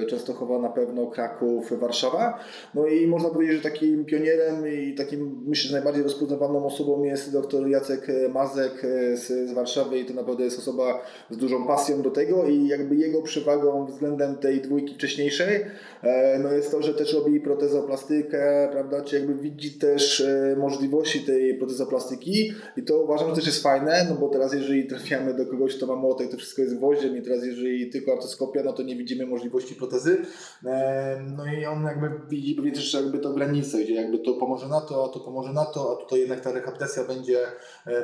[0.09, 2.39] Częstochowa na pewno, Kraków, Warszawa.
[2.75, 7.31] No i można powiedzieć, że takim pionierem i takim myślę, że najbardziej rozpoznawalną osobą jest
[7.31, 8.81] dr Jacek Mazek
[9.13, 12.95] z, z Warszawy i to naprawdę jest osoba z dużą pasją do tego i jakby
[12.95, 15.65] jego przewagą względem tej dwójki wcześniejszej
[16.03, 21.19] E, no jest to, że też robi protezoplastykę, prawda, czy jakby widzi też e, możliwości
[21.19, 25.45] tej protezoplastyki i to uważam, że też jest fajne, no bo teraz jeżeli trafiamy do
[25.45, 28.83] kogoś, kto ma młotek, to wszystko jest gwoździem i teraz jeżeli tylko artoskopia, no to
[28.83, 30.17] nie widzimy możliwości protezy.
[30.65, 34.67] E, no i on jakby widzi pewnie też jakby to granice, gdzie jakby to pomoże
[34.67, 37.39] na to, a to pomoże na to, a tutaj jednak ta rehabilitacja będzie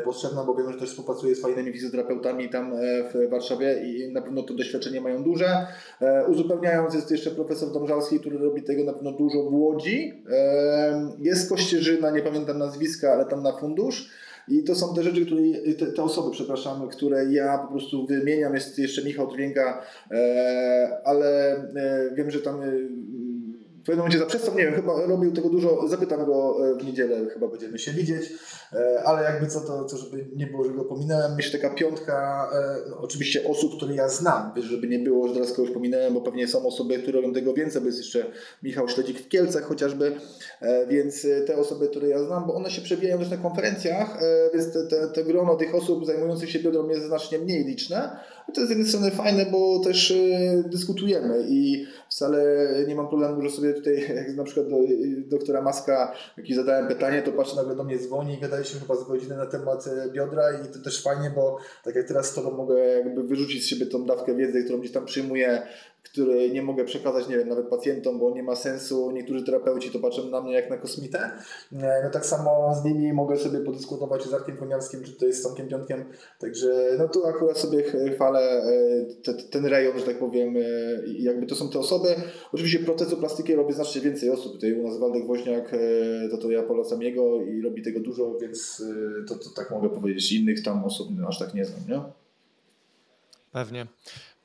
[0.03, 2.73] potrzebna, bo wiem, że też współpracuje z fajnymi fizjoterapeutami tam
[3.13, 5.67] w Warszawie i na pewno to doświadczenie mają duże.
[6.27, 10.23] Uzupełniając jest jeszcze profesor Dom Domżalskiej, który robi tego na pewno dużo w Łodzi.
[11.19, 14.09] Jest Kościerzyna, nie pamiętam nazwiska, ale tam na fundusz.
[14.47, 15.41] I to są te rzeczy, które,
[15.79, 18.53] te, te, osoby, przepraszam, które ja po prostu wymieniam.
[18.53, 19.29] Jest jeszcze Michał
[20.11, 22.65] e, ale e, wiem, że tam e,
[23.87, 27.47] w pewnym momencie zaprzestał, nie wiem, chyba robił tego dużo, zapytam go w niedzielę, chyba
[27.47, 28.33] będziemy się widzieć.
[28.73, 32.49] E, ale jakby co to, to żeby nie było, że go pominąłem, myślę taka piątka,
[32.53, 36.21] e, no, oczywiście osób, które ja znam, żeby nie było, że teraz kogoś pominąłem, bo
[36.21, 38.25] pewnie są osoby, które robią tego więcej, bo jest jeszcze
[38.63, 40.15] Michał Śledzik w Kielcach chociażby,
[40.61, 44.19] e, więc te osoby, które ja znam, bo one się przewijają też na konferencjach,
[44.53, 48.19] więc te, te, te grono tych osób zajmujących się biodrem jest znacznie mniej liczne,
[48.53, 50.13] to jest z jednej strony fajne, bo też
[50.65, 52.39] dyskutujemy i wcale
[52.87, 54.77] nie mam problemu, że sobie tutaj, jak na przykład do
[55.27, 58.95] doktora Maska, jak zadałem pytanie, to patrzę nagle do mnie dzwoni i gada gadaliśmy chyba
[58.95, 62.51] z godziny na temat e, biodra i to też fajnie, bo tak jak teraz to
[62.51, 65.67] mogę jakby wyrzucić z siebie tą dawkę wiedzy, którą gdzieś tam przyjmuję
[66.03, 69.11] który nie mogę przekazać, nie wiem, nawet pacjentom, bo nie ma sensu.
[69.11, 71.31] Niektórzy terapeuci to patrzą na mnie jak na kosmitę.
[71.73, 75.43] E, no tak samo z nimi mogę sobie podyskutować z Arkiem Koniarskim, czy tutaj z
[75.43, 76.05] Tomkiem Piątkiem.
[76.39, 77.83] Także no tu akurat sobie
[78.15, 80.61] chwalę e, te, ten rejon, że tak powiem, e,
[81.07, 82.15] jakby to są te osoby.
[82.51, 84.53] Oczywiście protezoplastyki robi znacznie więcej osób.
[84.53, 85.71] Tutaj u nas Waldek Woźniak,
[86.31, 88.83] to to ja polecam jego i robi tego dużo, więc
[89.27, 90.31] to, to tak mogę powiedzieć.
[90.31, 92.01] Innych tam osób aż tak nie znam, nie?
[93.51, 93.87] Pewnie.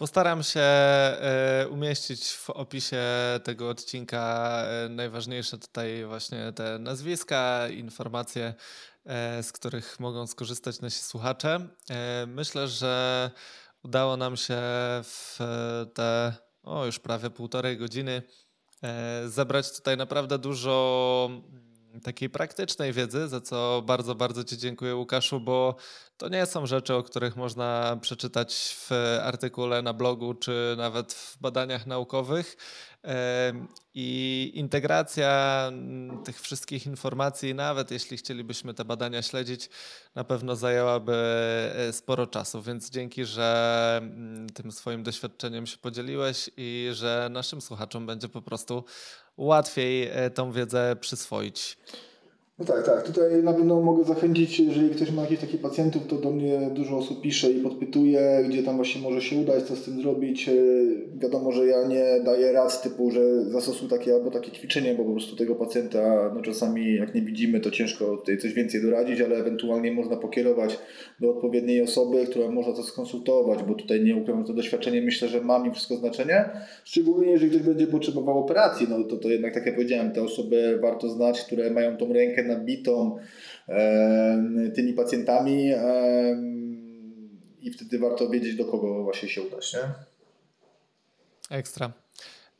[0.02, 3.02] Postaram się e, umieścić w opisie
[3.44, 8.54] tego odcinka e, najważniejsze tutaj właśnie te nazwiska, informacje,
[9.06, 11.68] e, z których mogą skorzystać nasi słuchacze.
[12.26, 13.30] Myślę, że
[13.82, 14.58] udało nam się
[15.02, 15.38] w
[15.94, 18.22] te o, już prawie półtorej godziny
[19.26, 21.30] zebrać tutaj naprawdę dużo
[22.00, 25.76] takiej praktycznej wiedzy, za co bardzo, bardzo Ci dziękuję, Łukaszu, bo
[26.16, 28.90] to nie są rzeczy, o których można przeczytać w
[29.22, 32.56] artykule na blogu czy nawet w badaniach naukowych.
[33.94, 35.70] I integracja
[36.24, 39.70] tych wszystkich informacji, nawet jeśli chcielibyśmy te badania śledzić,
[40.14, 41.14] na pewno zajęłaby
[41.76, 42.62] e, sporo czasu.
[42.62, 44.02] Więc dzięki, że
[44.54, 48.84] tym swoim doświadczeniem się podzieliłeś i że naszym słuchaczom będzie po prostu
[49.36, 51.78] łatwiej e, tą wiedzę przyswoić.
[52.58, 53.02] No tak, tak.
[53.02, 56.96] Tutaj na pewno mogę zachęcić, jeżeli ktoś ma jakichś takich pacjentów, to do mnie dużo
[56.96, 60.48] osób pisze i podpytuje, gdzie tam właśnie może się udać, co z tym zrobić.
[60.48, 60.52] E,
[61.14, 65.10] wiadomo, że ja nie daję rad typu, że zastosuj takie albo takie ćwiczenie, bo po
[65.10, 69.36] prostu tego pacjenta no czasami jak nie widzimy, to ciężko tutaj coś więcej doradzić, ale
[69.36, 70.78] ewentualnie można pokierować
[71.20, 75.40] do odpowiedniej osoby, która można to skonsultować, bo tutaj nie ukrywam, to doświadczenie myślę, że
[75.40, 76.44] ma mi wszystko znaczenie.
[76.84, 80.78] Szczególnie jeżeli ktoś będzie potrzebował operacji, no to, to jednak tak jak powiedziałem, te osoby
[80.82, 83.18] warto znać, które mają tą rękę nabitą
[84.74, 85.72] tymi pacjentami
[87.60, 89.74] i wtedy warto wiedzieć, do kogo właśnie się udać.
[89.74, 89.80] Nie?
[91.56, 91.92] Ekstra.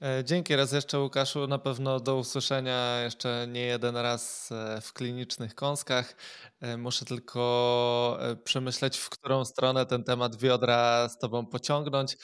[0.02, 4.92] E, dzięki raz jeszcze Łukaszu, na pewno do usłyszenia jeszcze nie jeden raz e, w
[4.92, 6.16] klinicznych kąskach.
[6.60, 12.16] E, muszę tylko przemyśleć, w którą stronę ten temat wiodra z Tobą pociągnąć.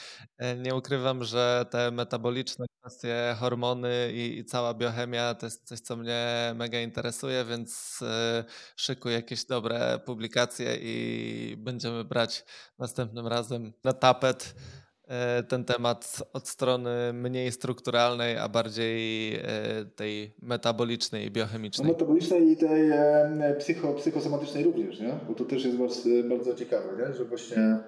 [0.57, 5.97] Nie ukrywam, że te metaboliczne kwestie, hormony i, i cała biochemia to jest coś, co
[5.97, 8.01] mnie mega interesuje, więc
[8.77, 12.45] szykuję jakieś dobre publikacje i będziemy brać
[12.79, 14.55] następnym razem na tapet
[15.49, 19.41] ten temat od strony mniej strukturalnej, a bardziej e,
[19.97, 21.87] tej metabolicznej biochemicznej.
[21.87, 25.15] No, metabolicznej i tej e, psycho, psychosomatycznej również, nie?
[25.29, 27.15] bo to też jest bardzo, bardzo ciekawe, nie?
[27.15, 27.79] że właśnie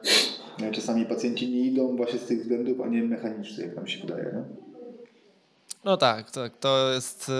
[0.72, 4.24] czasami pacjenci nie idą właśnie z tych względów, a nie mechanicznych, jak nam się wydaje.
[4.24, 4.69] Nie?
[5.84, 6.56] No tak, tak.
[6.56, 7.32] To jest y,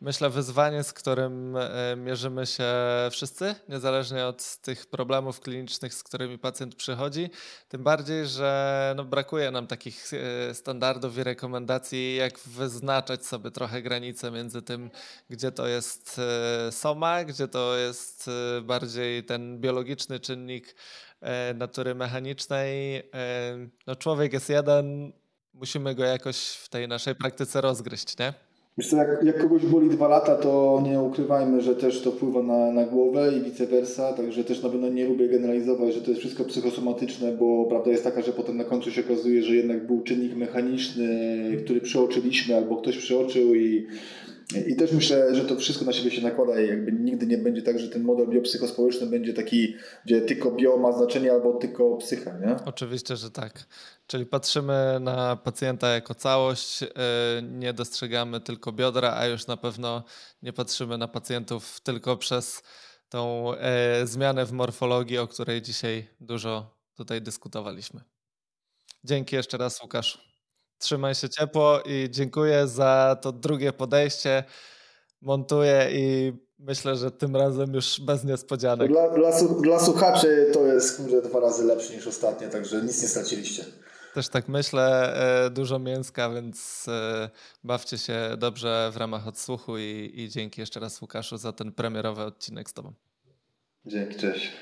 [0.00, 1.60] myślę wyzwanie, z którym y,
[1.96, 2.64] mierzymy się
[3.10, 7.30] wszyscy, niezależnie od tych problemów klinicznych, z którymi pacjent przychodzi.
[7.68, 13.82] Tym bardziej, że no, brakuje nam takich y, standardów i rekomendacji, jak wyznaczać sobie trochę
[13.82, 14.90] granice między tym,
[15.30, 16.20] gdzie to jest
[16.70, 18.30] soma, gdzie to jest
[18.62, 20.74] bardziej ten biologiczny czynnik
[21.54, 23.02] natury mechanicznej.
[23.86, 25.12] No, człowiek jest jeden,
[25.60, 28.32] musimy go jakoś w tej naszej praktyce rozgryźć, nie?
[28.78, 32.42] Wiesz co, jak, jak kogoś boli dwa lata, to nie ukrywajmy, że też to wpływa
[32.42, 36.10] na, na głowę i vice versa, także też na pewno nie lubię generalizować, że to
[36.10, 39.86] jest wszystko psychosomatyczne, bo prawda jest taka, że potem na końcu się okazuje, że jednak
[39.86, 41.08] był czynnik mechaniczny,
[41.64, 43.86] który przeoczyliśmy albo ktoś przeoczył i
[44.54, 47.62] i też myślę, że to wszystko na siebie się nakłada i jakby nigdy nie będzie
[47.62, 49.74] tak, że ten model biopsychospołeczny będzie taki,
[50.04, 52.56] gdzie tylko bio ma znaczenie albo tylko psycha, nie?
[52.64, 53.66] Oczywiście, że tak.
[54.06, 56.88] Czyli patrzymy na pacjenta jako całość, e,
[57.42, 60.04] nie dostrzegamy tylko biodra, a już na pewno
[60.42, 62.62] nie patrzymy na pacjentów tylko przez
[63.08, 68.00] tą e, zmianę w morfologii, o której dzisiaj dużo tutaj dyskutowaliśmy.
[69.04, 70.25] Dzięki jeszcze raz, Łukasz.
[70.78, 74.44] Trzymaj się ciepło i dziękuję za to drugie podejście.
[75.22, 78.88] Montuję i myślę, że tym razem już bez niespodzianek.
[78.88, 79.30] Dla, dla,
[79.62, 83.64] dla słuchaczy to jest kurde, dwa razy lepszy niż ostatnie, także nic nie straciliście.
[84.14, 85.14] Też tak myślę,
[85.46, 87.30] e, dużo mięska, więc e,
[87.64, 92.22] bawcie się dobrze w ramach odsłuchu i, i dzięki jeszcze raz Łukaszu za ten premierowy
[92.22, 92.92] odcinek z Tobą.
[93.86, 94.52] Dzięki, cześć.